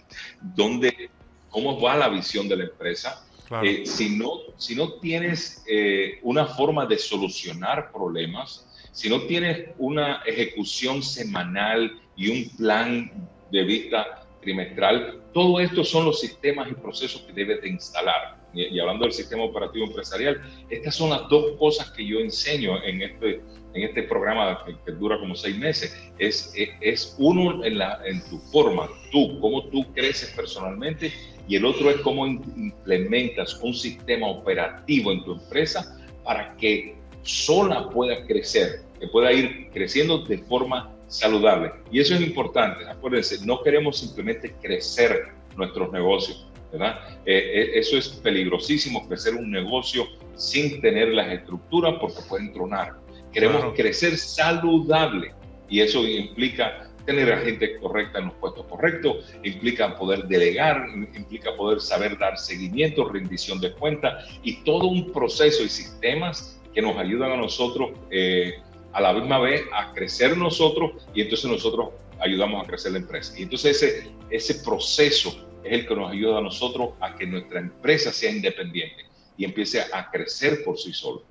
dónde, 0.41 1.11
cómo 1.49 1.79
va 1.79 1.95
la 1.95 2.09
visión 2.09 2.49
de 2.49 2.57
la 2.57 2.63
empresa. 2.63 3.25
Eh, 3.61 3.85
si, 3.85 4.17
no, 4.17 4.31
si 4.57 4.75
no 4.75 4.93
tienes 4.93 5.63
eh, 5.67 6.19
una 6.23 6.47
forma 6.47 6.87
de 6.87 6.97
solucionar 6.97 7.91
problemas, 7.91 8.64
si 8.95 9.09
no 9.09 9.23
tienes 9.23 9.71
una 9.77 10.23
ejecución 10.25 11.03
semanal 11.03 11.99
y 12.15 12.29
un 12.29 12.49
plan 12.55 13.11
de 13.51 13.63
vista 13.63 14.25
trimestral. 14.39 15.21
Todo 15.33 15.59
esto 15.59 15.83
son 15.83 16.05
los 16.05 16.21
sistemas 16.21 16.71
y 16.71 16.75
procesos 16.75 17.21
que 17.23 17.33
debes 17.33 17.61
de 17.61 17.69
instalar. 17.69 18.37
Y, 18.53 18.79
hablando 18.79 19.03
del 19.03 19.11
sistema 19.11 19.43
operativo 19.43 19.85
empresarial, 19.85 20.41
estas 20.69 20.95
son 20.95 21.09
las 21.09 21.27
dos 21.27 21.57
cosas 21.59 21.91
que 21.91 22.07
yo 22.07 22.19
enseño 22.19 22.81
en 22.83 23.01
este, 23.01 23.41
en 23.73 23.83
este 23.83 24.03
programa 24.03 24.63
que, 24.85 24.91
dura 24.93 25.19
como 25.19 25.35
seis 25.35 25.57
meses. 25.57 25.93
Es, 26.17 26.53
es, 26.55 27.15
uno 27.19 27.65
en, 27.65 27.77
la, 27.77 27.99
en 28.05 28.23
tu 28.29 28.37
forma, 28.37 28.87
tú, 29.11 29.41
cómo 29.41 29.65
tú 29.65 29.91
creces 29.93 30.31
personalmente, 30.33 31.11
y 31.49 31.57
el 31.57 31.65
otro 31.65 31.89
es 31.89 31.97
cómo 31.97 32.25
implementas 32.25 33.59
un 33.61 33.73
sistema 33.73 34.27
operativo 34.27 35.11
en 35.11 35.21
tu 35.25 35.33
empresa 35.33 35.99
para 36.23 36.55
que 36.55 36.95
sola 37.23 37.89
pueda 37.89 38.25
crecer, 38.25 38.84
que 38.99 39.07
pueda 39.07 39.31
ir 39.31 39.69
creciendo 39.73 40.19
de 40.19 40.37
forma 40.39 40.91
saludable. 41.07 41.71
Y 41.91 41.99
eso 41.99 42.15
es 42.15 42.21
importante. 42.21 42.87
Acuérdense, 42.87 43.45
no 43.45 43.61
queremos 43.61 43.99
simplemente 43.99 44.53
crecer 44.61 45.27
nuestros 45.55 45.91
negocios, 45.91 46.47
¿verdad? 46.71 46.99
Eh, 47.25 47.51
eh, 47.53 47.71
eso 47.75 47.97
es 47.97 48.09
peligrosísimo, 48.09 49.07
crecer 49.07 49.35
un 49.35 49.51
negocio 49.51 50.07
sin 50.35 50.81
tener 50.81 51.09
las 51.09 51.31
estructuras 51.31 51.95
porque 51.99 52.19
pueden 52.27 52.53
tronar. 52.53 52.93
Queremos 53.31 53.73
crecer 53.75 54.17
saludable 54.17 55.33
y 55.69 55.81
eso 55.81 56.05
implica 56.07 56.89
tener 57.05 57.31
a 57.31 57.37
gente 57.37 57.77
correcta 57.77 58.19
en 58.19 58.25
los 58.25 58.33
puestos 58.35 58.65
correctos, 58.65 59.31
implica 59.43 59.95
poder 59.95 60.27
delegar, 60.27 60.87
implica 61.15 61.55
poder 61.55 61.79
saber 61.79 62.17
dar 62.17 62.37
seguimiento, 62.37 63.07
rendición 63.07 63.59
de 63.59 63.71
cuentas 63.73 64.25
y 64.43 64.63
todo 64.63 64.87
un 64.87 65.11
proceso 65.11 65.63
y 65.63 65.69
sistemas 65.69 66.59
que 66.73 66.81
nos 66.81 66.97
ayudan 66.97 67.31
a 67.31 67.37
nosotros 67.37 67.91
eh, 68.09 68.55
a 68.95 69.01
la 69.01 69.11
misma 69.11 69.39
vez 69.39 69.65
a 69.73 69.91
crecer 69.91 70.37
nosotros 70.37 71.05
y 71.13 71.21
entonces 71.21 71.51
nosotros 71.51 71.89
ayudamos 72.19 72.63
a 72.63 72.65
crecer 72.65 72.93
la 72.93 72.99
empresa. 72.99 73.37
Y 73.37 73.43
entonces 73.43 73.83
ese, 73.83 74.09
ese 74.29 74.63
proceso 74.63 75.49
es 75.65 75.73
el 75.73 75.85
que 75.85 75.95
nos 75.95 76.11
ayuda 76.11 76.37
a 76.37 76.41
nosotros 76.41 76.91
a 77.01 77.13
que 77.13 77.27
nuestra 77.27 77.59
empresa 77.59 78.13
sea 78.13 78.31
independiente 78.31 79.03
y 79.35 79.43
empiece 79.43 79.81
a 79.81 80.09
crecer 80.09 80.63
por 80.63 80.77
sí 80.77 80.93
solo. 80.93 81.23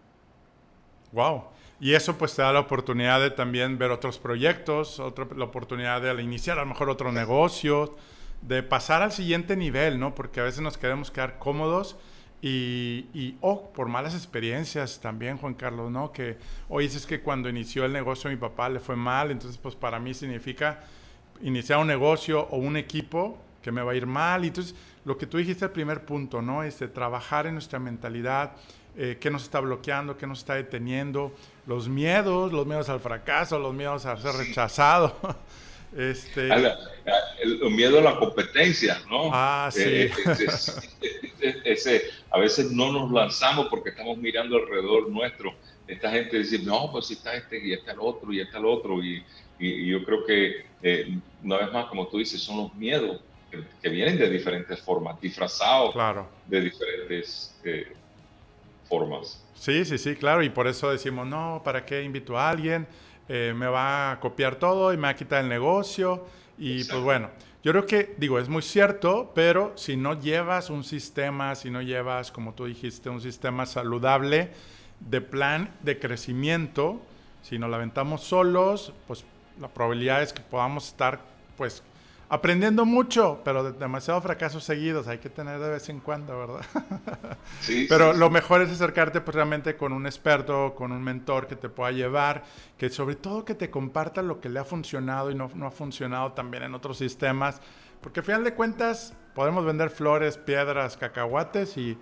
Wow. 1.12 1.44
Y 1.80 1.94
eso 1.94 2.18
pues 2.18 2.36
te 2.36 2.42
da 2.42 2.52
la 2.52 2.60
oportunidad 2.60 3.18
de 3.22 3.30
también 3.30 3.78
ver 3.78 3.92
otros 3.92 4.18
proyectos, 4.18 5.00
otra, 5.00 5.26
la 5.34 5.44
oportunidad 5.44 6.02
de 6.02 6.22
iniciar 6.22 6.58
a 6.58 6.62
lo 6.62 6.68
mejor 6.68 6.90
otro 6.90 7.12
negocio, 7.12 7.96
de 8.42 8.62
pasar 8.62 9.00
al 9.00 9.12
siguiente 9.12 9.56
nivel, 9.56 9.98
¿no? 9.98 10.14
Porque 10.14 10.40
a 10.40 10.44
veces 10.44 10.60
nos 10.60 10.76
queremos 10.76 11.10
quedar 11.10 11.38
cómodos 11.38 11.96
y, 12.46 13.06
y 13.14 13.38
oh, 13.40 13.72
por 13.72 13.88
malas 13.88 14.14
experiencias 14.14 15.00
también, 15.00 15.38
Juan 15.38 15.54
Carlos, 15.54 15.90
¿no? 15.90 16.12
Que 16.12 16.36
hoy 16.68 16.84
es 16.84 17.06
que 17.06 17.22
cuando 17.22 17.48
inició 17.48 17.86
el 17.86 17.92
negocio 17.94 18.28
mi 18.28 18.36
papá 18.36 18.68
le 18.68 18.80
fue 18.80 18.96
mal, 18.96 19.30
entonces 19.30 19.56
pues 19.56 19.74
para 19.74 19.98
mí 19.98 20.12
significa 20.12 20.80
iniciar 21.40 21.78
un 21.78 21.86
negocio 21.86 22.46
o 22.50 22.58
un 22.58 22.76
equipo 22.76 23.38
que 23.62 23.72
me 23.72 23.80
va 23.80 23.92
a 23.92 23.94
ir 23.94 24.04
mal. 24.04 24.44
Y 24.44 24.48
entonces 24.48 24.74
lo 25.06 25.16
que 25.16 25.26
tú 25.26 25.38
dijiste 25.38 25.64
el 25.64 25.70
primer 25.70 26.04
punto, 26.04 26.42
¿no? 26.42 26.62
Este, 26.62 26.86
trabajar 26.86 27.46
en 27.46 27.54
nuestra 27.54 27.78
mentalidad, 27.78 28.52
eh, 28.94 29.16
qué 29.18 29.30
nos 29.30 29.44
está 29.44 29.60
bloqueando, 29.60 30.18
qué 30.18 30.26
nos 30.26 30.40
está 30.40 30.54
deteniendo, 30.56 31.32
los 31.66 31.88
miedos, 31.88 32.52
los 32.52 32.66
miedos 32.66 32.90
al 32.90 33.00
fracaso, 33.00 33.58
los 33.58 33.72
miedos 33.72 34.04
a 34.04 34.18
ser 34.18 34.34
rechazado. 34.34 35.16
Este... 35.96 36.48
el, 36.52 37.70
miedo 37.70 37.98
a 37.98 38.02
la 38.02 38.16
competencia, 38.16 39.00
¿no? 39.08 39.30
Ah, 39.32 39.70
sí. 39.72 39.82
Eh, 39.82 40.10
ese, 41.64 42.10
a 42.30 42.38
veces 42.38 42.72
no 42.72 42.90
nos 42.92 43.10
lanzamos 43.10 43.68
porque 43.68 43.90
estamos 43.90 44.16
mirando 44.18 44.56
alrededor 44.56 45.10
nuestro. 45.10 45.54
Esta 45.86 46.10
gente 46.10 46.38
dice, 46.38 46.58
no, 46.60 46.90
pues 46.90 47.10
está 47.10 47.34
este 47.34 47.64
y 47.64 47.72
está 47.72 47.92
el 47.92 47.98
otro 48.00 48.32
y 48.32 48.40
está 48.40 48.58
el 48.58 48.64
otro. 48.64 49.02
Y, 49.02 49.22
y, 49.58 49.86
yo 49.86 50.02
creo 50.04 50.24
que, 50.24 50.66
eh, 50.82 51.18
una 51.42 51.58
vez 51.58 51.72
más, 51.72 51.86
como 51.86 52.08
tú 52.08 52.18
dices, 52.18 52.40
son 52.40 52.56
los 52.56 52.74
miedos 52.74 53.20
que, 53.82 53.88
vienen 53.88 54.18
de 54.18 54.28
diferentes 54.30 54.80
formas, 54.80 55.20
disfrazados 55.20 55.92
claro. 55.92 56.26
de 56.46 56.60
diferentes 56.62 57.54
eh, 57.64 57.92
formas. 58.88 59.44
Sí, 59.54 59.84
sí, 59.84 59.98
sí, 59.98 60.14
claro. 60.16 60.42
Y 60.42 60.48
por 60.48 60.66
eso 60.66 60.90
decimos, 60.90 61.26
no, 61.26 61.60
¿para 61.64 61.84
qué 61.84 62.02
invito 62.02 62.38
a 62.38 62.50
alguien? 62.50 62.86
Eh, 63.28 63.54
me 63.56 63.66
va 63.66 64.12
a 64.12 64.20
copiar 64.20 64.56
todo 64.56 64.92
y 64.92 64.96
me 64.96 65.04
va 65.04 65.08
a 65.10 65.16
quitar 65.16 65.42
el 65.42 65.48
negocio. 65.48 66.26
Y 66.58 66.84
pues 66.84 67.02
bueno, 67.02 67.30
yo 67.62 67.72
creo 67.72 67.86
que, 67.86 68.14
digo, 68.18 68.38
es 68.38 68.48
muy 68.48 68.62
cierto, 68.62 69.32
pero 69.34 69.72
si 69.76 69.96
no 69.96 70.20
llevas 70.20 70.70
un 70.70 70.84
sistema, 70.84 71.54
si 71.54 71.70
no 71.70 71.80
llevas, 71.80 72.30
como 72.30 72.52
tú 72.52 72.66
dijiste, 72.66 73.08
un 73.08 73.20
sistema 73.20 73.66
saludable 73.66 74.50
de 75.00 75.20
plan 75.20 75.74
de 75.82 75.98
crecimiento, 75.98 77.00
si 77.42 77.58
nos 77.58 77.70
la 77.70 77.76
aventamos 77.76 78.22
solos, 78.22 78.92
pues 79.06 79.24
la 79.60 79.68
probabilidad 79.68 80.22
es 80.22 80.32
que 80.32 80.42
podamos 80.42 80.88
estar, 80.88 81.20
pues, 81.56 81.82
aprendiendo 82.34 82.84
mucho, 82.84 83.40
pero 83.44 83.62
de 83.62 83.72
demasiados 83.78 84.24
fracasos 84.24 84.64
seguidos 84.64 85.06
hay 85.06 85.18
que 85.18 85.30
tener 85.30 85.60
de 85.60 85.70
vez 85.70 85.88
en 85.88 86.00
cuando, 86.00 86.36
¿verdad? 86.36 86.64
Sí, 87.60 87.86
pero 87.88 88.12
lo 88.12 88.30
mejor 88.30 88.62
es 88.62 88.70
acercarte 88.70 89.20
pues 89.20 89.34
realmente 89.34 89.76
con 89.76 89.92
un 89.92 90.06
experto, 90.06 90.74
con 90.74 90.90
un 90.90 91.02
mentor 91.02 91.46
que 91.46 91.54
te 91.56 91.68
pueda 91.68 91.92
llevar, 91.92 92.42
que 92.76 92.90
sobre 92.90 93.14
todo 93.14 93.44
que 93.44 93.54
te 93.54 93.70
comparta 93.70 94.22
lo 94.22 94.40
que 94.40 94.48
le 94.48 94.58
ha 94.58 94.64
funcionado 94.64 95.30
y 95.30 95.34
no, 95.34 95.50
no 95.54 95.66
ha 95.66 95.70
funcionado 95.70 96.32
también 96.32 96.64
en 96.64 96.74
otros 96.74 96.98
sistemas, 96.98 97.60
porque 98.00 98.20
al 98.20 98.26
final 98.26 98.44
de 98.44 98.54
cuentas 98.54 99.14
podemos 99.34 99.64
vender 99.64 99.90
flores, 99.90 100.36
piedras, 100.36 100.96
cacahuates 100.96 101.76
y, 101.76 101.96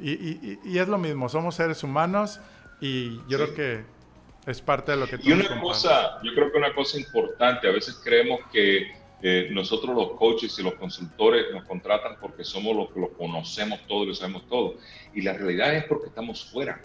y, 0.00 0.10
y, 0.10 0.58
y 0.64 0.78
es 0.78 0.88
lo 0.88 0.98
mismo, 0.98 1.28
somos 1.28 1.54
seres 1.54 1.82
humanos 1.82 2.40
y 2.80 3.18
yo 3.28 3.38
creo 3.38 3.54
que 3.54 3.84
es 4.46 4.60
parte 4.60 4.92
de 4.92 4.98
lo 4.98 5.06
que 5.06 5.16
tú 5.16 5.28
Y 5.28 5.32
una 5.32 5.60
cosa, 5.60 6.20
yo 6.22 6.34
creo 6.34 6.52
que 6.52 6.58
una 6.58 6.74
cosa 6.74 6.98
importante, 6.98 7.68
a 7.68 7.72
veces 7.72 8.00
creemos 8.04 8.40
que 8.52 8.98
eh, 9.20 9.48
nosotros 9.50 9.96
los 9.96 10.12
coaches 10.12 10.56
y 10.58 10.62
los 10.62 10.74
consultores 10.74 11.46
nos 11.52 11.64
contratan 11.64 12.16
porque 12.20 12.44
somos 12.44 12.76
los 12.76 12.90
que 12.90 13.00
lo 13.00 13.12
conocemos 13.12 13.80
todo 13.88 14.04
y 14.04 14.08
lo 14.08 14.14
sabemos 14.14 14.48
todo. 14.48 14.76
Y 15.12 15.22
la 15.22 15.32
realidad 15.32 15.74
es 15.74 15.84
porque 15.84 16.06
estamos 16.06 16.44
fuera. 16.44 16.80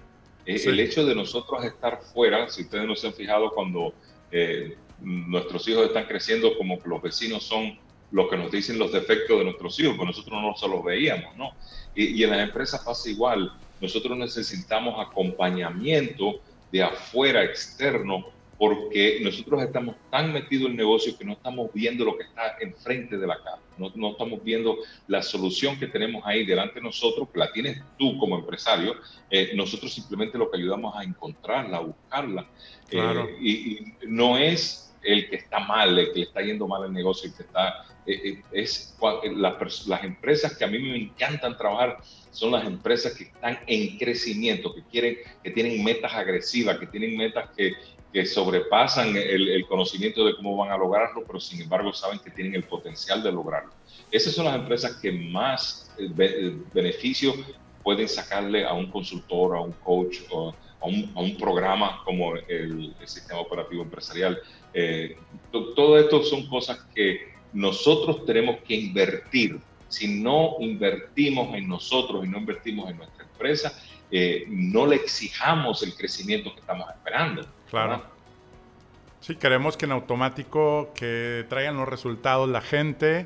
Eh, 0.45 0.61
el 0.65 0.79
hecho 0.79 1.05
de 1.05 1.13
nosotros 1.13 1.63
estar 1.63 2.01
fuera, 2.01 2.49
si 2.49 2.63
ustedes 2.63 2.87
no 2.87 2.95
se 2.95 3.07
han 3.07 3.13
fijado 3.13 3.51
cuando 3.51 3.93
eh, 4.31 4.75
nuestros 4.99 5.67
hijos 5.67 5.85
están 5.85 6.05
creciendo, 6.05 6.57
como 6.57 6.81
que 6.81 6.89
los 6.89 7.01
vecinos 7.01 7.43
son 7.43 7.77
los 8.11 8.29
que 8.29 8.37
nos 8.37 8.51
dicen 8.51 8.79
los 8.79 8.91
defectos 8.91 9.37
de 9.37 9.43
nuestros 9.45 9.79
hijos, 9.79 9.95
pues 9.95 10.07
nosotros 10.07 10.41
no 10.41 10.55
se 10.55 10.67
los 10.67 10.83
veíamos, 10.83 11.35
¿no? 11.35 11.51
Y, 11.95 12.19
y 12.19 12.23
en 12.23 12.31
las 12.31 12.39
empresas 12.39 12.81
pasa 12.83 13.09
igual. 13.09 13.51
Nosotros 13.79 14.17
necesitamos 14.17 14.95
acompañamiento 14.99 16.39
de 16.71 16.83
afuera, 16.83 17.43
externo, 17.43 18.25
porque 18.57 19.19
nosotros 19.21 19.61
estamos 19.63 19.95
tan 20.11 20.31
metidos 20.31 20.65
en 20.65 20.71
el 20.71 20.77
negocio 20.77 21.17
que 21.17 21.25
no 21.25 21.33
estamos 21.33 21.71
viendo 21.73 22.05
lo 22.05 22.17
que 22.17 22.23
está 22.23 22.57
enfrente 22.61 23.17
de 23.17 23.27
la 23.27 23.37
cara, 23.37 23.59
no, 23.77 23.91
no, 23.95 24.11
estamos 24.11 24.43
viendo 24.43 24.77
la 25.07 25.21
solución 25.21 25.79
que 25.79 25.87
tenemos 25.87 26.23
ahí 26.25 26.45
delante 26.45 26.75
de 26.75 26.81
nosotros, 26.81 27.29
que 27.33 27.39
la 27.39 27.51
tienes 27.51 27.81
tú 27.97 28.17
como 28.17 28.37
empresario, 28.37 28.95
eh, 29.29 29.51
nosotros 29.55 29.93
simplemente 29.93 30.37
lo 30.37 30.49
que 30.49 30.57
ayudamos 30.57 30.95
a 30.95 31.03
encontrarla, 31.03 31.77
a 31.77 31.81
buscarla, 31.81 32.47
eh, 32.91 33.37
y, 33.39 33.51
y, 33.51 33.93
no 34.07 34.37
es 34.37 34.93
el 35.03 35.29
que 35.29 35.37
está 35.37 35.59
mal, 35.59 35.97
el 35.97 36.11
que 36.11 36.19
le 36.19 36.25
está 36.25 36.41
yendo 36.41 36.67
mal 36.67 36.85
el 36.85 36.93
negocio, 36.93 37.29
el 37.29 37.35
que 37.35 37.43
está, 37.43 37.85
eh, 38.05 38.41
es 38.51 38.95
las, 39.35 39.87
las 39.87 40.03
empresas 40.03 40.57
que 40.57 40.63
a 40.63 40.67
mí 40.67 40.79
me 40.79 40.95
encantan 40.95 41.57
trabajar, 41.57 41.97
son 42.31 42.51
las 42.51 42.65
empresas 42.65 43.13
que 43.13 43.25
están 43.25 43.59
en 43.67 43.97
crecimiento, 43.97 44.73
que 44.73 44.83
quieren, 44.83 45.17
que 45.43 45.51
tienen 45.51 45.83
metas 45.83 46.13
agresivas, 46.13 46.77
que 46.79 46.87
tienen 46.87 47.15
metas 47.15 47.49
que, 47.55 47.73
que 48.13 48.27
sobrepasan 48.27 49.15
el, 49.17 49.65
conocimiento 49.65 50.23
de 50.23 50.35
cómo 50.35 50.55
van 50.55 50.71
a 50.71 50.77
lograrlo, 50.77 51.23
pero 51.25 51.39
sin 51.39 51.63
embargo 51.63 51.91
saben 51.91 52.19
que 52.19 52.29
tienen 52.29 52.53
el 52.53 52.63
potencial 52.63 53.23
de 53.23 53.31
lograrlo. 53.31 53.71
Esas 54.11 54.35
son 54.35 54.45
las 54.45 54.55
empresas 54.55 54.97
que 54.97 55.11
más 55.11 55.91
eh, 55.97 56.11
eh, 56.19 56.55
beneficio 56.71 57.33
pueden 57.81 58.07
sacarle 58.07 58.65
a 58.65 58.73
un 58.73 58.91
consultor, 58.91 59.57
a 59.57 59.61
un 59.61 59.71
coach 59.71 60.19
o 60.29 60.53
a 60.79 60.85
un, 60.85 61.37
programa 61.39 62.03
como 62.05 62.35
el, 62.35 62.93
sistema 63.05 63.39
operativo 63.39 63.81
empresarial. 63.81 64.39
Eh, 64.75 65.17
todo 65.51 65.97
esto 65.97 66.21
son 66.23 66.45
cosas 66.47 66.85
que 66.93 67.33
nosotros 67.51 68.25
tenemos 68.27 68.57
que 68.67 68.75
invertir. 68.75 69.59
Si 69.87 70.21
no 70.21 70.57
invertimos 70.59 71.55
en 71.55 71.67
nosotros 71.67 72.23
y 72.23 72.27
no 72.27 72.37
invertimos 72.37 72.91
en 72.91 72.97
nuestra 72.97 73.23
empresa, 73.23 73.73
no 74.47 74.85
le 74.85 74.97
exijamos 74.97 75.81
el 75.81 75.95
crecimiento 75.95 76.53
que 76.53 76.59
estamos 76.59 76.87
esperando. 76.89 77.43
Claro. 77.73 78.03
Sí, 79.19 79.35
queremos 79.35 79.77
que 79.77 79.85
en 79.85 79.93
automático 79.93 80.91
que 80.93 81.43
traigan 81.49 81.75
los 81.75 81.89
resultados 81.89 82.47
la 82.47 82.61
gente 82.61 83.25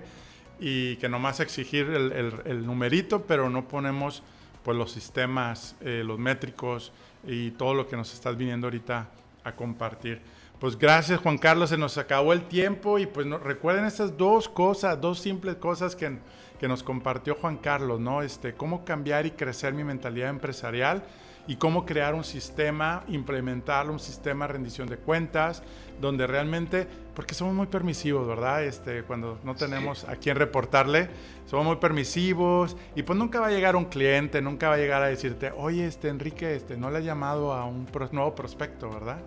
y 0.57 0.95
que 0.95 1.09
nomás 1.09 1.41
exigir 1.41 1.89
el, 1.89 2.65
numerito, 2.65 3.23
pero 3.23 3.49
no 3.49 3.67
ponemos 3.67 4.23
pues 4.63 4.77
los 4.77 4.93
sistemas, 4.93 5.75
eh, 5.81 6.01
los 6.05 6.17
métricos 6.17 6.93
y 7.25 7.51
todo 7.51 7.73
lo 7.73 7.89
que 7.89 7.97
nos 7.97 8.13
estás 8.13 8.37
viniendo 8.37 8.67
ahorita 8.67 9.09
a 9.43 9.51
compartir. 9.51 10.21
Pues 10.61 10.77
gracias 10.79 11.19
Juan 11.19 11.37
Carlos, 11.37 11.71
se 11.71 11.77
nos 11.77 11.97
acabó 11.97 12.31
el 12.31 12.43
tiempo 12.43 12.99
y 12.99 13.05
pues 13.05 13.27
recuerden 13.27 13.83
estas 13.83 14.17
dos 14.17 14.47
cosas, 14.47 15.01
dos 15.01 15.19
simples 15.19 15.57
cosas 15.57 15.93
que, 15.93 16.19
que 16.57 16.69
nos 16.69 16.83
compartió 16.83 17.35
Juan 17.35 17.57
Carlos, 17.57 17.99
¿no? 17.99 18.21
Este, 18.21 18.53
cómo 18.53 18.85
cambiar 18.85 19.25
y 19.25 19.31
crecer 19.31 19.73
mi 19.73 19.83
mentalidad 19.83 20.29
empresarial 20.29 21.03
y 21.47 21.55
cómo 21.55 21.85
crear 21.85 22.13
un 22.13 22.23
sistema, 22.23 23.03
implementar 23.07 23.89
un 23.89 23.99
sistema 23.99 24.45
de 24.45 24.53
rendición 24.53 24.87
de 24.87 24.97
cuentas, 24.97 25.63
donde 26.01 26.27
realmente, 26.27 26.87
porque 27.15 27.33
somos 27.33 27.55
muy 27.55 27.67
permisivos, 27.67 28.27
¿verdad? 28.27 28.63
Este, 28.63 29.03
cuando 29.03 29.39
no 29.43 29.55
tenemos 29.55 30.03
a 30.03 30.17
quién 30.17 30.35
reportarle, 30.35 31.09
somos 31.45 31.65
muy 31.65 31.75
permisivos 31.77 32.75
y 32.95 33.03
pues 33.03 33.17
nunca 33.17 33.39
va 33.39 33.47
a 33.47 33.51
llegar 33.51 33.75
un 33.75 33.85
cliente, 33.85 34.41
nunca 34.41 34.67
va 34.69 34.75
a 34.75 34.77
llegar 34.77 35.01
a 35.01 35.07
decirte, 35.07 35.51
oye, 35.55 35.87
este 35.87 36.09
Enrique, 36.09 36.55
este, 36.55 36.77
no 36.77 36.91
le 36.91 36.97
ha 36.97 37.01
llamado 37.01 37.53
a 37.53 37.65
un 37.65 37.87
nuevo 38.11 38.35
prospecto, 38.35 38.89
¿verdad? 38.89 39.19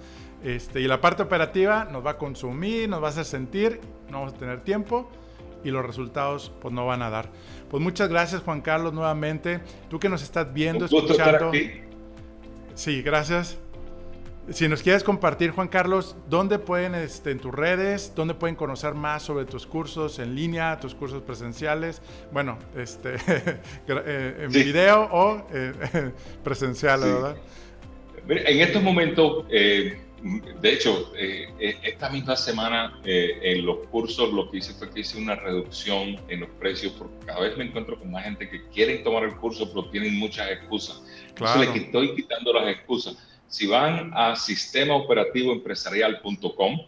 Este, 0.45 0.81
y 0.81 0.87
la 0.87 1.01
parte 1.01 1.23
operativa 1.23 1.89
nos 1.91 2.05
va 2.05 2.13
a 2.13 2.19
consumir, 2.19 2.89
nos 2.89 3.03
va 3.03 3.09
a 3.09 3.11
hacer 3.11 3.25
sentir, 3.25 3.81
no 4.11 4.19
vamos 4.19 4.35
a 4.35 4.37
tener 4.37 4.61
tiempo 4.61 5.11
y 5.65 5.71
los 5.71 5.85
resultados 5.85 6.53
pues 6.61 6.73
no 6.73 6.87
van 6.87 7.03
a 7.03 7.11
dar. 7.11 7.29
Pues 7.71 7.83
muchas 7.83 8.09
gracias 8.09 8.43
Juan 8.43 8.61
Carlos 8.61 8.93
nuevamente, 8.93 9.61
tú 9.89 9.99
que 9.99 10.09
nos 10.09 10.23
estás 10.23 10.53
viendo, 10.53 10.87
escuchando. 10.87 11.53
Sí, 12.75 13.03
gracias. 13.03 13.59
Si 14.51 14.67
nos 14.67 14.83
quieres 14.83 15.05
compartir, 15.05 15.51
Juan 15.51 15.69
Carlos, 15.69 16.17
¿dónde 16.29 16.59
pueden, 16.59 16.97
este, 16.97 17.31
en 17.31 17.39
tus 17.39 17.55
redes, 17.55 18.13
dónde 18.17 18.35
pueden 18.35 18.57
conocer 18.57 18.95
más 18.95 19.23
sobre 19.23 19.45
tus 19.45 19.65
cursos 19.65 20.19
en 20.19 20.35
línea, 20.35 20.81
tus 20.81 20.95
cursos 20.95 21.23
presenciales? 21.23 22.03
Bueno, 22.33 22.59
este, 22.77 23.15
eh, 23.89 24.37
en 24.41 24.51
video 24.51 25.09
o 25.13 25.47
eh, 25.53 25.73
presencial, 26.43 27.01
¿verdad? 27.01 27.37
En 28.29 28.61
estos 28.61 28.83
momentos, 28.83 29.45
eh, 29.51 30.01
de 30.23 30.73
hecho, 30.73 31.13
esta 31.59 32.11
misma 32.11 32.37
semana 32.37 33.01
en 33.05 33.65
los 33.65 33.87
cursos 33.89 34.31
lo 34.33 34.51
que 34.51 34.59
hice 34.59 34.75
fue 34.75 34.91
que 34.91 35.01
hice 35.01 35.17
una 35.19 35.35
reducción 35.35 36.21
en 36.29 36.41
los 36.41 36.51
precios 36.59 36.93
porque 36.99 37.15
cada 37.27 37.41
vez 37.41 37.57
me 37.57 37.65
encuentro 37.65 37.99
con 37.99 38.11
más 38.11 38.25
gente 38.25 38.47
que 38.49 38.63
quieren 38.69 39.03
tomar 39.03 39.25
el 39.25 39.35
curso 39.37 39.73
pero 39.73 39.89
tienen 39.91 40.19
muchas 40.19 40.51
excusas. 40.51 41.03
Claro. 41.35 41.63
Entonces, 41.63 41.85
estoy 41.85 42.15
quitando 42.15 42.53
las 42.53 42.69
excusas. 42.69 43.17
Si 43.49 43.67
van 43.67 44.13
a 44.15 44.37
sistemaoperativoempresarial.com, 44.37 46.81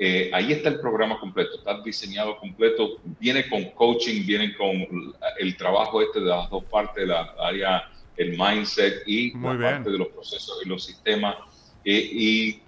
eh, 0.00 0.30
ahí 0.32 0.52
está 0.52 0.68
el 0.68 0.80
programa 0.80 1.18
completo, 1.18 1.58
está 1.58 1.82
diseñado 1.82 2.38
completo, 2.38 3.00
viene 3.18 3.48
con 3.48 3.64
coaching, 3.70 4.24
viene 4.24 4.56
con 4.56 4.86
el 5.38 5.56
trabajo 5.56 6.00
este 6.00 6.20
de 6.20 6.26
las 6.26 6.48
dos 6.50 6.62
partes, 6.64 7.06
la 7.06 7.34
área, 7.40 7.90
el 8.16 8.38
mindset 8.38 9.02
y 9.06 9.36
la 9.36 9.58
parte 9.58 9.90
de 9.90 9.98
los 9.98 10.08
procesos 10.08 10.60
y 10.64 10.68
los 10.68 10.84
sistemas, 10.84 11.36
eh, 11.84 12.10
y, 12.12 12.62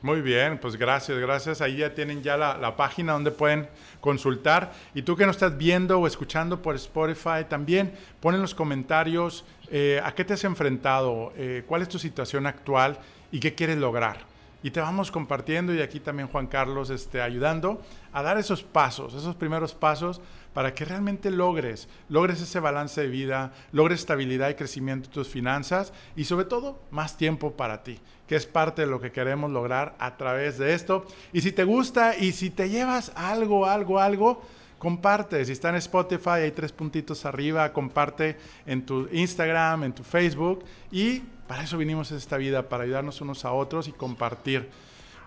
Muy 0.00 0.20
bien, 0.20 0.58
pues 0.58 0.76
gracias, 0.76 1.18
gracias. 1.18 1.60
Ahí 1.60 1.78
ya 1.78 1.92
tienen 1.92 2.22
ya 2.22 2.36
la, 2.36 2.76
página 2.76 3.14
donde 3.14 3.32
pueden 3.32 3.68
consultar. 4.00 4.72
Y 4.94 5.02
tú 5.02 5.16
que 5.16 5.26
nos 5.26 5.36
estás 5.36 5.58
viendo 5.58 5.98
o 5.98 6.06
escuchando 6.06 6.62
por 6.62 6.76
Spotify, 6.76 7.44
también 7.48 7.92
pon 8.20 8.36
en 8.36 8.40
los 8.40 8.54
comentarios 8.54 9.44
eh, 9.70 10.00
a 10.04 10.14
qué 10.14 10.24
te 10.24 10.34
has 10.34 10.44
enfrentado, 10.44 11.32
eh, 11.36 11.64
cuál 11.66 11.82
es 11.82 11.88
tu 11.88 11.98
situación 11.98 12.46
actual 12.46 12.98
y 13.32 13.40
qué 13.40 13.54
quieres 13.54 13.78
lograr 13.78 14.37
y 14.62 14.70
te 14.70 14.80
vamos 14.80 15.10
compartiendo 15.10 15.72
y 15.74 15.80
aquí 15.80 16.00
también 16.00 16.28
Juan 16.28 16.46
Carlos 16.46 16.90
este, 16.90 17.20
ayudando 17.20 17.80
a 18.12 18.22
dar 18.22 18.38
esos 18.38 18.62
pasos, 18.62 19.14
esos 19.14 19.36
primeros 19.36 19.74
pasos 19.74 20.20
para 20.52 20.74
que 20.74 20.84
realmente 20.84 21.30
logres, 21.30 21.88
logres 22.08 22.40
ese 22.40 22.58
balance 22.58 23.00
de 23.00 23.06
vida, 23.06 23.52
logres 23.70 24.00
estabilidad 24.00 24.48
y 24.48 24.54
crecimiento 24.54 25.08
de 25.08 25.14
tus 25.14 25.28
finanzas 25.28 25.92
y 26.16 26.24
sobre 26.24 26.46
todo 26.46 26.80
más 26.90 27.16
tiempo 27.16 27.52
para 27.52 27.84
ti, 27.84 28.00
que 28.26 28.34
es 28.34 28.46
parte 28.46 28.82
de 28.82 28.88
lo 28.88 29.00
que 29.00 29.12
queremos 29.12 29.50
lograr 29.50 29.94
a 30.00 30.16
través 30.16 30.58
de 30.58 30.74
esto. 30.74 31.06
Y 31.32 31.42
si 31.42 31.52
te 31.52 31.64
gusta 31.64 32.16
y 32.16 32.32
si 32.32 32.50
te 32.50 32.68
llevas 32.68 33.12
algo, 33.14 33.66
algo, 33.66 34.00
algo, 34.00 34.42
comparte. 34.78 35.44
Si 35.44 35.52
está 35.52 35.68
en 35.68 35.76
Spotify, 35.76 36.40
hay 36.42 36.50
tres 36.50 36.72
puntitos 36.72 37.24
arriba, 37.24 37.72
comparte 37.72 38.36
en 38.66 38.84
tu 38.84 39.08
Instagram, 39.12 39.84
en 39.84 39.92
tu 39.92 40.02
Facebook 40.02 40.64
y 40.90 41.22
para 41.48 41.62
eso 41.64 41.78
vinimos 41.78 42.12
a 42.12 42.16
esta 42.16 42.36
vida, 42.36 42.68
para 42.68 42.84
ayudarnos 42.84 43.20
unos 43.22 43.44
a 43.44 43.52
otros 43.52 43.88
y 43.88 43.92
compartir. 43.92 44.68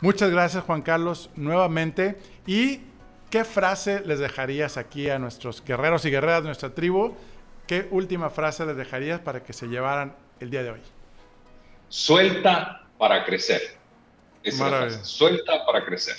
Muchas 0.02 0.30
gracias 0.30 0.64
Juan 0.64 0.84
Carlos 0.84 1.32
nuevamente. 1.36 2.18
¿Y 2.46 2.82
qué 3.30 3.44
frase 3.44 4.02
les 4.06 4.20
dejarías 4.20 4.78
aquí 4.78 5.10
a 5.10 5.20
nuestros 5.20 5.64
guerreros 5.66 6.06
y 6.06 6.12
guerreras 6.12 6.44
de 6.44 6.48
nuestra 6.48 6.70
tribu? 6.70 7.16
¿Qué 7.68 7.88
última 7.92 8.30
frase 8.30 8.66
les 8.66 8.78
dejarías 8.78 9.20
para 9.20 9.44
que 9.44 9.52
se 9.52 9.68
llevaran 9.68 10.16
el 10.40 10.52
día 10.52 10.64
de 10.64 10.72
hoy? 10.72 10.82
Suelta 11.90 12.88
para 12.98 13.26
crecer. 13.26 13.62
Suelta 15.04 15.66
para 15.66 15.84
crecer. 15.84 16.16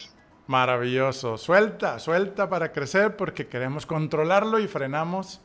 Maravilloso. 0.49 1.39
Suelta, 1.39 1.99
suelta 1.99 2.49
para 2.49 2.73
crecer 2.73 3.17
porque 3.17 3.47
queremos 3.47 3.87
controlarlo 3.87 4.59
y 4.59 4.67
frenamos 4.67 5.41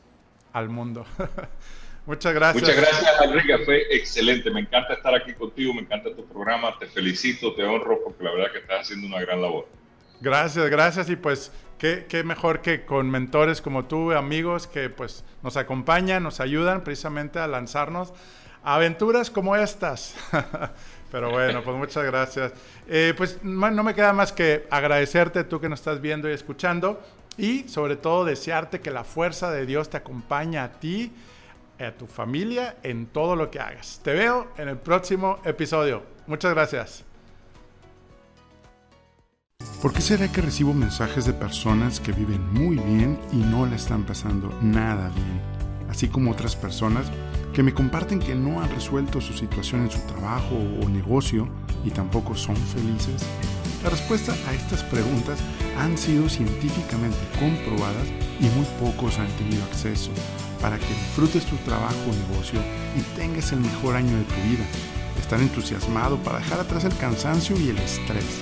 al 0.52 0.68
mundo. 0.68 1.06
Muchas 2.08 2.32
gracias. 2.32 2.62
Muchas 2.62 2.76
gracias, 2.76 3.20
Enrique. 3.22 3.58
Fue 3.66 3.82
excelente. 3.90 4.50
Me 4.50 4.60
encanta 4.60 4.94
estar 4.94 5.14
aquí 5.14 5.34
contigo, 5.34 5.74
me 5.74 5.82
encanta 5.82 6.08
tu 6.16 6.24
programa. 6.26 6.74
Te 6.78 6.86
felicito, 6.86 7.52
te 7.54 7.62
honro 7.64 8.00
porque 8.02 8.24
la 8.24 8.30
verdad 8.30 8.50
que 8.50 8.60
estás 8.60 8.80
haciendo 8.80 9.08
una 9.08 9.20
gran 9.20 9.42
labor. 9.42 9.68
Gracias, 10.22 10.70
gracias. 10.70 11.10
Y 11.10 11.16
pues, 11.16 11.52
qué, 11.76 12.06
qué 12.08 12.24
mejor 12.24 12.62
que 12.62 12.86
con 12.86 13.10
mentores 13.10 13.60
como 13.60 13.84
tú, 13.84 14.12
amigos 14.12 14.66
que 14.66 14.88
pues 14.88 15.22
nos 15.42 15.58
acompañan, 15.58 16.22
nos 16.22 16.40
ayudan 16.40 16.82
precisamente 16.82 17.40
a 17.40 17.46
lanzarnos 17.46 18.14
a 18.64 18.76
aventuras 18.76 19.30
como 19.30 19.54
estas. 19.54 20.14
Pero 21.12 21.30
bueno, 21.30 21.62
pues 21.62 21.76
muchas 21.76 22.04
gracias. 22.04 22.54
Eh, 22.88 23.12
pues 23.18 23.38
no 23.42 23.82
me 23.82 23.94
queda 23.94 24.14
más 24.14 24.32
que 24.32 24.66
agradecerte 24.70 25.44
tú 25.44 25.60
que 25.60 25.68
nos 25.68 25.80
estás 25.80 26.00
viendo 26.00 26.30
y 26.30 26.32
escuchando 26.32 27.02
y 27.36 27.68
sobre 27.68 27.96
todo 27.96 28.24
desearte 28.24 28.80
que 28.80 28.90
la 28.90 29.04
fuerza 29.04 29.50
de 29.50 29.66
Dios 29.66 29.90
te 29.90 29.98
acompañe 29.98 30.58
a 30.58 30.72
ti 30.80 31.12
a 31.78 31.92
tu 31.92 32.06
familia 32.06 32.76
en 32.82 33.06
todo 33.06 33.36
lo 33.36 33.50
que 33.50 33.60
hagas. 33.60 34.00
Te 34.02 34.12
veo 34.12 34.48
en 34.56 34.68
el 34.68 34.78
próximo 34.78 35.38
episodio. 35.44 36.02
Muchas 36.26 36.52
gracias. 36.52 37.04
¿Por 39.80 39.92
qué 39.92 40.00
será 40.00 40.30
que 40.30 40.40
recibo 40.40 40.74
mensajes 40.74 41.24
de 41.24 41.32
personas 41.32 42.00
que 42.00 42.10
viven 42.10 42.52
muy 42.52 42.76
bien 42.76 43.18
y 43.32 43.36
no 43.36 43.64
la 43.64 43.76
están 43.76 44.04
pasando 44.04 44.52
nada 44.60 45.08
bien? 45.10 45.40
Así 45.88 46.08
como 46.08 46.32
otras 46.32 46.56
personas 46.56 47.10
que 47.54 47.62
me 47.62 47.72
comparten 47.72 48.18
que 48.18 48.34
no 48.34 48.60
han 48.60 48.70
resuelto 48.70 49.20
su 49.20 49.32
situación 49.34 49.82
en 49.82 49.90
su 49.90 50.00
trabajo 50.00 50.56
o 50.82 50.88
negocio 50.88 51.48
y 51.84 51.90
tampoco 51.90 52.34
son 52.34 52.56
felices. 52.56 53.24
La 53.84 53.90
respuesta 53.90 54.34
a 54.48 54.52
estas 54.52 54.82
preguntas 54.82 55.38
han 55.78 55.96
sido 55.96 56.28
científicamente 56.28 57.18
comprobadas 57.38 58.08
y 58.40 58.46
muy 58.46 58.66
pocos 58.80 59.18
han 59.18 59.28
tenido 59.36 59.62
acceso 59.64 60.10
para 60.60 60.78
que 60.78 60.86
disfrutes 60.86 61.44
tu 61.44 61.56
trabajo 61.56 61.96
o 62.08 62.30
negocio 62.30 62.60
y 62.96 63.00
tengas 63.16 63.52
el 63.52 63.60
mejor 63.60 63.96
año 63.96 64.16
de 64.16 64.24
tu 64.24 64.34
vida. 64.48 64.64
Estar 65.18 65.40
entusiasmado 65.40 66.16
para 66.18 66.38
dejar 66.38 66.60
atrás 66.60 66.84
el 66.84 66.96
cansancio 66.96 67.58
y 67.58 67.68
el 67.68 67.78
estrés. 67.78 68.40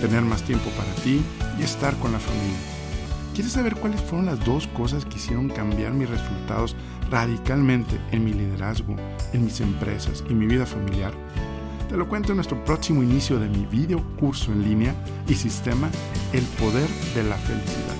Tener 0.00 0.22
más 0.22 0.42
tiempo 0.42 0.70
para 0.70 0.92
ti 1.02 1.22
y 1.58 1.62
estar 1.62 1.94
con 1.96 2.12
la 2.12 2.18
familia. 2.18 2.58
¿Quieres 3.34 3.52
saber 3.52 3.76
cuáles 3.76 4.00
fueron 4.00 4.26
las 4.26 4.44
dos 4.44 4.66
cosas 4.68 5.04
que 5.04 5.16
hicieron 5.16 5.48
cambiar 5.48 5.92
mis 5.92 6.10
resultados 6.10 6.74
radicalmente 7.10 8.00
en 8.10 8.24
mi 8.24 8.32
liderazgo, 8.32 8.96
en 9.32 9.44
mis 9.44 9.60
empresas 9.60 10.24
y 10.28 10.34
mi 10.34 10.46
vida 10.46 10.66
familiar? 10.66 11.12
Te 11.88 11.96
lo 11.96 12.08
cuento 12.08 12.32
en 12.32 12.36
nuestro 12.36 12.62
próximo 12.64 13.02
inicio 13.02 13.38
de 13.38 13.48
mi 13.48 13.66
video 13.66 14.00
curso 14.16 14.52
en 14.52 14.62
línea 14.62 14.94
y 15.26 15.34
sistema 15.34 15.90
El 16.32 16.44
Poder 16.44 16.88
de 17.14 17.24
la 17.24 17.36
Felicidad. 17.36 17.96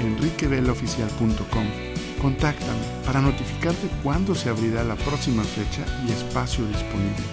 enriqueveloficial.com 0.00 1.95
Contáctame 2.20 2.80
para 3.04 3.20
notificarte 3.20 3.88
cuándo 4.02 4.34
se 4.34 4.48
abrirá 4.48 4.82
la 4.84 4.96
próxima 4.96 5.44
fecha 5.44 5.84
y 6.06 6.12
espacio 6.12 6.66
disponible. 6.66 7.24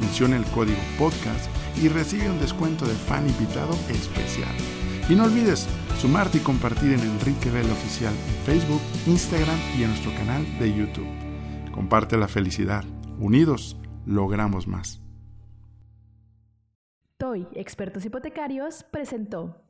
Menciona 0.00 0.36
el 0.36 0.44
código 0.46 0.78
podcast 0.98 1.50
y 1.82 1.88
recibe 1.88 2.30
un 2.30 2.38
descuento 2.38 2.86
de 2.86 2.94
fan 2.94 3.26
invitado 3.28 3.72
especial. 3.88 4.54
Y 5.08 5.14
no 5.14 5.24
olvides 5.24 5.66
sumarte 6.00 6.38
y 6.38 6.40
compartir 6.40 6.92
en 6.92 7.00
Enrique 7.00 7.50
Vela 7.50 7.72
Oficial 7.72 8.12
en 8.12 8.44
Facebook, 8.44 8.80
Instagram 9.06 9.58
y 9.78 9.82
en 9.82 9.90
nuestro 9.90 10.12
canal 10.14 10.44
de 10.58 10.74
YouTube. 10.74 11.08
Comparte 11.72 12.16
la 12.16 12.28
felicidad. 12.28 12.84
Unidos, 13.18 13.76
logramos 14.04 14.66
más. 14.66 15.00
TOY, 17.18 17.48
Expertos 17.54 18.04
Hipotecarios, 18.04 18.84
presentó. 18.90 19.65